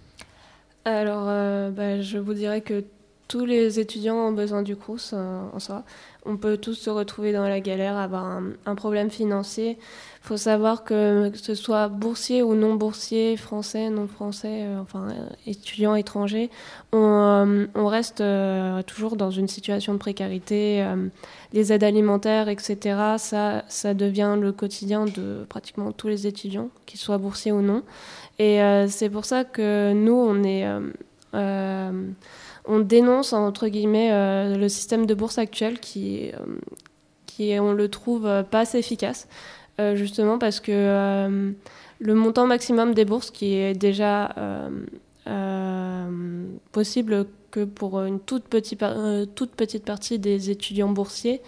Alors, 0.87 1.25
euh, 1.27 1.69
bah, 1.69 2.01
je 2.01 2.17
vous 2.17 2.33
dirais 2.33 2.61
que 2.61 2.85
tous 3.27 3.43
les 3.43 3.77
étudiants 3.77 4.15
ont 4.15 4.31
besoin 4.31 4.61
du 4.61 4.77
CRUS 4.77 5.11
en 5.11 5.59
soi. 5.59 5.83
on 6.25 6.37
peut 6.37 6.55
tous 6.55 6.75
se 6.75 6.89
retrouver 6.89 7.33
dans 7.33 7.45
la 7.45 7.59
galère, 7.59 7.97
avoir 7.97 8.23
un, 8.65 8.75
problème 8.75 9.09
financier. 9.09 9.71
Il 9.71 10.27
faut 10.27 10.37
savoir 10.37 10.85
que, 10.85 11.27
que 11.27 11.37
ce 11.37 11.55
soit 11.55 11.89
boursier 11.89 12.41
ou 12.41 12.55
non 12.55 12.75
boursier, 12.75 13.35
français, 13.35 13.89
non 13.89 14.07
français, 14.07 14.63
euh, 14.63 14.79
enfin 14.79 15.09
étudiant 15.45 15.93
étranger, 15.95 16.49
on, 16.93 16.97
euh, 16.97 17.65
on 17.75 17.87
reste 17.87 18.23
toujours 18.85 19.17
dans 19.17 19.31
une 19.31 19.49
situation 19.49 19.91
de 19.91 19.99
précarité. 19.99 20.85
les 21.51 21.73
aides 21.73 21.83
alimentaires, 21.83 22.47
etc., 22.47 23.17
ça, 23.17 23.65
ça 23.67 23.93
devient 23.93 24.37
le 24.39 24.53
quotidien 24.53 25.03
de 25.03 25.45
pratiquement 25.49 25.91
tous 25.91 26.07
les 26.07 26.27
étudiants, 26.27 26.69
qu'ils 26.85 26.99
soient 27.01 27.17
boursiers 27.17 27.51
ou 27.51 27.61
non. 27.61 27.83
Et 28.39 28.61
euh, 28.61 28.87
c'est 28.87 29.09
pour 29.09 29.25
ça 29.25 29.43
que 29.43 29.93
nous, 29.93 30.13
on 30.13 30.43
est... 30.43 30.65
euh, 30.65 30.81
euh, 31.33 32.09
on 32.69 32.79
dénonce 32.79 33.31
entre 33.31 33.69
guillemets 33.69 34.09
le 34.57 34.67
système 34.67 35.05
de 35.05 35.13
bourse 35.13 35.37
actuel 35.37 35.79
qui, 35.79 36.31
qui 37.25 37.57
on 37.61 37.71
le 37.71 37.87
trouve 37.87 38.29
pas 38.51 38.59
assez 38.59 38.77
efficace, 38.77 39.29
justement 39.93 40.37
parce 40.37 40.59
que 40.59 41.53
le 41.99 42.13
montant 42.13 42.45
maximum 42.45 42.93
des 42.93 43.05
bourses 43.05 43.31
qui 43.31 43.53
est 43.53 43.73
déjà 43.73 44.35
possible 46.73 47.27
que 47.51 47.63
pour 47.63 48.01
une 48.01 48.19
toute 48.19 48.43
petite, 48.43 48.83
toute 49.35 49.51
petite 49.51 49.85
partie 49.85 50.19
des 50.19 50.49
étudiants 50.49 50.89
boursiers 50.89 51.41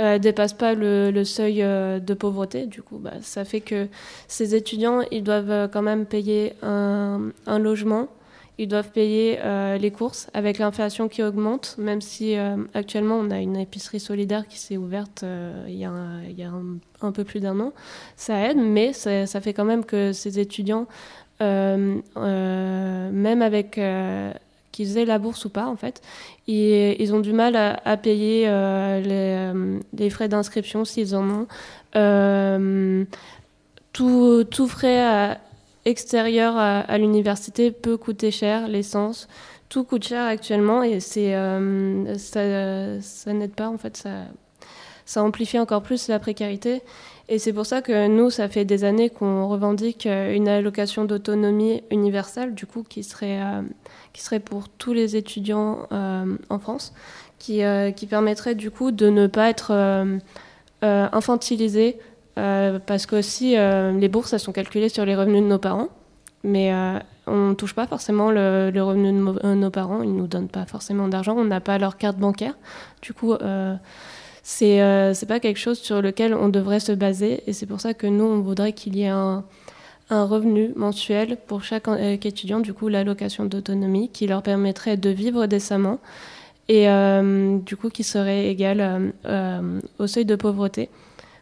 euh, 0.00 0.18
dépasse 0.18 0.54
pas 0.54 0.74
le, 0.74 1.24
seuil 1.24 1.62
euh, 1.62 1.98
de 1.98 2.14
pauvreté. 2.14 2.66
Du 2.66 2.82
coup, 2.82 2.98
bah, 2.98 3.14
ça 3.20 3.44
fait 3.44 3.60
que 3.60 3.86
ces 4.28 4.54
étudiants, 4.54 5.02
ils 5.10 5.22
doivent 5.22 5.50
euh, 5.50 5.68
quand 5.68 5.82
même 5.82 6.06
payer 6.06 6.54
un, 6.62 7.32
logement, 7.58 8.08
ils 8.58 8.68
doivent 8.68 8.90
payer 8.90 9.38
euh, 9.42 9.76
les 9.76 9.90
courses 9.90 10.28
avec 10.32 10.58
l'inflation 10.58 11.08
qui 11.08 11.22
augmente, 11.22 11.76
même 11.78 12.00
si 12.00 12.34
actuellement 12.74 13.16
on 13.16 13.30
a 13.30 13.40
une 13.40 13.56
épicerie 13.56 14.00
solidaire 14.00 14.46
qui 14.48 14.58
s'est 14.58 14.76
ouverte 14.76 15.24
il 15.66 15.74
y 15.74 15.84
a, 15.84 15.92
un, 17.02 17.12
peu 17.12 17.24
plus 17.24 17.40
d'un 17.40 17.58
an. 17.60 17.72
Ça 18.16 18.38
aide, 18.50 18.58
mais 18.58 18.92
ça, 18.92 19.26
fait 19.40 19.52
quand 19.52 19.64
même 19.64 19.84
que 19.84 20.12
ces 20.12 20.38
étudiants, 20.38 20.86
même 21.40 22.02
avec 23.42 23.78
qu'ils 24.80 24.96
aient 24.96 25.04
la 25.04 25.18
bourse 25.18 25.44
ou 25.44 25.50
pas 25.50 25.66
en 25.66 25.76
fait, 25.76 26.00
ils, 26.46 27.12
ont 27.14 27.20
du 27.20 27.34
mal 27.34 27.54
à, 27.54 27.96
payer 27.98 28.44
euh, 28.48 29.00
les, 29.00 29.52
euh, 29.54 29.78
les 29.92 30.08
frais 30.08 30.28
d'inscription 30.28 30.86
s'ils 30.86 31.14
en 31.14 31.28
ont. 31.28 31.46
Euh, 31.96 33.04
tout, 33.92 34.46
frais 34.68 35.38
extérieur 35.84 36.56
à, 36.56 36.96
l'université 36.96 37.70
peut 37.70 37.98
coûter 37.98 38.30
cher, 38.30 38.68
l'essence, 38.68 39.28
tout 39.68 39.84
coûte 39.84 40.04
cher 40.04 40.24
actuellement 40.24 40.82
et 40.82 41.00
ça, 41.00 41.60
n'aide 41.60 43.54
pas 43.54 43.68
en 43.68 43.76
fait, 43.76 44.08
ça, 45.04 45.22
amplifie 45.22 45.58
encore 45.58 45.82
plus 45.82 46.08
la 46.08 46.18
précarité. 46.18 46.80
Et 47.28 47.38
c'est 47.38 47.52
pour 47.52 47.66
ça 47.66 47.82
que 47.82 48.08
nous, 48.08 48.30
ça 48.30 48.48
fait 48.48 48.64
des 48.64 48.82
années 48.82 49.10
qu'on 49.10 49.46
revendique 49.46 50.06
une 50.06 50.48
allocation 50.48 51.04
d'autonomie 51.04 51.82
universelle, 51.90 52.54
du 52.54 52.66
coup, 52.66 52.82
qui 52.82 53.04
serait, 53.04 53.40
qui 54.12 54.22
serait 54.22 54.40
pour 54.40 54.68
tous 54.68 54.92
les 54.92 55.16
étudiants 55.16 55.86
euh, 55.92 56.36
en 56.48 56.58
France, 56.58 56.92
qui, 57.38 57.62
euh, 57.62 57.90
qui 57.90 58.06
permettrait 58.06 58.54
du 58.54 58.70
coup 58.70 58.90
de 58.90 59.08
ne 59.08 59.26
pas 59.26 59.48
être 59.48 59.70
euh, 59.72 60.18
infantilisés, 60.82 61.98
euh, 62.38 62.78
parce 62.84 63.06
qu'aussi 63.06 63.56
euh, 63.56 63.92
les 63.92 64.08
bourses, 64.08 64.32
elles 64.32 64.40
sont 64.40 64.52
calculées 64.52 64.88
sur 64.88 65.04
les 65.04 65.16
revenus 65.16 65.42
de 65.42 65.48
nos 65.48 65.58
parents, 65.58 65.88
mais 66.42 66.72
on 67.26 67.50
ne 67.50 67.54
touche 67.54 67.74
pas 67.74 67.86
forcément 67.86 68.30
le, 68.30 68.70
le 68.70 68.82
revenu 68.82 69.12
de 69.12 69.54
nos 69.54 69.70
parents, 69.70 70.02
ils 70.02 70.12
ne 70.12 70.20
nous 70.20 70.26
donnent 70.26 70.48
pas 70.48 70.64
forcément 70.64 71.06
d'argent, 71.06 71.36
on 71.36 71.44
n'a 71.44 71.60
pas 71.60 71.78
leur 71.78 71.96
carte 71.98 72.16
bancaire. 72.16 72.56
Du 73.02 73.12
coup, 73.12 73.34
euh, 73.34 73.76
c'est 74.42 75.26
pas 75.28 75.38
quelque 75.38 75.58
chose 75.58 75.78
sur 75.78 76.00
lequel 76.00 76.34
on 76.34 76.48
devrait 76.48 76.80
se 76.80 76.92
baser, 76.92 77.42
et 77.46 77.52
c'est 77.52 77.66
pour 77.66 77.80
ça 77.80 77.92
que 77.92 78.06
nous, 78.06 78.24
on 78.24 78.40
voudrait 78.40 78.72
qu'il 78.72 78.96
y 78.96 79.02
ait 79.02 79.08
un, 79.08 79.44
un 80.10 80.24
revenu 80.24 80.72
mensuel 80.76 81.38
pour 81.46 81.62
chaque 81.62 81.88
euh, 81.88 82.16
étudiant, 82.22 82.60
du 82.60 82.74
coup 82.74 82.88
l'allocation 82.88 83.44
d'autonomie, 83.44 84.08
qui 84.08 84.26
leur 84.26 84.42
permettrait 84.42 84.96
de 84.96 85.10
vivre 85.10 85.46
décemment 85.46 85.98
et 86.68 86.88
euh, 86.88 87.58
du 87.58 87.76
coup 87.76 87.88
qui 87.88 88.04
serait 88.04 88.48
égal 88.48 89.12
euh, 89.24 89.80
au 89.98 90.06
seuil 90.06 90.24
de 90.24 90.36
pauvreté 90.36 90.88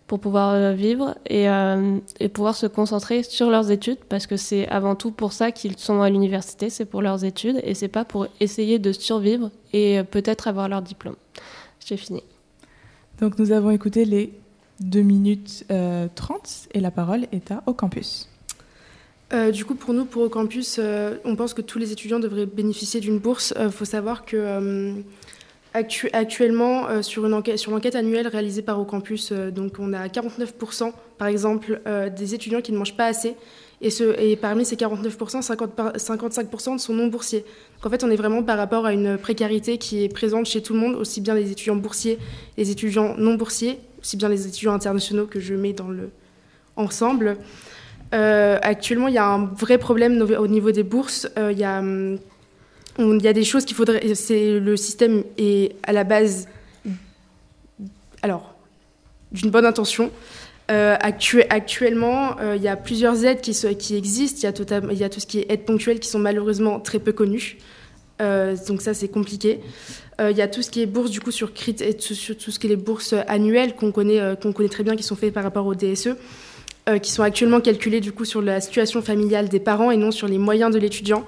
pour 0.07 0.21
pouvoir 0.21 0.73
vivre 0.73 1.16
et, 1.29 1.49
et 2.19 2.29
pouvoir 2.31 2.57
se 2.57 2.64
concentrer 2.64 3.23
sur 3.23 3.51
leurs 3.51 3.71
études 3.71 3.99
parce 4.09 4.27
que 4.27 4.39
c'est 4.39 4.66
avant 4.69 4.95
tout 4.95 5.11
pour 5.11 5.35
ça 5.35 5.53
qu'ils 5.53 5.77
sont 5.77 6.01
à 6.01 6.09
l'université, 6.09 6.71
c'est 6.71 6.87
pour 6.87 7.03
leurs 7.03 7.27
études 7.27 7.61
et 7.62 7.75
c'est 7.75 7.89
pas 7.89 8.07
pour 8.07 8.27
essayer 8.41 8.79
de 8.79 8.91
survivre 8.93 9.51
et 9.75 10.03
peut-être 10.11 10.49
avoir 10.49 10.66
leur 10.71 10.81
diplôme. 10.81 11.16
J'ai 11.85 11.99
fini. 11.99 12.23
Donc 13.21 13.39
nous 13.39 13.53
avons 13.53 13.71
écouté 13.71 14.07
les 14.07 14.33
2 14.81 15.03
minutes 15.03 15.64
euh, 15.71 16.09
30 16.14 16.69
et 16.75 16.81
la 16.81 16.91
parole 16.91 17.27
est 17.33 17.51
à 17.51 17.62
Au 17.66 17.75
Campus. 17.75 18.29
Euh, 19.35 19.51
du 19.51 19.64
coup, 19.64 19.74
pour 19.74 19.93
nous, 19.93 20.07
pour 20.07 20.22
Au 20.22 20.29
Campus, 20.31 20.76
euh, 20.79 21.16
on 21.24 21.37
pense 21.37 21.53
que 21.53 21.61
tous 21.61 21.79
les 21.79 21.93
étudiants 21.93 22.18
devraient 22.18 22.47
bénéficier 22.47 23.01
d'une 23.01 23.18
bourse. 23.18 23.53
Il 23.61 23.70
faut 23.70 23.85
savoir 23.85 24.24
que 24.24 24.37
euh, 24.39 24.93
actu- 25.74 26.09
actuellement, 26.14 26.89
euh, 26.89 27.03
sur 27.03 27.29
l'enquête 27.29 27.95
annuelle 27.95 28.26
réalisée 28.26 28.62
par 28.62 28.81
Au 28.81 28.85
Campus, 28.85 29.31
euh, 29.33 29.51
donc 29.51 29.74
on 29.79 29.93
a 29.93 30.09
49%, 30.09 30.93
par 31.18 31.29
exemple, 31.29 31.81
euh, 31.87 32.09
des 32.09 32.35
étudiants 32.35 32.62
qui 32.62 32.72
ne 32.72 32.79
mangent 32.79 32.97
pas 32.97 33.07
assez. 33.07 33.35
Et, 33.81 34.35
parmi 34.37 34.64
ces 34.64 34.74
49%, 34.76 35.41
50 35.41 35.72
par- 35.72 35.93
55% 35.97 36.79
sont 36.79 36.95
non 36.95 37.07
boursiers. 37.07 37.45
Donc 37.76 37.87
en 37.87 37.91
fait, 37.91 38.03
on 38.03 38.11
est 38.11 38.16
vraiment 38.16 38.43
par 38.43 38.57
rapport 38.59 38.87
à 38.87 38.93
une 38.93 39.16
précarité 39.18 39.79
qui 39.79 40.03
est 40.03 40.09
présente 40.09 40.47
chez 40.47 40.62
tout 40.62 40.72
le 40.72 40.81
monde, 40.81 40.97
aussi 40.97 41.20
bien 41.20 41.35
les 41.35 41.53
étudiants 41.53 41.76
boursiers, 41.76 42.18
les 42.57 42.70
étudiants 42.70 43.14
non 43.18 43.35
boursiers, 43.35 43.79
aussi 44.01 44.16
bien 44.16 44.29
les 44.31 44.49
étudiants 44.49 44.72
internationaux 44.72 45.26
que 45.26 45.39
je 45.39 45.55
mets 45.55 45.74
dans 45.74 45.87
le 45.89 46.11
ensemble. 46.74 47.37
Euh, 48.15 48.59
actuellement, 48.63 49.09
il 49.09 49.15
y 49.15 49.19
a 49.19 49.27
un 49.27 49.45
vrai 49.47 49.79
problème 49.79 50.23
au 50.39 50.47
niveau 50.47 50.71
des 50.71 50.83
bourses. 50.83 51.29
Euh, 51.39 51.53
Il 51.53 51.59
y, 51.59 51.65
a, 51.65 51.79
hum, 51.81 52.19
il 52.99 53.23
y 53.23 53.29
a 53.29 53.33
des 53.33 53.45
choses 53.45 53.65
qu'il 53.65 53.77
faudrait. 53.77 54.15
C'est 54.15 54.59
le 54.59 54.77
système 54.77 55.25
est 55.37 55.75
à 55.83 55.93
la 55.93 56.05
base, 56.05 56.49
alors, 58.23 58.55
d'une 59.33 59.51
bonne 59.51 59.67
intention. 59.67 60.11
Euh, 60.71 60.97
actu- 61.01 61.45
actuellement, 61.49 62.37
il 62.55 62.63
y 62.63 62.69
a 62.69 62.77
plusieurs 62.77 63.25
aides 63.25 63.41
qui, 63.41 63.51
existent. 63.97 64.39
Il 64.41 64.45
y, 64.45 64.47
a 64.47 64.53
totam- 64.53 64.89
il 64.91 64.99
y 64.99 65.05
a 65.05 65.09
tout 65.09 65.21
ce 65.21 65.27
qui 65.27 65.41
est 65.41 65.51
aides 65.53 65.65
ponctuelles 65.65 66.01
qui 66.01 66.09
sont 66.09 66.19
malheureusement 66.19 66.81
très 66.81 66.99
peu 66.99 67.13
connues. 67.13 67.59
Donc 68.21 68.83
ça, 68.83 68.95
c'est 68.95 69.09
compliqué. 69.09 69.61
Il 70.21 70.37
y 70.37 70.43
a 70.43 70.49
tout 70.49 70.63
ce 70.63 70.71
qui 70.71 70.83
est 70.83 70.87
bourse, 70.87 71.11
du 71.11 71.21
coup, 71.21 71.31
sur, 71.31 71.53
sur 72.01 72.37
tout 72.37 72.51
ce 72.51 72.59
qui 72.59 72.67
est 72.67 72.71
les 72.71 72.77
bourses 72.77 73.15
annuelles 73.29 73.75
qu'on 73.77 73.93
connaît 73.93 74.69
très 74.71 74.83
bien, 74.83 74.97
qui 74.97 75.03
sont 75.05 75.17
faites 75.17 75.33
par 75.33 75.45
rapport 75.45 75.67
au 75.67 75.75
DSE 75.75 76.17
euh, 76.89 76.99
qui 76.99 77.11
sont 77.11 77.22
actuellement 77.22 77.61
calculés 77.61 78.01
du 78.01 78.12
coup 78.12 78.24
sur 78.24 78.41
la 78.41 78.62
situation 78.62 79.03
familiale 79.03 79.51
des 79.51 79.61
parents 79.61 79.91
et 79.91 79.99
non 79.99 80.11
sur 80.11 80.26
les 80.26 80.39
moyens 80.39 80.72
de 80.72 80.78
l'étudiant. 80.78 81.24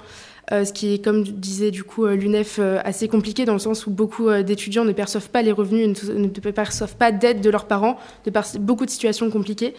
Euh, 0.51 0.65
ce 0.65 0.73
qui 0.73 0.93
est, 0.93 1.03
comme 1.03 1.23
disait 1.23 1.69
du 1.69 1.83
coup 1.83 2.05
euh, 2.05 2.15
l'UNEF, 2.15 2.59
assez 2.83 3.07
compliqué 3.07 3.45
dans 3.45 3.53
le 3.53 3.59
sens 3.59 3.85
où 3.85 3.91
beaucoup 3.91 4.31
d'étudiants 4.41 4.85
ne 4.85 4.91
perçoivent 4.91 5.29
pas 5.29 5.43
les 5.43 5.51
revenus, 5.51 6.03
ne, 6.09 6.27
perçoivent 6.27 6.95
pas 6.95 7.11
d'aide 7.11 7.41
de 7.41 7.49
leurs 7.51 7.65
parents, 7.65 7.99
de 8.25 8.31
par 8.31 8.47
beaucoup 8.59 8.85
de 8.85 8.89
situations 8.89 9.29
compliquées. 9.29 9.75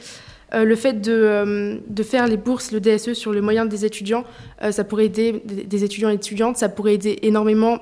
Le 0.55 0.77
fait 0.77 1.01
de, 1.01 1.81
faire 2.05 2.29
les 2.29 2.37
bourses, 2.37 2.73
le 2.73 2.81
DSE 2.81 3.15
sur 3.15 3.33
le 3.33 3.41
moyen 3.41 3.65
des 3.65 3.87
étudiants, 3.87 4.25
ça 4.71 4.85
pourrait 4.85 5.07
aider 5.07 5.43
des, 5.47 5.83
étudiants 5.83 6.11
et 6.11 6.15
étudiantes, 6.15 6.59
ça 6.59 6.69
pourrait 6.69 6.95
aider 6.95 7.19
énormément, 7.23 7.79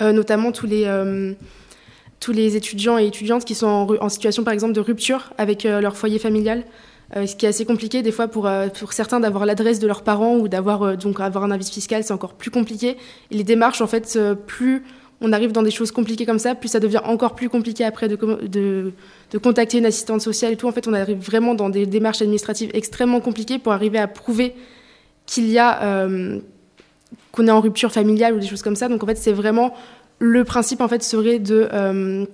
notamment 0.00 0.52
tous 0.52 0.66
les, 0.66 0.86
tous 2.20 2.30
les 2.30 2.56
étudiants 2.56 2.98
et 2.98 3.06
étudiantes 3.06 3.44
qui 3.44 3.56
sont 3.56 3.98
en, 4.00 4.08
situation 4.08 4.44
par 4.44 4.54
exemple 4.54 4.74
de 4.74 4.80
rupture 4.80 5.32
avec 5.38 5.64
leur 5.64 5.96
foyer 5.96 6.20
familial. 6.20 6.62
Euh, 7.14 7.26
ce 7.26 7.36
qui 7.36 7.44
est 7.44 7.48
assez 7.48 7.66
compliqué 7.66 8.00
des 8.00 8.12
fois 8.12 8.26
pour, 8.26 8.46
euh, 8.46 8.68
pour 8.68 8.94
certains 8.94 9.20
d'avoir 9.20 9.44
l'adresse 9.44 9.78
de 9.78 9.86
leurs 9.86 10.02
parents 10.02 10.36
ou 10.36 10.48
d'avoir 10.48 10.82
euh, 10.82 10.96
donc 10.96 11.20
avoir 11.20 11.44
un 11.44 11.50
avis 11.50 11.70
fiscal, 11.70 12.02
c'est 12.04 12.12
encore 12.12 12.32
plus 12.32 12.50
compliqué. 12.50 12.96
Et 13.30 13.36
les 13.36 13.44
démarches, 13.44 13.82
en 13.82 13.86
fait, 13.86 14.18
plus 14.46 14.82
on 15.24 15.32
arrive 15.32 15.52
dans 15.52 15.62
des 15.62 15.70
choses 15.70 15.92
compliquées 15.92 16.26
comme 16.26 16.40
ça, 16.40 16.56
plus 16.56 16.68
ça 16.68 16.80
devient 16.80 17.00
encore 17.04 17.36
plus 17.36 17.48
compliqué 17.48 17.84
après 17.84 18.08
de, 18.08 18.16
de, 18.46 18.92
de 19.30 19.38
contacter 19.38 19.78
une 19.78 19.86
assistante 19.86 20.20
sociale 20.20 20.52
et 20.52 20.56
tout. 20.56 20.66
En 20.66 20.72
fait, 20.72 20.88
on 20.88 20.94
arrive 20.94 21.18
vraiment 21.18 21.54
dans 21.54 21.68
des 21.68 21.86
démarches 21.86 22.22
administratives 22.22 22.70
extrêmement 22.74 23.20
compliquées 23.20 23.58
pour 23.58 23.72
arriver 23.72 23.98
à 23.98 24.08
prouver 24.08 24.54
qu'il 25.26 25.48
y 25.48 25.58
a 25.58 26.06
qu'on 27.30 27.46
est 27.46 27.50
en 27.52 27.60
rupture 27.60 27.92
familiale 27.92 28.34
ou 28.34 28.40
des 28.40 28.48
choses 28.48 28.62
comme 28.62 28.74
ça. 28.74 28.88
Donc 28.88 29.04
en 29.04 29.06
fait, 29.06 29.16
c'est 29.16 29.32
vraiment 29.32 29.74
le 30.18 30.42
principe 30.42 30.80
en 30.80 30.88
fait 30.88 31.04
serait 31.04 31.38
de 31.38 32.26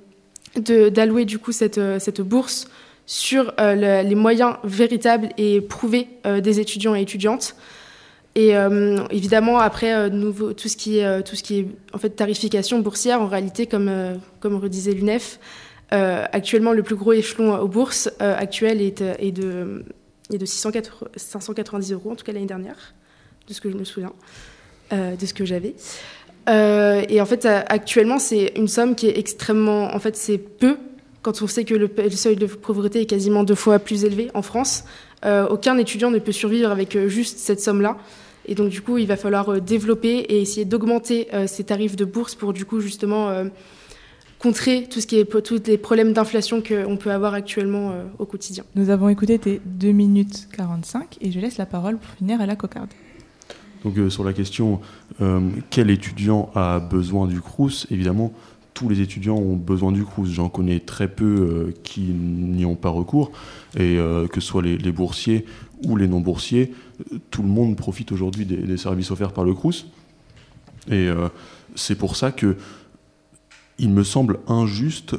d'allouer 0.89 1.27
du 1.27 1.39
coup 1.39 1.53
cette, 1.53 1.81
cette 1.99 2.23
bourse 2.23 2.69
sur 3.11 3.55
euh, 3.59 3.75
le- 3.75 4.07
les 4.07 4.15
moyens 4.15 4.57
véritables 4.65 5.31
et 5.39 5.63
prouvés 5.63 6.09
euh, 6.27 6.43
des 6.43 6.61
étudiants 6.61 6.95
et 6.95 7.01
étudiantes. 7.01 7.57
Et 8.35 8.55
euh, 8.55 8.99
évidemment, 9.11 9.59
après, 9.59 10.11
tout, 10.11 10.69
ce 10.69 10.77
qui 10.77 10.99
est, 10.99 11.23
tout 11.25 11.35
ce 11.35 11.43
qui 11.43 11.61
est 11.61 11.67
en 11.95 11.99
fait, 11.99 12.11
tarification 12.11 12.79
boursière, 12.81 13.21
en 13.23 13.27
réalité, 13.27 13.67
comme, 13.67 13.91
comme 14.41 14.55
redisait 14.57 14.93
l'UNEF, 14.93 15.41
actuellement, 15.91 16.73
le 16.73 16.83
plus 16.85 16.95
gros 16.95 17.15
échelon 17.15 17.57
aux 17.59 17.67
bourses 17.67 18.11
actuel 18.21 18.81
est, 18.83 19.01
est 19.01 19.33
de, 19.33 19.83
est 20.33 20.39
de 20.39 20.45
680 20.47 21.09
590 21.17 21.93
euros, 21.95 22.11
en 22.13 22.15
tout 22.15 22.25
cas 22.25 22.33
l'année 22.33 22.47
dernière, 22.47 22.95
de 23.49 23.55
ce 23.55 23.61
que 23.61 23.71
je 23.73 23.77
me 23.77 23.83
souviens, 23.85 24.13
de 24.93 25.27
ce 25.27 25.35
que 25.35 25.45
j'avais. 25.47 25.75
Et 26.47 27.21
en 27.21 27.27
fait, 27.27 27.45
actuellement, 27.47 28.21
c'est 28.21 28.53
une 28.55 28.69
somme 28.69 28.95
qui 28.95 29.09
est 29.09 29.19
extrêmement. 29.19 29.93
En 29.93 29.99
fait, 29.99 30.15
c'est 30.15 30.39
peu 30.39 30.77
quand 31.29 31.43
on 31.43 31.47
sait 31.47 31.65
que 31.65 31.75
le, 31.75 31.91
le 31.95 32.11
seuil 32.11 32.37
de 32.37 32.47
pauvreté 32.47 33.03
est 33.03 33.07
quasiment 33.07 33.45
deux 33.45 33.55
fois 33.55 33.79
plus 33.79 34.05
élevé 34.05 34.31
en 34.33 34.41
France. 34.41 34.85
Euh, 35.27 35.47
aucun 35.47 35.77
étudiant 35.77 36.11
ne 36.11 36.19
peut 36.19 36.33
survivre 36.33 36.71
avec 36.71 36.97
euh, 36.97 37.09
juste 37.09 37.39
cette 37.39 37.61
somme-là. 37.61 37.99
Et 38.47 38.55
donc, 38.55 38.71
du 38.71 38.81
coup, 38.81 38.97
il 38.97 39.07
va 39.07 39.19
falloir 39.19 39.51
euh, 39.51 39.61
développer 39.61 40.21
et 40.21 40.41
essayer 40.41 40.65
d'augmenter 40.65 41.29
euh, 41.35 41.47
ces 41.47 41.65
tarifs 41.65 41.97
de 41.97 42.07
bourse 42.07 42.35
pour, 42.35 42.55
du 42.55 42.65
coup, 42.65 42.81
justement, 42.81 43.29
euh, 43.29 43.45
contrer 44.39 44.87
tout 44.91 45.03
ce 45.03 45.07
qui 45.07 45.17
est, 45.17 45.27
tous 45.43 45.61
les 45.67 45.77
problèmes 45.77 46.15
d'inflation 46.15 46.63
qu'on 46.63 46.97
peut 46.97 47.11
avoir 47.11 47.35
actuellement 47.35 47.91
euh, 47.91 48.05
au 48.19 48.25
quotidien. 48.25 48.65
Nous 48.75 48.89
avons 48.89 49.11
écouté 49.11 49.39
tes 49.39 49.61
2 49.67 49.93
minutes 49.93 50.49
45 50.57 51.19
et 51.21 51.31
je 51.31 51.41
laisse 51.41 51.59
la 51.59 51.67
parole 51.67 51.99
pour 51.99 52.15
finir 52.15 52.41
à 52.41 52.47
la 52.47 52.57
cocarde. 52.57 52.89
Donc 53.85 53.97
euh, 53.99 54.11
sur 54.11 54.25
la 54.25 54.33
question 54.33 54.81
euh, 55.21 55.41
quel 55.71 55.91
étudiant 55.91 56.51
a 56.55 56.81
besoin 56.81 57.27
du 57.27 57.41
Crous, 57.41 57.87
évidemment 57.91 58.33
tous 58.79 58.89
les 58.89 59.01
étudiants 59.01 59.35
ont 59.35 59.57
besoin 59.57 59.91
du 59.91 60.05
Crous. 60.05 60.29
J'en 60.29 60.49
connais 60.49 60.79
très 60.79 61.09
peu 61.09 61.25
euh, 61.25 61.75
qui 61.83 62.03
n'y 62.03 62.65
ont 62.65 62.77
pas 62.77 62.91
recours 62.91 63.33
et 63.77 63.99
euh, 63.99 64.29
que 64.29 64.41
ce 64.41 64.47
soit 64.47 64.63
les, 64.63 64.93
boursiers 64.93 65.45
ou 65.85 65.97
les 65.97 66.07
non 66.07 66.21
boursiers, 66.21 66.73
euh, 67.13 67.19
tout 67.33 67.43
le 67.43 67.49
monde 67.49 67.77
profite 67.77 68.13
aujourd'hui 68.13 68.45
des, 68.45 68.77
services 68.77 69.11
offerts 69.11 69.33
par 69.33 69.43
le 69.43 69.53
Crous. 69.53 69.87
Et 70.87 71.09
euh, 71.09 71.29
c'est 71.75 71.97
pour 71.97 72.15
ça 72.15 72.31
que 72.31 72.57
il 73.81 73.91
me 73.91 74.05
semble 74.05 74.39
injuste 74.47 75.17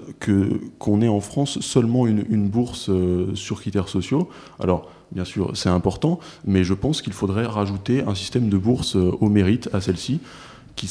qu'on 0.80 1.02
ait 1.02 1.08
en 1.10 1.22
France 1.22 1.60
seulement 1.60 2.08
une, 2.08 2.48
bourse 2.48 2.90
sur 3.34 3.62
critères 3.62 3.88
sociaux. 3.88 4.30
Alors, 4.60 4.92
bien 5.14 5.24
sûr, 5.24 5.56
c'est 5.56 5.70
important, 5.70 6.20
mais 6.46 6.66
je 6.66 6.74
pense 6.74 7.02
qu'il 7.02 7.14
faudrait 7.14 7.46
rajouter 7.46 8.04
un 8.04 8.16
système 8.16 8.50
de 8.50 8.58
bourse 8.58 8.96
au 8.96 9.30
mérite 9.30 9.70
à 9.72 9.80
celle-ci, 9.80 10.20
qui 10.76 10.88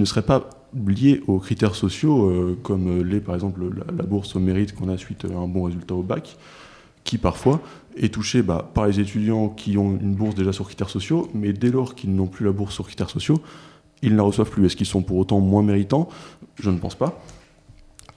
ne 0.00 0.04
serait 0.04 0.22
pas 0.22 0.61
lié 0.86 1.22
aux 1.26 1.38
critères 1.38 1.74
sociaux, 1.74 2.28
euh, 2.28 2.58
comme 2.62 3.00
euh, 3.00 3.02
l'est 3.02 3.20
par 3.20 3.34
exemple 3.34 3.60
la, 3.74 4.04
bourse 4.04 4.36
au 4.36 4.40
mérite 4.40 4.74
qu'on 4.74 4.88
a 4.88 4.96
suite 4.96 5.24
à 5.24 5.36
un 5.36 5.46
bon 5.46 5.64
résultat 5.64 5.94
au 5.94 6.02
bac, 6.02 6.36
qui 7.04 7.18
parfois 7.18 7.60
est 7.96 8.12
touchée 8.12 8.42
bah, 8.42 8.70
par 8.72 8.86
les 8.86 9.00
étudiants 9.00 9.48
qui 9.48 9.76
ont 9.76 9.98
une 10.00 10.14
bourse 10.14 10.34
déjà 10.34 10.52
sur 10.52 10.66
critères 10.66 10.90
sociaux, 10.90 11.28
mais 11.34 11.52
dès 11.52 11.70
lors 11.70 11.94
qu'ils 11.94 12.14
n'ont 12.14 12.26
plus 12.26 12.44
la 12.44 12.52
bourse 12.52 12.74
sur 12.74 12.86
critères 12.86 13.10
sociaux, 13.10 13.40
ils 14.02 14.12
ne 14.12 14.16
la 14.16 14.22
reçoivent 14.22 14.50
plus. 14.50 14.66
Est-ce 14.66 14.76
qu'ils 14.76 14.86
sont 14.86 15.02
pour 15.02 15.18
autant 15.18 15.40
moins 15.40 15.62
méritants? 15.62 16.08
Je 16.58 16.70
ne 16.70 16.78
pense 16.78 16.94
pas. 16.94 17.22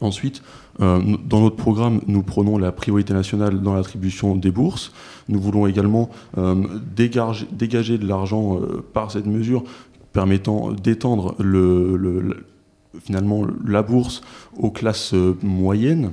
Ensuite, 0.02 0.44
euh, 0.82 1.02
dans 1.26 1.42
notre 1.42 1.56
programme, 1.56 2.02
nous 2.08 2.22
prenons 2.22 2.58
la 2.58 2.72
priorité 2.72 3.14
nationale 3.14 3.62
dans 3.62 3.74
l'attribution 3.74 4.36
des 4.36 4.52
bourses. 4.52 4.92
Nous 5.30 5.40
voulons 5.40 5.68
également 5.68 6.10
euh, 6.38 6.80
dégager, 6.96 7.48
dégager 7.52 7.98
de 7.98 8.06
l'argent 8.06 8.60
euh, 8.60 8.84
par 8.94 9.12
cette 9.12 9.26
mesure 9.26 9.64
permettant 10.16 10.72
d'étendre 10.72 11.36
le, 11.40 11.98
le- 11.98 12.22
le- 12.22 12.46
finalement 13.04 13.46
la 13.68 13.84
bourse 13.84 14.22
aux 14.58 14.72
classes 14.72 15.14
euh, 15.14 15.38
moyennes, 15.44 16.12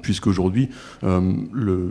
puisqu'aujourd'hui, 0.00 0.68
euh, 1.02 1.90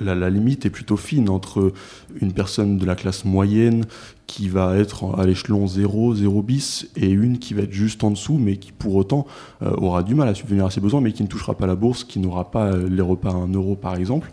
la, 0.00 0.28
limite 0.30 0.66
est 0.66 0.70
plutôt 0.70 0.96
fine 0.96 1.28
entre 1.30 1.72
une 2.20 2.32
personne 2.32 2.76
de 2.78 2.84
la 2.84 2.96
classe 2.96 3.24
moyenne 3.24 3.84
qui 4.26 4.48
va 4.48 4.76
être 4.76 5.16
à 5.16 5.24
l'échelon 5.24 5.68
0, 5.68 6.16
0 6.16 6.42
bis, 6.42 6.90
et 6.96 7.08
une 7.08 7.38
qui 7.38 7.54
va 7.54 7.62
être 7.62 7.72
juste 7.72 8.02
en 8.02 8.10
dessous, 8.10 8.36
mais 8.36 8.56
qui 8.56 8.72
pour 8.72 8.96
autant 8.96 9.26
euh, 9.62 9.70
aura 9.76 10.02
du 10.02 10.16
mal 10.16 10.26
à 10.28 10.34
subvenir 10.34 10.66
à 10.66 10.70
ses 10.72 10.80
besoins, 10.80 11.00
mais 11.00 11.12
qui 11.12 11.22
ne 11.22 11.28
touchera 11.28 11.54
pas 11.54 11.68
la 11.68 11.76
bourse, 11.76 12.02
qui 12.02 12.18
n'aura 12.18 12.50
pas 12.50 12.72
euh, 12.72 12.88
les 12.88 13.02
repas 13.02 13.30
à 13.30 13.34
1 13.36 13.52
euro 13.52 13.76
par 13.76 13.94
exemple. 13.94 14.32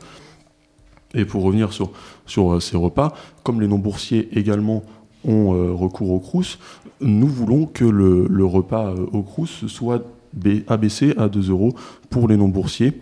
Et 1.14 1.26
pour 1.26 1.44
revenir 1.44 1.72
sur, 1.72 1.92
sur 2.26 2.60
ces 2.60 2.78
repas, 2.78 3.14
comme 3.44 3.62
les 3.62 3.68
non-boursiers 3.68 4.30
également 4.40 4.82
ont 5.26 5.54
euh, 5.54 5.74
recours 5.74 6.12
au 6.12 6.20
Crous, 6.20 6.60
nous 7.00 7.28
voulons 7.28 7.66
que 7.66 7.86
le, 7.86 8.46
repas 8.46 8.92
euh, 8.92 9.06
au 9.12 9.24
Crous 9.24 9.66
soit 9.68 10.04
ba- 10.34 10.50
abaissé 10.68 11.14
à 11.18 11.30
2 11.30 11.50
euros 11.50 11.74
pour 12.10 12.28
les 12.28 12.38
non-boursiers 12.38 13.02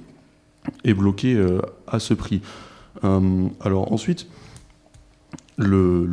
et 0.84 0.94
bloqué 0.94 1.36
euh, 1.36 1.60
à 1.88 2.00
ce 2.00 2.14
prix. 2.14 2.42
Alors 3.02 3.94
ensuite, 3.94 4.28
l'un 5.58 6.10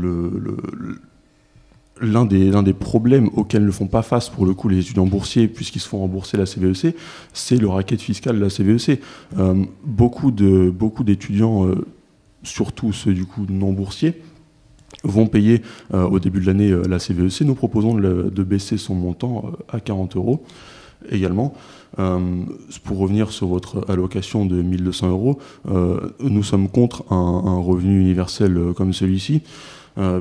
des, 2.27 2.73
problèmes 2.73 3.29
auxquels 3.35 3.65
ne 3.65 3.73
font 3.73 3.89
pas 3.89 4.03
face 4.03 4.29
pour 4.29 4.47
le 4.47 4.55
coup 4.55 4.69
les 4.69 4.79
étudiants 4.79 5.07
boursiers 5.07 5.49
puisqu'ils 5.49 5.81
se 5.81 5.89
font 5.89 5.99
rembourser 5.99 6.37
la 6.37 6.47
CVEC, 6.47 6.95
c'est 7.33 7.57
le 7.57 7.67
racket 7.67 8.01
fiscal 8.01 8.37
de 8.37 8.41
la 8.41 8.51
CVEC. 8.51 9.01
Euh, 9.37 9.65
beaucoup, 9.83 10.31
d'étudiants, 10.31 11.69
surtout 12.45 12.93
ceux 12.93 13.15
du 13.15 13.27
coup 13.27 13.47
non 13.49 13.73
boursiers, 13.73 14.23
vont 15.05 15.27
payer 15.27 15.63
euh, 15.95 16.05
au 16.05 16.19
début 16.19 16.41
de 16.41 16.47
l'année 16.47 16.71
euh, 16.71 16.83
la 16.89 16.99
CVEC. 16.99 17.43
Nous 17.43 17.55
proposons 17.55 17.95
de, 17.95 18.43
baisser 18.43 18.77
son 18.77 18.95
montant 18.95 19.45
euh, 19.47 19.77
à 19.77 19.81
40 19.81 20.17
euros 20.17 20.45
également. 21.11 21.55
Pour 22.85 22.99
revenir 22.99 23.31
sur 23.31 23.47
votre 23.47 23.89
allocation 23.89 24.45
de 24.45 24.61
1200 24.61 25.09
euros, 25.09 25.39
nous 26.21 26.43
sommes 26.43 26.69
contre 26.69 27.11
un, 27.11 27.59
revenu 27.59 28.01
universel 28.01 28.59
comme 28.77 28.93
celui-ci, 28.93 29.43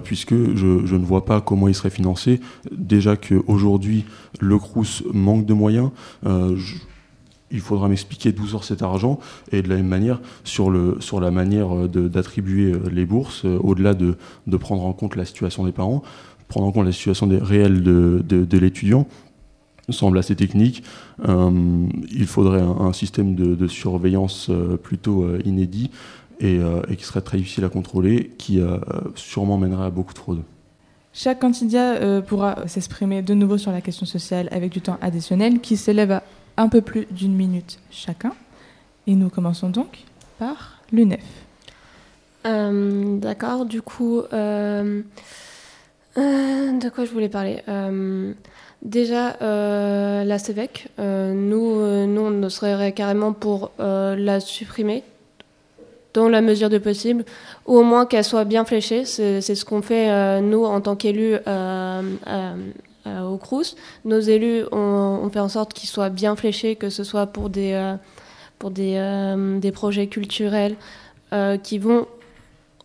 puisque 0.03 0.36
je, 0.55 0.95
ne 0.95 1.05
vois 1.05 1.26
pas 1.26 1.41
comment 1.41 1.68
il 1.68 1.76
serait 1.76 1.89
financé. 1.89 2.39
Déjà 2.72 3.18
qu'aujourd'hui, 3.18 4.05
le 4.39 4.57
Crous 4.59 5.03
manque 5.11 5.45
de 5.45 5.53
moyens. 5.53 5.89
Il 7.52 7.60
faudra 7.60 7.88
m'expliquer 7.88 8.32
d'où 8.32 8.48
sort 8.48 8.64
cet 8.64 8.82
argent 8.82 9.20
et 9.52 9.62
de 9.62 9.70
la 9.70 9.76
même 9.76 9.88
manière 9.88 10.20
sur, 10.43 10.70
le, 10.70 10.98
sur 11.00 11.20
la 11.20 11.32
manière 11.32 11.76
euh, 11.76 11.88
d'attribuer 11.88 12.74
euh, 12.74 12.89
les 12.91 13.06
bourses, 13.06 13.46
euh, 13.46 13.60
au-delà 13.62 13.93
de, 13.93 14.18
de 14.48 14.58
prendre 14.58 14.84
en 14.84 14.93
compte 14.93 15.16
la 15.16 15.26
situation 15.26 15.66
des 15.66 15.72
parents, 15.72 16.02
prendre 16.48 16.66
en 16.68 16.72
compte 16.72 16.86
la 16.86 16.91
situation 16.91 17.28
réelle 17.28 17.84
de, 17.84 18.24
de, 18.28 18.58
l'étudiant 18.58 19.08
semble 19.89 20.18
assez 20.18 20.36
technique. 20.36 20.84
Il 21.28 22.26
faudrait 22.28 22.62
un, 22.62 22.93
système 22.93 23.36
de, 23.36 23.68
surveillance 23.68 24.52
plutôt 24.84 25.28
inédit 25.43 25.89
et, 26.39 26.60
qui 26.98 27.04
serait 27.04 27.22
très 27.22 27.38
difficile 27.38 27.66
à 27.66 27.70
contrôler, 27.70 28.32
qui 28.38 28.62
sûrement 29.16 29.58
mènerait 29.58 29.86
à 29.86 29.89
beaucoup 29.89 30.14
de 30.14 30.20
fraude. 30.20 30.41
Chaque 31.14 31.39
candidat 31.39 32.22
pourra 32.22 32.68
s'exprimer 32.68 33.24
de 33.24 33.34
nouveau 33.34 33.58
sur 33.58 33.72
la 33.72 33.82
question 33.82 34.06
sociale 34.06 34.50
avec 34.52 34.72
du 34.72 34.82
temps 34.82 34.98
additionnel 35.02 35.60
qui 35.60 35.78
s'élève 35.78 36.12
à 36.12 36.24
un 36.58 36.70
peu 36.70 36.82
plus 36.82 37.08
d'une 37.12 37.36
minute 37.36 37.80
chacun. 37.91 38.34
Et 39.08 39.16
nous 39.16 39.30
commençons 39.30 39.70
donc 39.70 39.99
par 40.39 40.80
l'UNEF. 40.91 41.24
Euh, 42.45 43.18
D'accord, 43.18 43.66
du 43.66 43.82
coup, 43.82 44.22
euh, 44.34 45.01
euh, 46.18 46.72
de 46.80 46.89
quoi 46.89 47.06
je 47.06 47.12
voulais 47.12 47.30
parler? 47.30 47.62
Déjà, 48.82 49.36
la 49.41 50.38
CEVEC, 50.38 50.89
euh, 50.99 51.34
nous, 51.34 52.06
nous, 52.08 52.22
on 52.22 52.49
serait 52.49 52.91
carrément 52.91 53.34
pour 53.34 53.72
la 53.80 54.39
supprimer 54.39 55.03
dans 56.14 56.30
la 56.30 56.41
mesure 56.41 56.70
du 56.70 56.80
possible, 56.80 57.26
ou 57.66 57.78
au 57.78 57.84
moins 57.84 58.06
qu'elle 58.06 58.24
soit 58.24 58.45
bien 58.45 58.64
fléchée. 58.64 59.06
C'est 59.06 59.41
ce 59.41 59.66
qu'on 59.66 59.82
fait, 59.82 60.39
nous, 60.41 60.64
en 60.66 60.82
tant 60.82 60.95
qu'élus 60.95 61.36
au 63.06 63.38
CRUS. 63.38 63.76
Nos 64.03 64.20
élus, 64.20 64.64
on, 64.72 65.20
on 65.24 65.30
fait 65.30 65.39
en 65.39 65.49
sorte 65.49 65.74
qu'ils 65.74 65.89
soient 65.89 66.10
bien 66.10 66.36
fléchés, 66.36 66.76
que 66.76 66.89
ce 66.89 67.03
soit 67.03 67.28
pour 67.28 67.49
des, 67.49 67.74
euh, 67.74 67.95
pour 68.60 68.72
des, 68.72 68.95
euh, 68.97 69.60
des 69.60 69.72
projets 69.72 70.08
culturels 70.08 70.76
euh, 71.34 71.58
qui 71.58 71.78
vont 71.80 72.08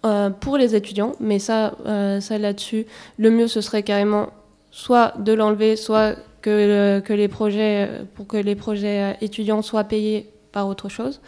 euh, 0.05 0.31
pour 0.31 0.57
les 0.57 0.75
étudiants, 0.75 1.12
mais 1.21 1.39
ça, 1.39 1.75
euh, 1.87 2.21
ça 2.21 2.39
là-dessus, 2.39 2.87
le 3.18 3.31
mieux 3.31 3.49
ce 3.49 3.61
serait 3.61 3.83
carrément 3.83 4.31
soit 4.71 5.12
de 5.18 5.33
l'enlever, 5.33 5.77
soit 5.77 6.16
que, 6.43 7.01
que 7.01 7.12
les 7.12 7.29
projets, 7.29 7.87
euh, 7.89 8.05
pour 8.14 8.27
que 8.27 8.37
les 8.37 8.55
projets 8.55 9.03
euh, 9.03 9.12
étudiants 9.21 9.62
soient 9.62 9.85
payés 9.85 10.31
par 10.53 10.68
autre 10.68 10.89
chose, 10.89 11.21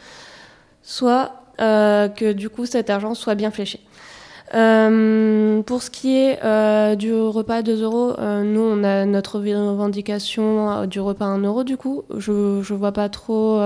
soit 0.83 1.33
euh, 1.61 2.09
que 2.09 2.33
du 2.33 2.49
coup 2.49 2.65
cet 2.67 2.89
argent 2.89 3.15
soit 3.15 3.35
bien 3.35 3.51
fléché. 3.51 3.81
Euh, 4.55 5.63
pour 5.63 5.83
ce 5.83 5.89
qui 5.89 6.19
est 6.19 6.39
euh, 6.45 6.95
du 6.95 7.15
repas 7.15 7.57
à 7.57 7.63
2 7.63 7.83
euros, 7.83 8.13
euh, 8.19 8.43
nous 8.43 8.61
on 8.61 8.85
a 8.85 9.07
notre 9.07 9.39
revendication 9.39 10.85
du 10.87 11.01
repas 11.01 11.25
à 11.25 11.29
1 11.29 11.39
euro 11.39 11.65
du 11.65 11.77
coup. 11.77 12.03
Je 12.19 12.33
ne 12.33 12.77
vois 12.77 12.93
pas 12.93 13.09
trop 13.09 13.61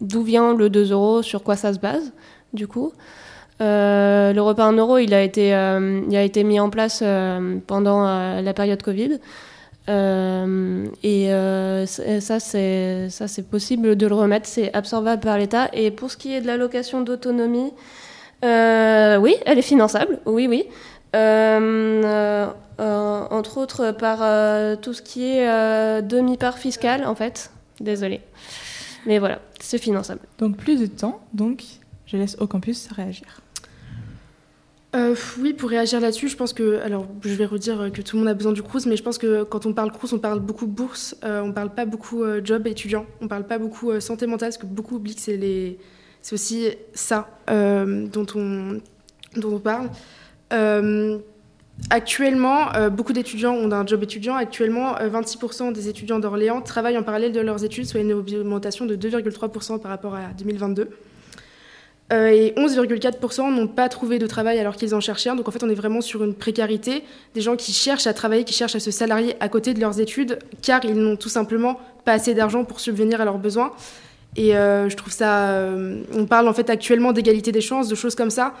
d'où 0.00 0.22
vient 0.22 0.54
le 0.54 0.70
2 0.70 0.92
euros, 0.92 1.22
sur 1.22 1.42
quoi 1.42 1.56
ça 1.56 1.72
se 1.72 1.78
base 1.78 2.12
du 2.52 2.66
coup. 2.68 2.92
Le 3.58 4.40
repas 4.40 4.64
à 4.64 4.68
1 4.68 4.72
euro, 4.74 4.98
il 4.98 5.14
a 5.14 5.22
été, 5.22 5.48
il 5.48 6.16
a 6.16 6.22
été 6.22 6.44
mis 6.44 6.60
en 6.60 6.70
place 6.70 7.02
pendant 7.66 8.04
la 8.40 8.54
période 8.54 8.82
Covid. 8.82 9.18
Et 9.88 11.30
ça, 11.86 12.40
c'est 12.40 13.50
possible 13.50 13.96
de 13.96 14.06
le 14.06 14.14
remettre, 14.14 14.46
c'est 14.46 14.72
absorbable 14.74 15.22
par 15.22 15.38
l'État. 15.38 15.68
Et 15.72 15.90
pour 15.90 16.10
ce 16.10 16.16
qui 16.16 16.34
est 16.34 16.40
de 16.40 16.46
l'allocation 16.46 17.00
d'autonomie, 17.00 17.72
euh, 18.44 19.16
oui, 19.16 19.36
elle 19.46 19.58
est 19.58 19.62
finançable, 19.62 20.18
oui, 20.26 20.46
oui. 20.46 20.64
Euh, 21.14 22.46
euh, 22.80 23.26
entre 23.30 23.58
autres 23.58 23.90
par 23.90 24.20
euh, 24.22 24.76
tout 24.76 24.92
ce 24.92 25.02
qui 25.02 25.24
est 25.24 25.48
euh, 25.48 26.00
demi-part 26.00 26.58
fiscale, 26.58 27.04
en 27.04 27.14
fait. 27.14 27.50
Désolée. 27.80 28.20
Mais 29.06 29.18
voilà, 29.18 29.40
c'est 29.60 29.78
finançable. 29.78 30.20
Donc 30.38 30.56
plus 30.56 30.76
de 30.80 30.86
temps, 30.86 31.20
donc 31.32 31.64
je 32.06 32.16
laisse 32.16 32.36
au 32.40 32.46
campus 32.46 32.88
réagir. 32.92 33.40
Euh, 34.96 35.14
oui, 35.38 35.52
pour 35.52 35.70
réagir 35.70 36.00
là-dessus, 36.00 36.28
je 36.28 36.36
pense 36.36 36.52
que, 36.52 36.80
alors 36.80 37.06
je 37.22 37.34
vais 37.34 37.44
redire 37.44 37.92
que 37.92 38.02
tout 38.02 38.16
le 38.16 38.20
monde 38.20 38.28
a 38.28 38.34
besoin 38.34 38.52
du 38.52 38.62
Crous, 38.62 38.86
mais 38.86 38.96
je 38.96 39.02
pense 39.04 39.18
que 39.18 39.44
quand 39.44 39.64
on 39.64 39.72
parle 39.72 39.92
Crous, 39.92 40.12
on 40.12 40.18
parle 40.18 40.40
beaucoup 40.40 40.66
bourse, 40.66 41.16
euh, 41.22 41.42
on 41.42 41.52
parle 41.52 41.72
pas 41.72 41.84
beaucoup 41.84 42.24
euh, 42.24 42.40
job 42.42 42.66
étudiant, 42.66 43.06
on 43.20 43.28
parle 43.28 43.46
pas 43.46 43.58
beaucoup 43.58 43.92
euh, 43.92 44.00
santé 44.00 44.26
mentale, 44.26 44.48
parce 44.48 44.58
que 44.58 44.66
beaucoup 44.66 44.96
oublient 44.96 45.14
que 45.14 45.20
c'est 45.20 45.36
les, 45.36 45.78
c'est 46.22 46.34
aussi 46.34 46.68
ça 46.94 47.28
euh, 47.50 48.06
dont 48.06 48.26
on 48.34 48.80
dont 49.36 49.54
on 49.54 49.58
parle. 49.58 49.88
Euh, 50.52 51.18
actuellement, 51.88 52.74
euh, 52.74 52.90
beaucoup 52.90 53.12
d'étudiants 53.12 53.54
ont 53.54 53.70
un 53.72 53.86
job 53.86 54.02
étudiant. 54.02 54.34
Actuellement, 54.34 54.98
euh, 54.98 55.08
26% 55.08 55.72
des 55.72 55.88
étudiants 55.88 56.18
d'Orléans 56.18 56.60
travaillent 56.60 56.98
en 56.98 57.02
parallèle 57.02 57.32
de 57.32 57.40
leurs 57.40 57.64
études, 57.64 57.86
soit 57.86 58.00
une 58.00 58.12
augmentation 58.12 58.86
de 58.86 58.96
2,3% 58.96 59.78
par 59.78 59.90
rapport 59.90 60.14
à 60.14 60.32
2022. 60.36 60.90
Euh, 62.12 62.26
et 62.26 62.52
11,4% 62.56 63.54
n'ont 63.54 63.68
pas 63.68 63.88
trouvé 63.88 64.18
de 64.18 64.26
travail 64.26 64.58
alors 64.58 64.74
qu'ils 64.74 64.96
en 64.96 65.00
cherchaient 65.00 65.30
un. 65.30 65.36
Donc 65.36 65.48
en 65.48 65.52
fait, 65.52 65.62
on 65.62 65.68
est 65.68 65.74
vraiment 65.74 66.00
sur 66.00 66.24
une 66.24 66.34
précarité. 66.34 67.04
Des 67.34 67.40
gens 67.40 67.54
qui 67.54 67.72
cherchent 67.72 68.08
à 68.08 68.14
travailler, 68.14 68.42
qui 68.42 68.52
cherchent 68.52 68.74
à 68.74 68.80
se 68.80 68.90
salarier 68.90 69.36
à 69.38 69.48
côté 69.48 69.74
de 69.74 69.80
leurs 69.80 70.00
études, 70.00 70.40
car 70.60 70.84
ils 70.84 70.94
n'ont 70.94 71.16
tout 71.16 71.28
simplement 71.28 71.78
pas 72.04 72.12
assez 72.12 72.34
d'argent 72.34 72.64
pour 72.64 72.80
subvenir 72.80 73.20
à 73.20 73.24
leurs 73.24 73.38
besoins. 73.38 73.72
Et 74.36 74.56
euh, 74.56 74.88
je 74.88 74.96
trouve 74.96 75.12
ça. 75.12 75.50
euh, 75.50 76.02
on 76.14 76.26
parle 76.26 76.48
en 76.48 76.52
fait 76.52 76.70
actuellement 76.70 77.12
d'égalité 77.12 77.52
des 77.52 77.60
chances, 77.60 77.88
de 77.88 77.94
choses 77.94 78.14
comme 78.14 78.30
ça. 78.30 78.54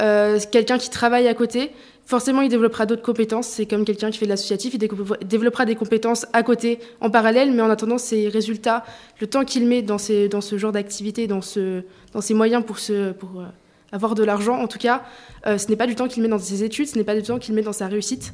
Euh, 0.00 0.38
quelqu'un 0.50 0.78
qui 0.78 0.88
travaille 0.88 1.28
à 1.28 1.34
côté, 1.34 1.72
forcément, 2.06 2.40
il 2.40 2.48
développera 2.48 2.86
d'autres 2.86 3.02
compétences. 3.02 3.46
C'est 3.46 3.66
comme 3.66 3.84
quelqu'un 3.84 4.10
qui 4.10 4.18
fait 4.18 4.24
de 4.24 4.30
l'associatif, 4.30 4.74
il 4.74 4.78
développera 5.26 5.66
des 5.66 5.74
compétences 5.74 6.26
à 6.32 6.42
côté, 6.42 6.78
en 7.02 7.10
parallèle, 7.10 7.52
mais 7.52 7.60
en 7.60 7.68
attendant, 7.68 7.98
ses 7.98 8.28
résultats, 8.28 8.84
le 9.20 9.26
temps 9.26 9.44
qu'il 9.44 9.66
met 9.66 9.82
dans, 9.82 9.98
ces, 9.98 10.28
dans 10.28 10.40
ce 10.40 10.56
genre 10.56 10.72
d'activité, 10.72 11.26
dans, 11.26 11.42
ce, 11.42 11.82
dans 12.14 12.22
ses 12.22 12.32
moyens 12.32 12.64
pour, 12.64 12.78
se, 12.78 13.12
pour 13.12 13.44
avoir 13.92 14.14
de 14.14 14.24
l'argent, 14.24 14.56
en 14.56 14.68
tout 14.68 14.78
cas, 14.78 15.02
ce 15.44 15.68
n'est 15.68 15.76
pas 15.76 15.86
du 15.86 15.94
temps 15.94 16.08
qu'il 16.08 16.22
met 16.22 16.30
dans 16.30 16.38
ses 16.38 16.64
études, 16.64 16.88
ce 16.88 16.96
n'est 16.96 17.04
pas 17.04 17.14
du 17.14 17.22
temps 17.22 17.38
qu'il 17.38 17.54
met 17.54 17.62
dans 17.62 17.74
sa 17.74 17.86
réussite. 17.86 18.32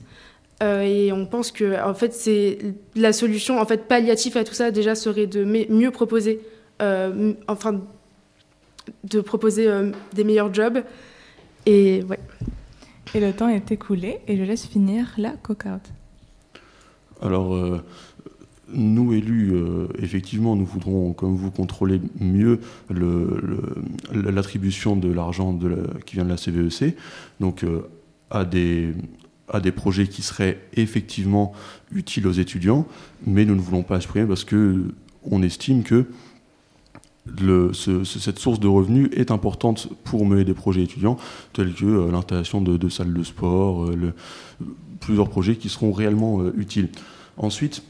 Et 0.63 1.11
on 1.13 1.27
pense 1.27 1.51
que, 1.51 1.83
en 1.85 1.95
fait, 1.95 2.15
c'est 2.15 2.59
la 2.95 3.13
solution, 3.13 3.59
en 3.61 3.67
fait, 3.67 3.89
palliative 3.89 4.37
à 4.37 4.45
tout 4.45 4.55
ça, 4.55 4.71
déjà, 4.71 4.95
serait 4.95 5.27
de 5.27 5.45
mieux 5.45 5.91
proposer, 5.91 6.41
enfin, 6.81 7.81
de 9.05 9.21
proposer 9.21 9.69
euh, 9.69 9.91
des 10.15 10.25
meilleurs 10.25 10.53
jobs. 10.53 10.83
Et 11.67 12.03
ouais. 12.09 12.19
Et 13.15 13.21
le 13.21 13.33
temps 13.33 13.49
est 13.49 13.71
écoulé 13.73 14.19
et 14.27 14.37
je 14.37 14.43
laisse 14.43 14.67
finir 14.67 15.13
la 15.17 15.31
cocarde. 15.31 15.81
Alors, 17.23 17.55
euh, 17.55 17.81
nous 18.69 19.15
élus, 19.15 19.53
euh, 19.55 19.87
effectivement, 20.01 20.57
nous 20.57 20.67
voudrons, 20.67 21.13
comme 21.13 21.37
vous, 21.37 21.51
contrôler 21.53 22.01
mieux 22.21 22.61
le- 22.91 23.41
le- 24.13 24.31
l'attribution 24.31 24.97
de 24.97 25.11
l'argent 25.11 25.53
de 25.53 25.69
la- 25.69 26.01
qui 26.05 26.17
vient 26.17 26.25
de 26.25 26.31
la 26.31 26.37
CVEC, 26.37 26.97
donc 27.41 27.63
euh, 27.63 27.89
à, 28.31 28.45
des, 28.45 28.93
à 29.49 29.61
des 29.61 29.71
projets 29.73 30.09
qui 30.09 30.23
seraient 30.23 30.59
effectivement 30.75 31.53
utiles 31.93 32.27
aux 32.27 32.33
étudiants, 32.33 32.87
mais 33.25 33.45
nous 33.45 33.55
ne 33.55 33.61
voulons 33.61 33.85
pas 33.85 33.97
exprimer 33.97 34.27
parce 34.27 34.45
que 34.45 34.85
on 35.23 35.43
estime 35.43 35.85
que 35.85 36.07
cette 37.75 38.39
source 38.39 38.61
de 38.61 38.69
revenus 38.69 39.11
est 39.13 39.31
importante 39.31 39.89
pour 40.05 40.25
mener 40.27 40.45
des 40.45 40.55
projets 40.55 40.83
étudiants, 40.83 41.17
tels 41.53 41.75
que 41.75 41.85
euh, 41.85 42.11
l'installation 42.11 42.61
de, 42.61 42.89
salles 42.89 43.13
de 43.13 43.23
sport, 43.23 43.85
euh, 43.85 44.15
plusieurs 45.01 45.29
projets 45.29 45.57
qui 45.57 45.69
seront 45.69 45.93
réellement 45.93 46.41
euh, 46.41 46.55
utiles. 46.57 46.89
Ensuite, 47.37 47.83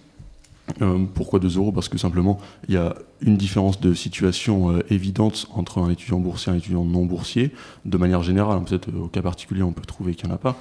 pourquoi 1.15 1.39
2 1.39 1.59
euros? 1.59 1.71
Parce 1.71 1.89
que 1.89 1.97
simplement, 1.97 2.41
il 2.69 2.75
y 2.75 2.77
a 2.77 2.97
une 3.21 3.37
différence 3.37 3.81
de 3.81 3.95
situation 3.95 4.81
évidente 4.91 5.47
entre 5.55 5.79
un 5.79 5.91
étudiant 5.91 6.19
boursier 6.19 6.51
et 6.51 6.57
un 6.57 6.59
étudiant 6.59 6.85
non 6.85 7.07
boursier, 7.07 7.53
de 7.85 7.97
manière 7.97 8.25
générale. 8.25 8.61
Peut-être 8.65 8.89
au 9.01 9.07
cas 9.07 9.23
particulier, 9.23 9.63
on 9.63 9.71
peut 9.71 9.85
trouver 9.87 10.17
qu'il 10.17 10.27
n'y 10.27 10.33
en 10.33 10.35
a 10.35 10.39
pas. 10.39 10.57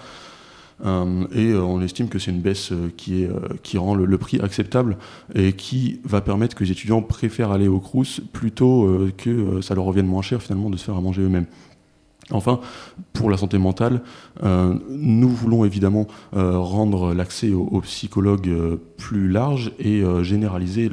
Euh, 0.84 1.26
et 1.34 1.51
euh, 1.51 1.61
on 1.61 1.82
estime 1.82 2.09
que 2.09 2.19
c'est 2.19 2.32
une 2.32 2.41
baisse 2.41 2.71
euh, 2.71 2.91
qui, 2.97 3.23
est, 3.23 3.30
qui 3.63 3.78
rend 3.78 3.95
le, 3.95 4.17
prix 4.17 4.39
acceptable 4.39 4.97
et 5.34 5.53
qui 5.53 5.99
va 6.03 6.21
permettre 6.21 6.55
que 6.55 6.63
les 6.63 6.71
étudiants 6.71 7.01
préfèrent 7.01 7.51
aller 7.51 7.67
au 7.67 7.80
Crous 7.80 8.21
plutôt 8.34 8.89
que 9.17 9.61
ça 9.61 9.76
leur 9.76 9.84
revienne 9.84 10.07
moins 10.07 10.21
cher 10.21 10.41
finalement 10.41 10.69
de 10.69 10.78
se 10.78 10.86
faire 10.86 10.95
à 10.95 11.01
manger 11.01 11.21
eux-mêmes. 11.21 11.45
Enfin, 12.32 12.59
pour 13.13 13.30
la 13.30 13.38
santé 13.38 13.57
mentale, 13.57 14.01
nous 14.41 15.30
voulons 15.30 15.65
évidemment 15.65 16.07
rendre 16.32 17.13
l'accès 17.13 17.51
aux, 17.51 17.82
psychologues 17.82 18.80
plus 18.97 19.28
large 19.28 19.73
et 19.80 20.01
généraliser 20.23 20.89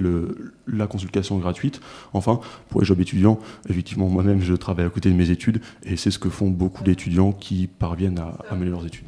la 0.67 0.87
consultation 0.89 1.39
gratuite. 1.39 1.81
Enfin, 2.13 2.41
pour 2.69 2.81
les 2.81 2.87
jobs 2.87 3.01
étudiants, 3.01 3.39
effectivement, 3.69 4.09
moi-même, 4.09 4.43
je 4.43 4.55
travaille 4.55 4.85
à 4.85 4.91
côté 4.91 5.11
de 5.11 5.15
mes 5.15 5.31
études 5.31 5.63
et 5.85 5.97
c'est 5.97 6.11
ce 6.11 6.19
que 6.19 6.29
font 6.29 6.51
beaucoup 6.51 6.83
d'étudiants 6.83 7.33
qui 7.33 7.67
parviennent 7.67 8.19
à, 8.19 8.55
mener 8.55 8.71
leurs 8.71 8.85
études. 8.85 9.07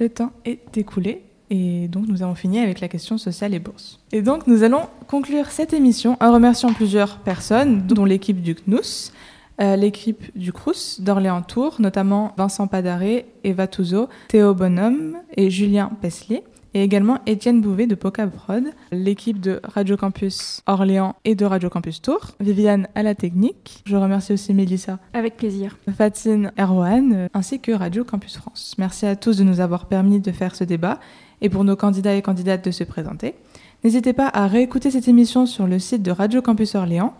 Le 0.00 0.08
temps 0.08 0.32
est 0.46 0.78
écoulé 0.78 1.22
et 1.50 1.86
donc 1.88 2.06
nous 2.08 2.22
avons 2.22 2.34
fini 2.34 2.58
avec 2.58 2.80
la 2.80 2.88
question 2.88 3.18
sociale 3.18 3.52
et 3.52 3.58
bourse. 3.58 4.00
Et 4.12 4.22
donc 4.22 4.46
nous 4.46 4.62
allons 4.62 4.88
conclure 5.08 5.50
cette 5.50 5.74
émission 5.74 6.16
en 6.20 6.32
remerciant 6.32 6.72
plusieurs 6.72 7.18
personnes, 7.18 7.86
dont 7.86 8.06
l'équipe 8.06 8.40
du 8.40 8.54
CNUS, 8.54 9.12
euh, 9.60 9.76
l'équipe 9.76 10.24
du 10.34 10.54
CRUS 10.54 11.02
d'Orléans 11.02 11.42
Tours, 11.42 11.76
notamment 11.80 12.32
Vincent 12.38 12.66
Padaré, 12.66 13.26
Eva 13.44 13.66
Touzeau, 13.66 14.08
Théo 14.28 14.54
Bonhomme 14.54 15.18
et 15.36 15.50
Julien 15.50 15.90
Peslier, 16.00 16.44
et 16.74 16.82
également 16.82 17.18
Étienne 17.26 17.60
Bouvet 17.60 17.86
de 17.86 17.94
Poca 17.94 18.26
Prod, 18.26 18.64
l'équipe 18.92 19.40
de 19.40 19.60
Radio 19.64 19.96
Campus 19.96 20.62
Orléans 20.66 21.16
et 21.24 21.34
de 21.34 21.44
Radio 21.44 21.68
Campus 21.68 22.00
Tours, 22.02 22.32
Viviane 22.40 22.88
à 22.94 23.02
la 23.02 23.14
technique. 23.14 23.82
Je 23.86 23.96
remercie 23.96 24.32
aussi 24.32 24.54
Mélissa. 24.54 24.98
Avec 25.12 25.36
plaisir. 25.36 25.76
Fatine 25.96 26.52
Erwan, 26.58 27.12
euh, 27.12 27.28
ainsi 27.34 27.60
que 27.60 27.72
Radio 27.72 28.04
Campus 28.04 28.36
France. 28.36 28.74
Merci 28.78 29.06
à 29.06 29.16
tous 29.16 29.38
de 29.38 29.44
nous 29.44 29.60
avoir 29.60 29.86
permis 29.86 30.20
de 30.20 30.32
faire 30.32 30.54
ce 30.54 30.64
débat 30.64 31.00
et 31.40 31.48
pour 31.48 31.64
nos 31.64 31.76
candidats 31.76 32.14
et 32.14 32.22
candidates 32.22 32.64
de 32.64 32.70
se 32.70 32.84
présenter. 32.84 33.34
N'hésitez 33.82 34.12
pas 34.12 34.28
à 34.28 34.46
réécouter 34.46 34.90
cette 34.90 35.08
émission 35.08 35.46
sur 35.46 35.66
le 35.66 35.78
site 35.78 36.02
de 36.02 36.10
Radio 36.10 36.42
Campus 36.42 36.74
Orléans 36.74 37.14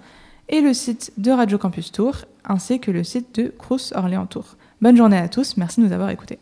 et 0.48 0.60
le 0.60 0.74
site 0.74 1.12
de 1.16 1.30
Radio 1.30 1.58
Campus 1.58 1.92
Tours, 1.92 2.26
ainsi 2.44 2.80
que 2.80 2.90
le 2.90 3.04
site 3.04 3.40
de 3.40 3.52
Crous 3.56 3.92
Orléans 3.94 4.26
Tours. 4.26 4.56
Bonne 4.82 4.96
journée 4.96 5.18
à 5.18 5.28
tous, 5.28 5.56
merci 5.56 5.80
de 5.80 5.86
nous 5.86 5.92
avoir 5.92 6.10
écoutés. 6.10 6.38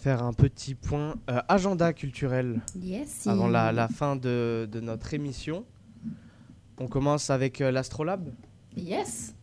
Faire 0.00 0.22
un 0.22 0.32
petit 0.32 0.74
point 0.74 1.14
euh, 1.28 1.40
agenda 1.48 1.92
culturel 1.92 2.60
Yes. 2.80 3.26
avant 3.26 3.48
la, 3.48 3.70
la 3.72 3.86
fin 3.88 4.16
de, 4.16 4.66
de 4.70 4.80
notre 4.80 5.12
émission. 5.14 5.64
On 6.78 6.88
commence 6.88 7.28
avec 7.30 7.60
euh, 7.60 7.70
l'Astrolabe, 7.70 8.30
Yes. 8.76 9.34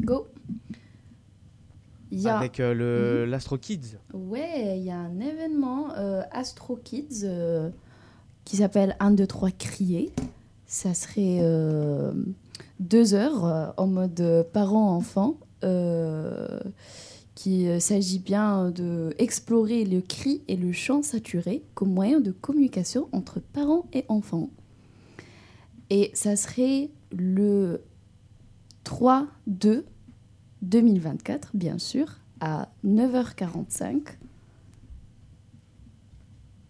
Go. 0.00 0.28
Avec 2.26 2.58
euh, 2.60 3.24
Mhm. 3.24 3.30
l'Astro 3.30 3.58
Kids. 3.58 3.96
Ouais, 4.12 4.78
il 4.78 4.84
y 4.84 4.90
a 4.90 4.96
un 4.98 5.20
événement 5.20 5.92
euh, 5.96 6.22
Astro 6.32 6.76
Kids 6.76 7.20
euh, 7.24 7.70
qui 8.44 8.56
s'appelle 8.56 8.96
1, 9.00 9.12
2, 9.12 9.26
3 9.26 9.50
crier. 9.52 10.10
Ça 10.66 10.94
serait 10.94 11.40
deux 12.78 13.14
heures 13.14 13.74
en 13.76 13.86
mode 13.88 14.46
parents-enfants. 14.52 15.34
euh, 15.64 16.60
qui 17.40 17.68
euh, 17.68 17.80
s'agit 17.80 18.18
bien 18.18 18.70
de 18.70 19.14
explorer 19.16 19.86
le 19.86 20.02
cri 20.02 20.42
et 20.46 20.56
le 20.56 20.72
chant 20.72 21.00
saturé 21.00 21.62
comme 21.72 21.90
moyen 21.90 22.20
de 22.20 22.32
communication 22.32 23.08
entre 23.12 23.40
parents 23.40 23.86
et 23.94 24.04
enfants. 24.08 24.50
Et 25.88 26.10
ça 26.12 26.36
serait 26.36 26.90
le 27.10 27.80
3-2 28.84 29.84
2024, 30.60 31.52
bien 31.54 31.78
sûr, 31.78 32.18
à 32.40 32.68
9h45. 32.84 34.02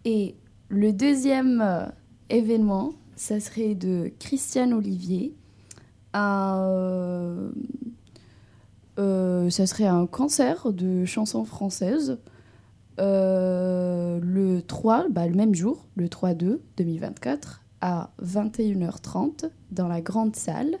Et 0.05 0.35
le 0.69 0.93
deuxième 0.93 1.59
euh, 1.59 1.85
événement, 2.29 2.93
ça 3.17 3.41
serait 3.41 3.75
de 3.75 4.09
Christiane 4.19 4.71
Olivier. 4.71 5.35
Un, 6.13 6.55
euh, 6.59 7.51
euh, 7.51 7.51
ça 8.97 9.67
serait 9.67 9.87
un 9.87 10.05
concert 10.05 10.71
de 10.71 11.05
chansons 11.05 11.45
françaises 11.45 12.19
euh, 12.99 14.19
le 14.21 14.61
3, 14.61 15.07
bah, 15.09 15.27
le 15.27 15.33
même 15.33 15.55
jour, 15.55 15.87
le 15.95 16.07
3-2 16.07 16.59
2024, 16.77 17.61
à 17.81 18.11
21h30 18.21 19.49
dans 19.71 19.87
la 19.87 20.01
grande 20.01 20.35
salle. 20.35 20.77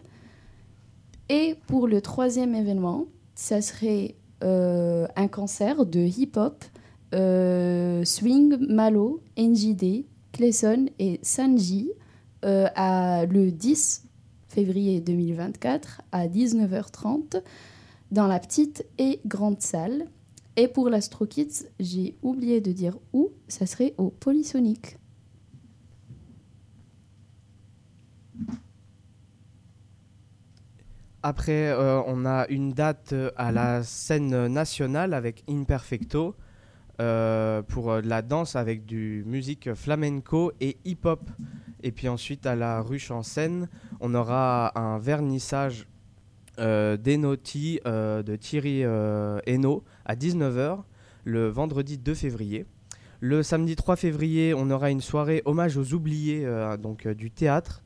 Et 1.29 1.55
pour 1.67 1.87
le 1.87 2.01
troisième 2.01 2.53
événement, 2.53 3.05
ça 3.35 3.61
serait 3.61 4.15
euh, 4.43 5.07
un 5.15 5.27
concert 5.27 5.85
de 5.85 6.01
hip-hop, 6.01 6.63
euh, 7.13 8.03
swing, 8.03 8.57
malo, 8.67 9.21
NJD, 9.37 10.05
Clayson 10.31 10.87
et 10.99 11.19
Sanji 11.23 11.91
euh, 12.45 12.67
à 12.75 13.25
le 13.25 13.51
10 13.51 14.05
février 14.47 14.99
2024 15.01 16.01
à 16.11 16.27
19h30 16.27 17.41
dans 18.11 18.27
la 18.27 18.39
petite 18.39 18.85
et 18.97 19.19
grande 19.25 19.61
salle. 19.61 20.05
Et 20.57 20.67
pour 20.67 20.89
l'Astro 20.89 21.25
Kids, 21.25 21.67
j'ai 21.79 22.15
oublié 22.21 22.59
de 22.59 22.71
dire 22.71 22.97
où, 23.13 23.31
ça 23.47 23.65
serait 23.65 23.93
au 23.97 24.09
Polysonic. 24.09 24.97
Après, 31.23 31.69
euh, 31.69 32.01
on 32.07 32.25
a 32.25 32.47
une 32.49 32.73
date 32.73 33.13
euh, 33.13 33.29
à 33.37 33.51
la 33.51 33.83
scène 33.83 34.47
nationale 34.47 35.13
avec 35.13 35.43
Imperfecto 35.47 36.35
euh, 36.99 37.61
pour 37.61 38.01
de 38.01 38.07
la 38.07 38.23
danse 38.23 38.55
avec 38.55 38.85
du 38.85 39.23
musique 39.27 39.73
flamenco 39.75 40.51
et 40.59 40.77
hip-hop. 40.83 41.29
Et 41.83 41.91
puis 41.91 42.09
ensuite, 42.09 42.47
à 42.47 42.55
la 42.55 42.81
ruche 42.81 43.11
en 43.11 43.21
scène, 43.21 43.69
on 43.99 44.15
aura 44.15 44.77
un 44.77 44.97
vernissage 44.97 45.87
d'Enoti 46.57 47.79
euh, 47.85 48.23
de 48.23 48.35
Thierry 48.35 48.83
euh, 48.83 49.39
Hainaut 49.45 49.83
à 50.05 50.15
19h 50.15 50.83
le 51.23 51.47
vendredi 51.49 51.97
2 51.97 52.13
février. 52.13 52.65
Le 53.19 53.43
samedi 53.43 53.75
3 53.75 53.95
février, 53.97 54.53
on 54.55 54.69
aura 54.71 54.89
une 54.89 55.01
soirée 55.01 55.43
hommage 55.45 55.77
aux 55.77 55.93
oubliés 55.93 56.43
euh, 56.45 56.75
donc, 56.77 57.05
euh, 57.05 57.13
du 57.13 57.29
théâtre. 57.29 57.83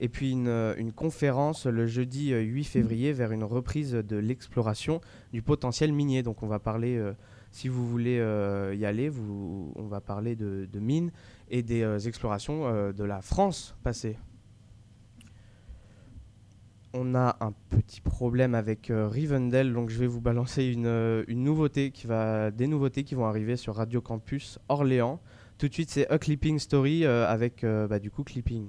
Et 0.00 0.08
puis 0.08 0.30
une, 0.30 0.48
euh, 0.48 0.74
une 0.78 0.92
conférence 0.92 1.66
le 1.66 1.86
jeudi 1.86 2.32
euh, 2.32 2.40
8 2.40 2.64
février 2.64 3.12
vers 3.12 3.32
une 3.32 3.44
reprise 3.44 3.92
de 3.92 4.16
l'exploration 4.16 5.00
du 5.32 5.42
potentiel 5.42 5.92
minier. 5.92 6.22
Donc 6.22 6.42
on 6.42 6.46
va 6.46 6.58
parler, 6.58 6.96
euh, 6.96 7.12
si 7.50 7.68
vous 7.68 7.86
voulez 7.86 8.18
euh, 8.18 8.74
y 8.74 8.86
aller, 8.86 9.10
on 9.10 9.86
va 9.88 10.00
parler 10.00 10.36
de, 10.36 10.66
mines 10.78 11.10
et 11.50 11.62
des 11.62 11.82
euh, 11.82 11.98
explorations 11.98 12.66
euh, 12.66 12.92
de 12.92 13.04
la 13.04 13.20
France 13.20 13.76
passée. 13.82 14.16
On 16.94 17.14
a 17.14 17.36
un 17.40 17.52
petit 17.68 18.00
problème 18.00 18.54
avec 18.54 18.90
euh, 18.90 19.08
Rivendell, 19.08 19.74
donc 19.74 19.90
je 19.90 19.98
vais 19.98 20.06
vous 20.06 20.22
balancer 20.22 20.64
une, 20.64 20.86
euh, 20.86 21.22
une 21.28 21.44
nouveauté 21.44 21.90
qui 21.90 22.06
va, 22.06 22.50
des 22.50 22.66
nouveautés 22.66 23.04
qui 23.04 23.14
vont 23.14 23.26
arriver 23.26 23.56
sur 23.56 23.76
Radio 23.76 24.00
Campus 24.00 24.58
Orléans. 24.70 25.20
Tout 25.58 25.68
de 25.68 25.74
suite, 25.74 25.90
c'est 25.90 26.08
A 26.08 26.18
Clipping 26.18 26.58
Story 26.58 27.04
euh, 27.04 27.26
avec 27.28 27.64
bah, 27.64 27.98
du 27.98 28.10
coup 28.10 28.24
Clipping. 28.24 28.68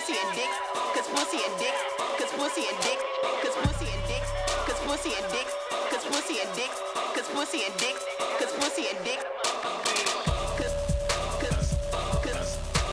Pussy 0.00 0.16
and 0.24 0.34
dick, 0.34 0.48
cause 0.94 1.08
pussy 1.08 1.36
and 1.44 1.58
dick, 1.60 1.74
cause 2.16 2.32
pussy 2.32 2.64
and 2.68 2.80
dick, 2.80 2.98
cause 3.42 3.54
pussy 3.56 3.92
and 3.92 4.08
dick, 4.08 4.22
cause 4.64 4.80
pussy 4.86 5.12
and 5.12 5.30
dick, 5.30 5.46
cause 5.90 6.04
pussy 6.08 6.40
and 6.40 6.56
dick, 6.56 6.70
cause 7.14 7.28
pussy 7.28 7.60
and 7.66 7.76
dick, 7.76 7.96
cause 8.38 8.52
pussy 8.56 8.86
and 8.88 9.04
dick, 9.04 9.49